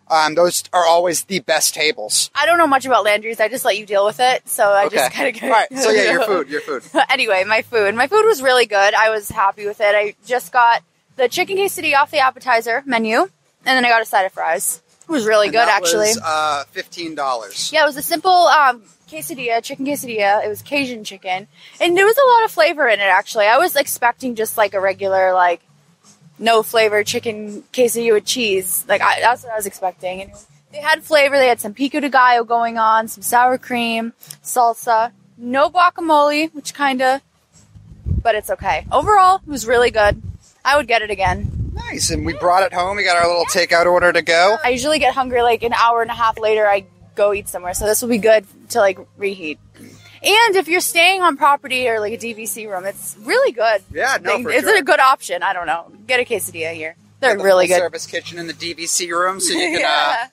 um, 0.08 0.34
those 0.34 0.64
are 0.72 0.84
always 0.84 1.24
the 1.24 1.40
best 1.40 1.74
tables. 1.74 2.30
I 2.34 2.46
don't 2.46 2.58
know 2.58 2.66
much 2.66 2.86
about 2.86 3.04
Landry's. 3.04 3.40
I 3.40 3.48
just 3.48 3.64
let 3.64 3.76
you 3.76 3.86
deal 3.86 4.04
with 4.04 4.20
it, 4.20 4.48
so 4.48 4.70
I 4.70 4.88
just 4.88 5.12
kind 5.12 5.36
of 5.36 5.42
All 5.42 5.50
right. 5.50 5.68
So 5.76 5.90
yeah, 5.90 6.12
your 6.12 6.22
food. 6.26 6.48
Your 6.48 6.60
food. 6.60 6.84
anyway, 7.10 7.42
my 7.44 7.62
food. 7.62 7.94
My 7.94 8.06
food 8.06 8.24
was 8.24 8.40
really 8.40 8.66
good. 8.66 8.94
I 8.94 9.10
was 9.10 9.28
happy 9.28 9.66
with 9.66 9.80
it. 9.80 9.94
I 9.94 10.14
just 10.24 10.52
got 10.52 10.82
the 11.16 11.28
chicken 11.28 11.56
quesadilla 11.56 11.96
off 11.96 12.10
the 12.10 12.20
appetizer 12.20 12.82
menu, 12.86 13.18
and 13.18 13.30
then 13.64 13.84
I 13.84 13.88
got 13.88 14.02
a 14.02 14.04
side 14.04 14.26
of 14.26 14.32
fries. 14.32 14.80
It 15.08 15.12
was 15.12 15.24
really 15.26 15.46
And 15.46 15.54
good, 15.54 15.68
actually. 15.68 16.08
Was, 16.08 16.20
uh, 16.22 16.64
Fifteen 16.70 17.14
dollars. 17.14 17.70
Yeah, 17.72 17.82
it 17.84 17.86
was 17.86 17.96
a 17.96 18.02
simple 18.02 18.30
um, 18.32 18.82
quesadilla, 19.08 19.62
chicken 19.62 19.86
quesadilla. 19.86 20.44
It 20.44 20.48
was 20.48 20.62
Cajun 20.62 21.04
chicken, 21.04 21.46
and 21.80 21.96
there 21.96 22.04
was 22.04 22.16
a 22.18 22.26
lot 22.26 22.44
of 22.44 22.50
flavor 22.50 22.88
in 22.88 22.98
it. 22.98 23.04
Actually, 23.04 23.46
I 23.46 23.58
was 23.58 23.76
expecting 23.76 24.34
just 24.34 24.56
like 24.56 24.74
a 24.74 24.80
regular, 24.80 25.32
like 25.32 25.60
no 26.38 26.62
flavor 26.62 27.04
chicken 27.04 27.62
quesadilla 27.72 28.14
with 28.14 28.24
cheese. 28.24 28.84
Like 28.88 29.00
I, 29.00 29.20
that's 29.20 29.44
what 29.44 29.52
I 29.52 29.56
was 29.56 29.66
expecting. 29.66 30.22
And 30.22 30.32
they 30.72 30.80
had 30.80 31.04
flavor. 31.04 31.38
They 31.38 31.48
had 31.48 31.60
some 31.60 31.72
pico 31.72 32.00
de 32.00 32.08
gallo 32.08 32.42
going 32.44 32.76
on, 32.76 33.06
some 33.06 33.22
sour 33.22 33.58
cream, 33.58 34.12
salsa, 34.42 35.12
no 35.38 35.70
guacamole, 35.70 36.52
which 36.52 36.74
kind 36.74 37.00
of, 37.00 37.20
but 38.22 38.34
it's 38.34 38.50
okay. 38.50 38.86
Overall, 38.90 39.36
it 39.36 39.48
was 39.48 39.66
really 39.66 39.92
good. 39.92 40.20
I 40.64 40.76
would 40.76 40.88
get 40.88 41.02
it 41.02 41.10
again. 41.10 41.55
Nice. 41.76 42.10
And 42.10 42.24
we 42.26 42.32
brought 42.32 42.62
it 42.64 42.72
home. 42.72 42.96
We 42.96 43.04
got 43.04 43.16
our 43.16 43.28
little 43.28 43.44
takeout 43.46 43.86
order 43.86 44.12
to 44.12 44.22
go. 44.22 44.56
I 44.64 44.70
usually 44.70 44.98
get 44.98 45.14
hungry 45.14 45.42
like 45.42 45.62
an 45.62 45.72
hour 45.72 46.02
and 46.02 46.10
a 46.10 46.14
half 46.14 46.38
later. 46.38 46.66
I 46.66 46.86
go 47.14 47.32
eat 47.32 47.48
somewhere, 47.48 47.74
so 47.74 47.86
this 47.86 48.02
will 48.02 48.08
be 48.08 48.18
good 48.18 48.46
to 48.70 48.80
like 48.80 48.98
reheat. 49.16 49.58
And 50.22 50.56
if 50.56 50.66
you're 50.66 50.80
staying 50.80 51.22
on 51.22 51.36
property 51.36 51.88
or 51.88 52.00
like 52.00 52.12
a 52.14 52.16
DVC 52.18 52.68
room, 52.68 52.84
it's 52.86 53.16
really 53.20 53.52
good. 53.52 53.82
Yeah, 53.92 54.16
no, 54.20 54.42
for 54.42 54.50
it's 54.50 54.66
sure. 54.66 54.78
a 54.78 54.82
good 54.82 54.98
option. 55.00 55.42
I 55.42 55.52
don't 55.52 55.66
know. 55.66 55.92
Get 56.06 56.18
a 56.20 56.24
quesadilla 56.24 56.72
here. 56.74 56.96
They're 57.20 57.32
Got 57.36 57.38
the 57.38 57.44
really 57.44 57.66
full 57.68 57.76
good. 57.76 57.82
Service 57.82 58.06
kitchen 58.06 58.38
in 58.38 58.46
the 58.46 58.52
DVC 58.54 59.10
room, 59.10 59.38
so 59.40 59.52
you 59.52 59.58
can 59.72 59.80
yeah, 59.80 60.16
uh, 60.24 60.26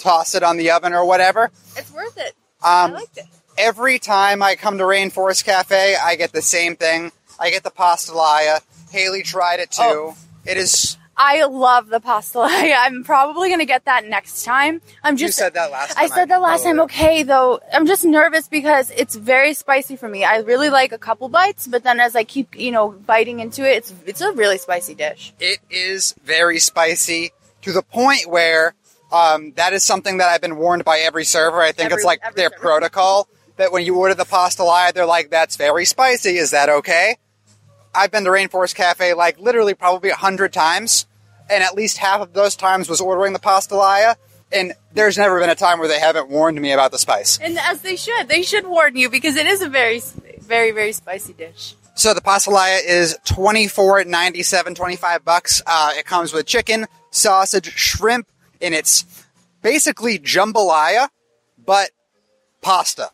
toss 0.00 0.34
it 0.34 0.42
on 0.42 0.56
the 0.56 0.70
oven 0.70 0.92
or 0.94 1.04
whatever. 1.04 1.50
it's 1.76 1.92
worth 1.92 2.16
it. 2.18 2.34
I 2.62 2.84
Um, 2.84 2.92
liked 2.92 3.16
it. 3.18 3.26
every 3.56 3.98
time 3.98 4.42
I 4.42 4.56
come 4.56 4.78
to 4.78 4.84
Rainforest 4.84 5.44
Cafe, 5.44 5.94
I 6.02 6.16
get 6.16 6.32
the 6.32 6.42
same 6.42 6.74
thing. 6.76 7.12
I 7.38 7.50
get 7.50 7.62
the 7.62 7.70
pastalaya. 7.70 8.60
Haley 8.90 9.22
tried 9.22 9.60
it 9.60 9.70
too. 9.70 9.82
Oh. 9.84 10.16
It 10.46 10.56
is. 10.56 10.96
I 11.18 11.44
love 11.44 11.88
the 11.88 11.98
pasta. 11.98 12.40
I'm 12.46 13.02
probably 13.02 13.48
gonna 13.48 13.64
get 13.64 13.86
that 13.86 14.06
next 14.06 14.44
time. 14.44 14.82
I'm 15.02 15.16
just. 15.16 15.38
You 15.38 15.44
said 15.44 15.54
that 15.54 15.70
last 15.72 15.94
time. 15.94 16.04
I 16.04 16.08
said 16.08 16.28
that 16.28 16.42
last 16.42 16.62
time. 16.64 16.78
Okay, 16.80 17.22
though, 17.22 17.58
I'm 17.72 17.86
just 17.86 18.04
nervous 18.04 18.48
because 18.48 18.90
it's 18.90 19.14
very 19.14 19.54
spicy 19.54 19.96
for 19.96 20.08
me. 20.08 20.24
I 20.24 20.38
really 20.38 20.68
like 20.68 20.92
a 20.92 20.98
couple 20.98 21.28
bites, 21.28 21.66
but 21.66 21.82
then 21.84 22.00
as 22.00 22.14
I 22.14 22.24
keep, 22.24 22.58
you 22.58 22.70
know, 22.70 22.90
biting 22.90 23.40
into 23.40 23.66
it, 23.68 23.78
it's 23.78 23.94
it's 24.04 24.20
a 24.20 24.32
really 24.32 24.58
spicy 24.58 24.94
dish. 24.94 25.32
It 25.40 25.60
is 25.70 26.14
very 26.22 26.58
spicy 26.58 27.32
to 27.62 27.72
the 27.72 27.82
point 27.82 28.26
where 28.28 28.74
um, 29.10 29.52
that 29.56 29.72
is 29.72 29.84
something 29.84 30.18
that 30.18 30.28
I've 30.28 30.42
been 30.42 30.56
warned 30.56 30.84
by 30.84 30.98
every 30.98 31.24
server. 31.24 31.60
I 31.62 31.72
think 31.72 31.86
Every- 31.86 31.96
it's 31.96 32.04
like 32.04 32.20
their 32.34 32.50
server. 32.50 32.60
protocol 32.60 33.28
that 33.56 33.72
when 33.72 33.86
you 33.86 33.96
order 33.96 34.14
the 34.14 34.24
pastalaya, 34.24 34.92
they're 34.92 35.06
like, 35.06 35.30
"That's 35.30 35.56
very 35.56 35.86
spicy. 35.86 36.36
Is 36.36 36.50
that 36.50 36.68
okay?" 36.68 37.16
I've 37.96 38.10
been 38.10 38.24
to 38.24 38.30
Rainforest 38.30 38.74
Cafe 38.74 39.14
like 39.14 39.40
literally 39.40 39.74
probably 39.74 40.10
a 40.10 40.14
hundred 40.16 40.52
times, 40.52 41.06
and 41.48 41.62
at 41.62 41.74
least 41.74 41.98
half 41.98 42.20
of 42.20 42.32
those 42.34 42.54
times 42.54 42.88
was 42.88 43.00
ordering 43.00 43.32
the 43.32 43.38
pastalaya, 43.38 44.16
and 44.52 44.74
there's 44.92 45.16
never 45.16 45.40
been 45.40 45.50
a 45.50 45.54
time 45.54 45.78
where 45.78 45.88
they 45.88 45.98
haven't 45.98 46.28
warned 46.28 46.60
me 46.60 46.72
about 46.72 46.92
the 46.92 46.98
spice. 46.98 47.38
And 47.40 47.58
as 47.58 47.80
they 47.80 47.96
should, 47.96 48.28
they 48.28 48.42
should 48.42 48.66
warn 48.66 48.96
you 48.96 49.10
because 49.10 49.36
it 49.36 49.46
is 49.46 49.62
a 49.62 49.68
very, 49.68 50.00
very, 50.40 50.70
very 50.70 50.92
spicy 50.92 51.32
dish. 51.32 51.74
So 51.94 52.12
the 52.12 52.20
pastalaya 52.20 52.78
is 52.86 53.18
twenty 53.24 53.68
four 53.68 54.04
ninety 54.04 54.42
seven, 54.42 54.74
twenty 54.74 54.96
five 54.96 55.24
bucks. 55.24 55.62
Uh, 55.66 55.92
it 55.96 56.04
comes 56.04 56.32
with 56.32 56.46
chicken, 56.46 56.86
sausage, 57.10 57.72
shrimp, 57.72 58.28
and 58.60 58.74
it's 58.74 59.24
basically 59.62 60.18
jambalaya, 60.18 61.08
but 61.64 61.90
pasta. 62.60 63.10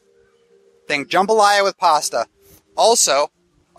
Think 0.88 1.08
jambalaya 1.08 1.62
with 1.62 1.78
pasta. 1.78 2.26
Also, 2.76 3.30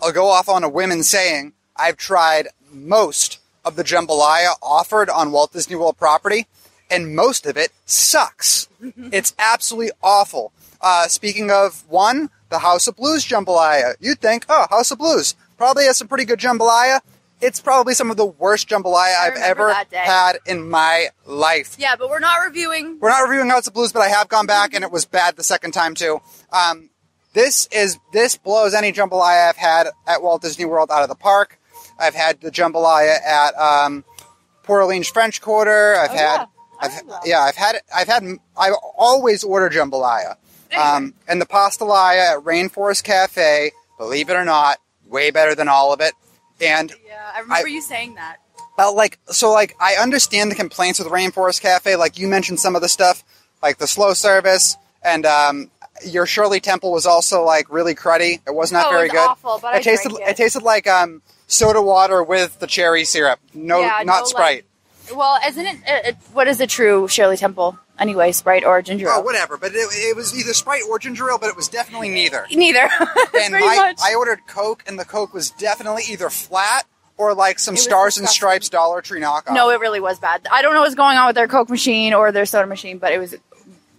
I'll 0.04 0.12
go 0.12 0.28
off 0.28 0.50
on 0.50 0.62
a 0.62 0.68
women 0.68 1.02
saying 1.02 1.54
I've 1.74 1.96
tried 1.96 2.48
most 2.70 3.38
of 3.64 3.76
the 3.76 3.82
jambalaya 3.82 4.50
offered 4.62 5.08
on 5.08 5.32
Walt 5.32 5.54
Disney 5.54 5.76
World 5.76 5.96
property, 5.96 6.46
and 6.90 7.16
most 7.16 7.46
of 7.46 7.56
it 7.56 7.72
sucks. 7.86 8.68
it's 8.82 9.34
absolutely 9.38 9.92
awful. 10.02 10.52
Uh, 10.82 11.08
speaking 11.08 11.50
of 11.50 11.88
one, 11.88 12.28
the 12.50 12.58
House 12.58 12.86
of 12.86 12.96
Blues 12.96 13.26
jambalaya. 13.26 13.94
You'd 13.98 14.20
think, 14.20 14.44
oh, 14.50 14.66
House 14.68 14.90
of 14.90 14.98
Blues 14.98 15.36
probably 15.56 15.86
has 15.86 15.96
some 15.96 16.08
pretty 16.08 16.26
good 16.26 16.38
jambalaya. 16.38 17.00
It's 17.40 17.60
probably 17.60 17.94
some 17.94 18.10
of 18.10 18.18
the 18.18 18.26
worst 18.26 18.68
jambalaya 18.68 19.16
I've 19.16 19.36
ever 19.36 19.72
had 19.72 20.36
in 20.44 20.68
my 20.68 21.08
life. 21.24 21.76
Yeah, 21.78 21.96
but 21.96 22.10
we're 22.10 22.18
not 22.18 22.44
reviewing. 22.44 22.98
We're 23.00 23.08
not 23.08 23.26
reviewing 23.26 23.48
House 23.48 23.66
of 23.66 23.72
Blues, 23.72 23.90
but 23.90 24.00
I 24.00 24.08
have 24.08 24.28
gone 24.28 24.46
back 24.46 24.74
and 24.74 24.84
it 24.84 24.92
was 24.92 25.06
bad 25.06 25.36
the 25.36 25.44
second 25.44 25.72
time 25.72 25.94
too. 25.94 26.20
Um, 26.52 26.90
this 27.34 27.66
is 27.70 27.98
this 28.12 28.36
blows 28.36 28.72
any 28.74 28.92
jambalaya 28.92 29.48
I've 29.50 29.56
had 29.56 29.88
at 30.06 30.22
Walt 30.22 30.40
Disney 30.42 30.64
World 30.64 30.90
out 30.90 31.02
of 31.02 31.08
the 31.08 31.14
park. 31.14 31.58
I've 31.98 32.14
had 32.14 32.40
the 32.40 32.50
jambalaya 32.50 33.16
at 33.24 33.54
um, 33.58 34.04
Port 34.62 34.82
Orleans 34.82 35.08
French 35.08 35.40
Quarter. 35.42 35.94
I've 35.96 36.10
Oh, 36.10 36.14
had, 36.14 36.36
yeah. 36.36 36.46
I've, 36.80 37.02
yeah, 37.24 37.40
I've 37.40 37.56
had, 37.56 37.76
I've 37.94 38.08
had, 38.08 38.24
I 38.56 38.70
always 38.96 39.44
order 39.44 39.68
jambalaya. 39.68 40.36
Um, 40.76 41.14
and 41.28 41.40
the 41.40 41.46
pastalaya 41.46 42.32
at 42.36 42.44
Rainforest 42.44 43.04
Cafe, 43.04 43.70
believe 43.96 44.28
it 44.28 44.32
or 44.34 44.44
not, 44.44 44.78
way 45.06 45.30
better 45.30 45.54
than 45.54 45.68
all 45.68 45.92
of 45.92 46.00
it. 46.00 46.14
And 46.60 46.92
Yeah, 47.06 47.20
I 47.32 47.40
remember 47.40 47.68
I- 47.68 47.70
you 47.70 47.80
saying 47.80 48.16
that. 48.16 48.38
uh, 48.76 48.92
like 48.92 49.18
so 49.30 49.52
like 49.52 49.76
I 49.80 49.94
understand 49.94 50.50
the 50.50 50.56
complaints 50.56 50.98
with 50.98 51.06
Rainforest 51.08 51.60
Cafe. 51.60 51.94
Like 51.94 52.18
you 52.18 52.26
mentioned 52.26 52.58
some 52.58 52.74
of 52.74 52.82
the 52.82 52.88
stuff, 52.88 53.22
like 53.62 53.78
the 53.78 53.86
slow 53.86 54.14
service, 54.14 54.76
and 55.04 55.24
um, 55.26 55.70
your 56.06 56.26
Shirley 56.26 56.60
Temple 56.60 56.92
was 56.92 57.06
also 57.06 57.42
like 57.42 57.72
really 57.72 57.94
cruddy. 57.94 58.40
It 58.46 58.54
was 58.54 58.72
not 58.72 58.86
Oh, 58.86 58.90
it 58.90 58.92
very 58.92 59.04
was 59.08 59.12
good. 59.12 59.18
awful, 59.28 59.58
but 59.60 59.74
I 59.74 59.78
it 59.78 59.82
tasted 59.82 60.10
drank 60.10 60.28
it. 60.30 60.36
tasted 60.36 60.62
like 60.62 60.86
um, 60.86 61.22
soda 61.46 61.80
water 61.82 62.22
with 62.22 62.58
the 62.58 62.66
cherry 62.66 63.04
syrup. 63.04 63.38
No, 63.52 63.80
Yeah, 63.80 64.02
not 64.04 64.20
no, 64.20 64.24
Sprite. 64.24 64.64
like- 65.08 65.16
Well, 65.16 65.38
isn't 65.46 65.66
it, 65.66 65.76
it, 65.86 66.06
it? 66.06 66.16
What 66.32 66.48
is 66.48 66.60
a 66.60 66.66
true 66.66 67.08
Shirley 67.08 67.36
Temple? 67.36 67.78
Anyway, 67.98 68.32
Sprite 68.32 68.64
or 68.64 68.82
ginger 68.82 69.06
ale. 69.06 69.12
oh, 69.14 69.18
ale? 69.18 69.24
whatever. 69.24 69.56
But 69.56 69.72
it, 69.72 69.86
it 69.92 70.16
was 70.16 70.36
either 70.36 70.52
Sprite 70.52 70.82
or 70.88 70.98
ginger 70.98 71.30
ale, 71.30 71.38
but 71.38 71.48
it 71.48 71.56
was 71.56 71.68
definitely 71.68 72.08
neither. 72.08 72.46
Neither. 72.50 72.88
And 73.40 73.52
my, 73.52 73.60
much. 73.76 73.98
I 74.02 74.14
ordered 74.16 74.40
Coke, 74.48 74.82
and 74.86 74.98
the 74.98 75.04
Coke 75.04 75.32
was 75.34 75.50
definitely 75.50 76.02
either 76.08 76.28
flat 76.30 76.86
or 77.16 77.34
like 77.34 77.58
some 77.60 77.76
Stars 77.76 78.18
and. 78.18 78.28
Stripes 78.28 78.68
Dollar 78.68 79.00
Tree 79.02 79.20
knockoff. 79.20 79.54
no, 79.54 79.70
it 79.70 79.78
really 79.78 80.00
was 80.00 80.18
bad. 80.18 80.46
I 80.50 80.62
don't 80.62 80.74
know 80.74 80.80
what's 80.80 80.94
going 80.96 81.16
on 81.18 81.26
with 81.28 81.36
their 81.36 81.46
Coke 81.46 81.68
machine 81.70 82.14
or 82.14 82.32
their 82.32 82.46
soda 82.46 82.66
machine, 82.66 82.98
but 82.98 83.12
it 83.12 83.18
was 83.18 83.36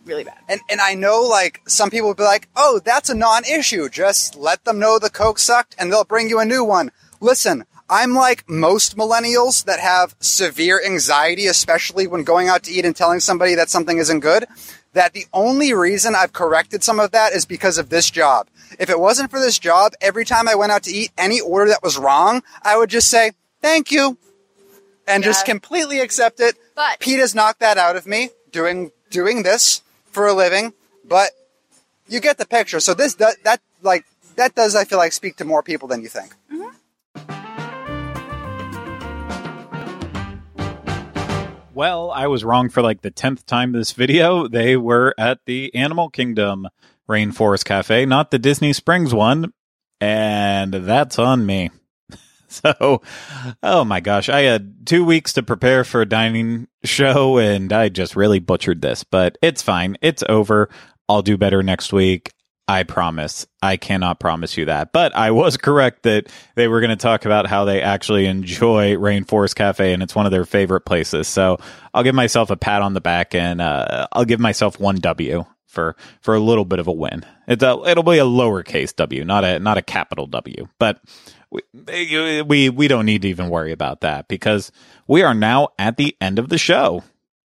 really 0.05 0.23
bad. 0.23 0.37
And 0.47 0.61
and 0.69 0.79
I 0.79 0.93
know 0.93 1.21
like 1.21 1.61
some 1.67 1.89
people 1.89 2.09
would 2.09 2.17
be 2.17 2.23
like, 2.23 2.47
"Oh, 2.55 2.79
that's 2.83 3.09
a 3.09 3.15
non-issue. 3.15 3.89
Just 3.89 4.35
let 4.35 4.63
them 4.63 4.79
know 4.79 4.99
the 4.99 5.09
Coke 5.09 5.39
sucked 5.39 5.75
and 5.77 5.91
they'll 5.91 6.03
bring 6.03 6.29
you 6.29 6.39
a 6.39 6.45
new 6.45 6.63
one." 6.63 6.91
Listen, 7.19 7.65
I'm 7.89 8.13
like 8.13 8.49
most 8.49 8.97
millennials 8.97 9.65
that 9.65 9.79
have 9.79 10.15
severe 10.19 10.81
anxiety, 10.83 11.47
especially 11.47 12.07
when 12.07 12.23
going 12.23 12.49
out 12.49 12.63
to 12.63 12.71
eat 12.71 12.85
and 12.85 12.95
telling 12.95 13.19
somebody 13.19 13.55
that 13.55 13.69
something 13.69 13.97
isn't 13.97 14.21
good. 14.21 14.45
That 14.93 15.13
the 15.13 15.25
only 15.33 15.73
reason 15.73 16.15
I've 16.15 16.33
corrected 16.33 16.83
some 16.83 16.99
of 16.99 17.11
that 17.11 17.33
is 17.33 17.45
because 17.45 17.77
of 17.77 17.89
this 17.89 18.09
job. 18.09 18.47
If 18.79 18.89
it 18.89 18.99
wasn't 18.99 19.29
for 19.29 19.39
this 19.39 19.59
job, 19.59 19.93
every 20.01 20.25
time 20.25 20.47
I 20.47 20.55
went 20.55 20.71
out 20.71 20.83
to 20.83 20.91
eat, 20.91 21.11
any 21.17 21.39
order 21.41 21.69
that 21.69 21.83
was 21.83 21.97
wrong, 21.97 22.43
I 22.63 22.77
would 22.77 22.89
just 22.89 23.09
say, 23.09 23.33
"Thank 23.61 23.91
you." 23.91 24.17
And 25.07 25.23
just 25.23 25.45
completely 25.45 25.99
accept 25.99 26.39
it. 26.39 26.57
But- 26.75 26.99
Pete 26.99 27.19
has 27.19 27.35
knocked 27.35 27.59
that 27.59 27.77
out 27.77 27.95
of 27.95 28.07
me 28.07 28.31
doing 28.51 28.91
doing 29.11 29.43
this 29.43 29.81
for 30.15 30.25
a 30.25 30.33
living, 30.33 30.73
but 31.03 31.29
you 32.07 32.19
get 32.21 32.37
the 32.39 32.45
picture. 32.47 32.79
So 32.79 32.93
this 32.93 33.15
that, 33.15 33.43
that 33.43 33.61
like 33.83 34.05
that 34.37 34.55
does 34.55 34.75
I 34.75 34.85
feel 34.85 34.97
like 34.97 35.11
speak 35.13 35.35
to 35.37 35.45
more 35.45 35.61
people 35.61 35.87
than 35.87 36.01
you 36.01 36.07
think. 36.07 36.33
Mm-hmm. 36.51 36.69
Well, 41.73 42.09
I 42.11 42.27
was 42.27 42.45
wrong 42.45 42.69
for 42.69 42.81
like 42.81 43.01
the 43.01 43.11
10th 43.11 43.45
time 43.45 43.73
this 43.73 43.91
video. 43.91 44.47
They 44.47 44.77
were 44.77 45.13
at 45.17 45.39
the 45.45 45.75
Animal 45.75 46.09
Kingdom 46.09 46.69
Rainforest 47.09 47.65
Cafe, 47.65 48.05
not 48.05 48.31
the 48.31 48.39
Disney 48.39 48.71
Springs 48.71 49.13
one. 49.13 49.51
And 49.99 50.73
that's 50.73 51.19
on 51.19 51.45
me. 51.45 51.71
So, 52.65 53.01
oh 53.61 53.83
my 53.83 53.99
gosh, 53.99 54.29
I 54.29 54.41
had 54.41 54.85
two 54.85 55.03
weeks 55.05 55.33
to 55.33 55.43
prepare 55.43 55.83
for 55.83 56.01
a 56.01 56.05
dining 56.05 56.67
show 56.83 57.37
and 57.37 57.71
I 57.71 57.89
just 57.89 58.15
really 58.15 58.39
butchered 58.39 58.81
this, 58.81 59.03
but 59.03 59.37
it's 59.41 59.61
fine. 59.61 59.97
It's 60.01 60.23
over. 60.29 60.69
I'll 61.09 61.21
do 61.21 61.37
better 61.37 61.61
next 61.61 61.93
week. 61.93 62.31
I 62.67 62.83
promise. 62.83 63.45
I 63.61 63.77
cannot 63.77 64.19
promise 64.19 64.57
you 64.57 64.65
that. 64.65 64.91
But 64.91 65.15
I 65.15 65.31
was 65.31 65.57
correct 65.61 66.03
that 66.03 66.31
they 66.55 66.67
were 66.67 66.79
going 66.79 66.89
to 66.89 66.95
talk 66.95 67.25
about 67.25 67.47
how 67.47 67.65
they 67.65 67.81
actually 67.81 68.25
enjoy 68.25 68.93
Rainforest 68.93 69.55
Cafe 69.55 69.93
and 69.93 70.01
it's 70.01 70.15
one 70.15 70.25
of 70.25 70.31
their 70.31 70.45
favorite 70.45 70.81
places. 70.81 71.27
So 71.27 71.57
I'll 71.93 72.03
give 72.03 72.15
myself 72.15 72.49
a 72.49 72.57
pat 72.57 72.81
on 72.81 72.93
the 72.93 73.01
back 73.01 73.35
and 73.35 73.61
uh, 73.61 74.07
I'll 74.11 74.25
give 74.25 74.39
myself 74.39 74.79
one 74.79 74.95
W 74.97 75.45
for 75.67 75.95
for 76.21 76.33
a 76.33 76.39
little 76.39 76.65
bit 76.65 76.79
of 76.79 76.87
a 76.87 76.91
win. 76.91 77.23
It's 77.47 77.61
a, 77.63 77.79
it'll 77.85 78.03
be 78.03 78.17
a 78.17 78.23
lowercase 78.23 78.95
W, 78.95 79.23
not 79.25 79.43
a 79.43 79.59
not 79.59 79.77
a 79.77 79.83
capital 79.83 80.25
W. 80.25 80.67
But 80.79 80.99
we, 81.73 82.41
we 82.41 82.69
we 82.69 82.87
don't 82.87 83.05
need 83.05 83.23
to 83.23 83.29
even 83.29 83.49
worry 83.49 83.71
about 83.71 84.01
that 84.01 84.27
because 84.27 84.71
we 85.07 85.23
are 85.23 85.33
now 85.33 85.69
at 85.77 85.97
the 85.97 86.15
end 86.19 86.39
of 86.39 86.49
the 86.49 86.57
show. 86.57 87.03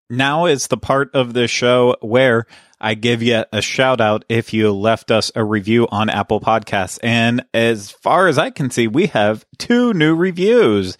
Now 0.09 0.45
is 0.45 0.67
the 0.67 0.77
part 0.77 1.13
of 1.13 1.33
the 1.33 1.47
show 1.47 1.95
where 2.01 2.47
I 2.81 2.95
give 2.95 3.21
you 3.21 3.43
a 3.51 3.61
shout 3.61 4.01
out 4.01 4.25
if 4.29 4.53
you 4.53 4.71
left 4.71 5.11
us 5.11 5.31
a 5.35 5.43
review 5.43 5.87
on 5.91 6.09
Apple 6.09 6.39
Podcasts. 6.39 6.97
And 7.03 7.45
as 7.53 7.91
far 7.91 8.27
as 8.27 8.37
I 8.37 8.49
can 8.49 8.71
see, 8.71 8.87
we 8.87 9.07
have 9.07 9.45
two 9.57 9.93
new 9.93 10.15
reviews. 10.15 10.97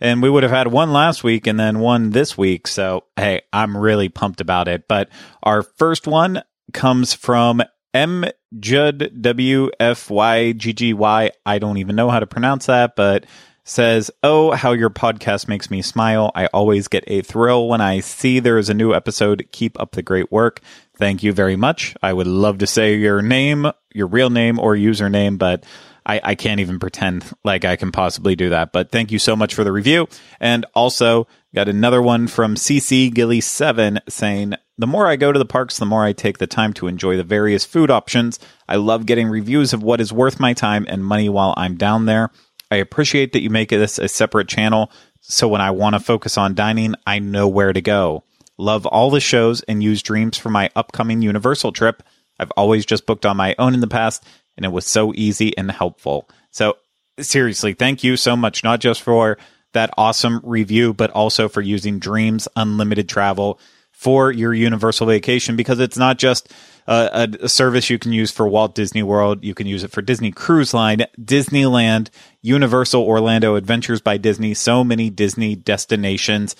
And 0.00 0.20
we 0.20 0.28
would 0.28 0.42
have 0.42 0.52
had 0.52 0.66
one 0.66 0.92
last 0.92 1.22
week 1.22 1.46
and 1.46 1.58
then 1.58 1.78
one 1.78 2.10
this 2.10 2.36
week. 2.36 2.66
So, 2.66 3.04
hey, 3.16 3.42
I'm 3.52 3.76
really 3.76 4.08
pumped 4.08 4.40
about 4.40 4.66
it. 4.66 4.88
But 4.88 5.08
our 5.44 5.62
first 5.62 6.08
one 6.08 6.42
comes 6.72 7.14
from 7.14 7.62
M 7.94 8.24
Judd 8.58 9.12
W 9.20 9.70
F 9.78 10.10
Y 10.10 10.52
G 10.52 10.72
G 10.72 10.92
Y. 10.94 11.30
I 11.44 11.58
don't 11.58 11.78
even 11.78 11.96
know 11.96 12.10
how 12.10 12.20
to 12.20 12.26
pronounce 12.26 12.66
that, 12.66 12.96
but 12.96 13.26
says, 13.64 14.10
Oh, 14.22 14.50
how 14.52 14.72
your 14.72 14.90
podcast 14.90 15.48
makes 15.48 15.70
me 15.70 15.82
smile. 15.82 16.32
I 16.34 16.46
always 16.46 16.88
get 16.88 17.04
a 17.06 17.22
thrill 17.22 17.68
when 17.68 17.80
I 17.80 18.00
see 18.00 18.40
there 18.40 18.58
is 18.58 18.68
a 18.68 18.74
new 18.74 18.92
episode. 18.92 19.46
Keep 19.52 19.80
up 19.80 19.92
the 19.92 20.02
great 20.02 20.32
work. 20.32 20.60
Thank 20.96 21.22
you 21.22 21.32
very 21.32 21.56
much. 21.56 21.94
I 22.02 22.12
would 22.12 22.26
love 22.26 22.58
to 22.58 22.66
say 22.66 22.96
your 22.96 23.22
name, 23.22 23.66
your 23.94 24.06
real 24.06 24.30
name 24.30 24.58
or 24.58 24.74
username, 24.74 25.38
but 25.38 25.64
I, 26.04 26.20
I 26.22 26.34
can't 26.34 26.60
even 26.60 26.78
pretend 26.78 27.24
like 27.44 27.64
I 27.64 27.76
can 27.76 27.92
possibly 27.92 28.34
do 28.34 28.50
that. 28.50 28.72
But 28.72 28.90
thank 28.90 29.12
you 29.12 29.18
so 29.18 29.36
much 29.36 29.54
for 29.54 29.64
the 29.64 29.72
review. 29.72 30.08
And 30.40 30.66
also 30.74 31.28
got 31.54 31.68
another 31.68 32.02
one 32.02 32.26
from 32.26 32.56
CC 32.56 33.12
Gilly7 33.12 34.00
saying, 34.08 34.54
the 34.82 34.86
more 34.88 35.06
I 35.06 35.14
go 35.14 35.30
to 35.30 35.38
the 35.38 35.44
parks, 35.44 35.78
the 35.78 35.86
more 35.86 36.04
I 36.04 36.12
take 36.12 36.38
the 36.38 36.48
time 36.48 36.72
to 36.72 36.88
enjoy 36.88 37.16
the 37.16 37.22
various 37.22 37.64
food 37.64 37.88
options. 37.88 38.40
I 38.68 38.74
love 38.74 39.06
getting 39.06 39.28
reviews 39.28 39.72
of 39.72 39.80
what 39.80 40.00
is 40.00 40.12
worth 40.12 40.40
my 40.40 40.54
time 40.54 40.86
and 40.88 41.04
money 41.04 41.28
while 41.28 41.54
I'm 41.56 41.76
down 41.76 42.06
there. 42.06 42.32
I 42.68 42.76
appreciate 42.76 43.32
that 43.32 43.42
you 43.42 43.48
make 43.48 43.68
this 43.68 44.00
a 44.00 44.08
separate 44.08 44.48
channel. 44.48 44.90
So 45.20 45.46
when 45.46 45.60
I 45.60 45.70
want 45.70 45.94
to 45.94 46.00
focus 46.00 46.36
on 46.36 46.56
dining, 46.56 46.96
I 47.06 47.20
know 47.20 47.46
where 47.46 47.72
to 47.72 47.80
go. 47.80 48.24
Love 48.58 48.84
all 48.84 49.08
the 49.08 49.20
shows 49.20 49.62
and 49.62 49.84
use 49.84 50.02
dreams 50.02 50.36
for 50.36 50.50
my 50.50 50.68
upcoming 50.74 51.22
Universal 51.22 51.70
trip. 51.70 52.02
I've 52.40 52.50
always 52.56 52.84
just 52.84 53.06
booked 53.06 53.24
on 53.24 53.36
my 53.36 53.54
own 53.60 53.74
in 53.74 53.80
the 53.80 53.86
past, 53.86 54.24
and 54.56 54.66
it 54.66 54.72
was 54.72 54.84
so 54.84 55.12
easy 55.14 55.56
and 55.56 55.70
helpful. 55.70 56.28
So, 56.50 56.76
seriously, 57.20 57.74
thank 57.74 58.02
you 58.02 58.16
so 58.16 58.34
much, 58.34 58.64
not 58.64 58.80
just 58.80 59.02
for 59.02 59.38
that 59.74 59.94
awesome 59.96 60.40
review, 60.42 60.92
but 60.92 61.12
also 61.12 61.48
for 61.48 61.60
using 61.60 62.00
Dreams 62.00 62.48
Unlimited 62.56 63.08
Travel 63.08 63.60
for 64.02 64.32
your 64.32 64.52
Universal 64.52 65.06
vacation 65.06 65.54
because 65.54 65.78
it's 65.78 65.96
not 65.96 66.18
just 66.18 66.52
a, 66.88 67.28
a, 67.40 67.44
a 67.44 67.48
service 67.48 67.88
you 67.88 68.00
can 68.00 68.12
use 68.12 68.32
for 68.32 68.48
Walt 68.48 68.74
Disney 68.74 69.04
World. 69.04 69.44
You 69.44 69.54
can 69.54 69.68
use 69.68 69.84
it 69.84 69.92
for 69.92 70.02
Disney 70.02 70.32
Cruise 70.32 70.74
Line, 70.74 71.04
Disneyland, 71.20 72.10
Universal 72.40 73.00
Orlando 73.00 73.54
Adventures 73.54 74.00
by 74.00 74.16
Disney, 74.16 74.54
so 74.54 74.82
many 74.82 75.08
Disney 75.08 75.54
destinations. 75.54 76.56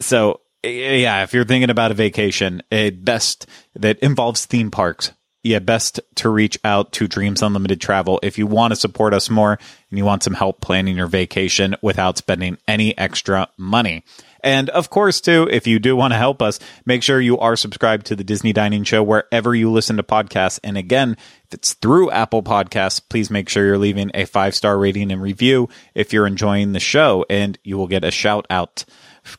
So, 0.00 0.40
eh, 0.64 0.96
yeah, 0.96 1.22
if 1.22 1.32
you're 1.32 1.44
thinking 1.44 1.70
about 1.70 1.92
a 1.92 1.94
vacation, 1.94 2.60
a 2.72 2.90
best 2.90 3.46
that 3.76 4.00
involves 4.00 4.44
theme 4.44 4.72
parks. 4.72 5.12
Yeah, 5.44 5.60
best 5.60 6.00
to 6.16 6.28
reach 6.28 6.58
out 6.64 6.90
to 6.92 7.06
Dreams 7.06 7.40
Unlimited 7.40 7.80
Travel 7.80 8.18
if 8.22 8.36
you 8.36 8.48
want 8.48 8.72
to 8.72 8.76
support 8.76 9.14
us 9.14 9.30
more 9.30 9.58
and 9.90 9.98
you 9.98 10.04
want 10.04 10.24
some 10.24 10.34
help 10.34 10.60
planning 10.60 10.96
your 10.96 11.06
vacation 11.06 11.76
without 11.82 12.18
spending 12.18 12.58
any 12.66 12.98
extra 12.98 13.48
money. 13.56 14.02
And 14.44 14.68
of 14.70 14.90
course, 14.90 15.22
too, 15.22 15.48
if 15.50 15.66
you 15.66 15.78
do 15.78 15.96
want 15.96 16.12
to 16.12 16.18
help 16.18 16.42
us, 16.42 16.60
make 16.84 17.02
sure 17.02 17.18
you 17.18 17.38
are 17.38 17.56
subscribed 17.56 18.06
to 18.06 18.16
the 18.16 18.22
Disney 18.22 18.52
Dining 18.52 18.84
Show 18.84 19.02
wherever 19.02 19.54
you 19.54 19.72
listen 19.72 19.96
to 19.96 20.02
podcasts. 20.02 20.60
And 20.62 20.76
again, 20.76 21.16
if 21.46 21.54
it's 21.54 21.72
through 21.72 22.10
Apple 22.10 22.42
Podcasts, 22.42 23.00
please 23.08 23.30
make 23.30 23.48
sure 23.48 23.64
you're 23.64 23.78
leaving 23.78 24.10
a 24.12 24.26
five 24.26 24.54
star 24.54 24.78
rating 24.78 25.10
and 25.10 25.22
review 25.22 25.70
if 25.94 26.12
you're 26.12 26.26
enjoying 26.26 26.72
the 26.72 26.80
show, 26.80 27.24
and 27.30 27.58
you 27.64 27.78
will 27.78 27.88
get 27.88 28.04
a 28.04 28.10
shout 28.10 28.46
out 28.50 28.84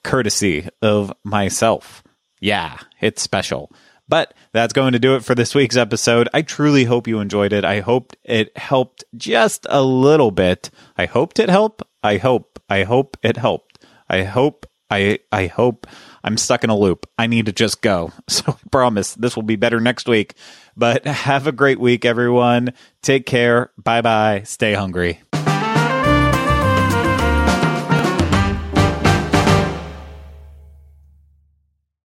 courtesy 0.03 0.68
of 0.82 1.14
myself. 1.24 2.03
Yeah, 2.41 2.80
it's 2.99 3.22
special. 3.22 3.72
But 4.08 4.34
that's 4.53 4.74
going 4.74 4.93
to 4.93 4.99
do 4.99 5.16
it 5.16 5.24
for 5.24 5.36
this 5.36 5.56
week's 5.56 5.78
episode. 5.78 6.30
I 6.34 6.41
truly 6.41 6.84
hope 6.84 7.08
you 7.08 7.20
enjoyed 7.20 7.53
it. 7.53 7.66
I 7.66 7.80
hope 7.80 8.14
it 8.24 8.56
helped 8.58 9.03
just 9.16 9.66
a 9.70 9.82
little 9.84 10.32
bit. 10.32 10.70
I 10.97 11.06
hoped 11.06 11.39
it 11.39 11.49
helped. 11.49 11.84
I 12.03 12.18
hope. 12.18 12.60
I 12.70 12.84
hope 12.84 13.18
it 13.24 13.38
helped. 13.38 13.86
I 14.10 14.24
hope. 14.24 14.66
I 14.89 15.19
I 15.31 15.47
hope 15.47 15.88
I'm 16.23 16.38
stuck 16.38 16.63
in 16.63 16.69
a 16.69 16.77
loop. 16.77 17.07
I 17.17 17.27
need 17.27 17.45
to 17.47 17.51
just 17.51 17.81
go. 17.81 18.11
So 18.27 18.43
I 18.47 18.69
promise 18.71 19.13
this 19.15 19.36
will 19.36 19.43
be 19.43 19.55
better 19.55 19.79
next 19.79 20.07
week. 20.07 20.33
But 20.75 21.05
have 21.07 21.47
a 21.47 21.51
great 21.51 21.79
week, 21.79 22.05
everyone. 22.05 22.73
Take 23.01 23.25
care. 23.25 23.71
Bye 23.81 24.01
bye. 24.01 24.41
Stay 24.45 24.73
hungry. 24.73 25.21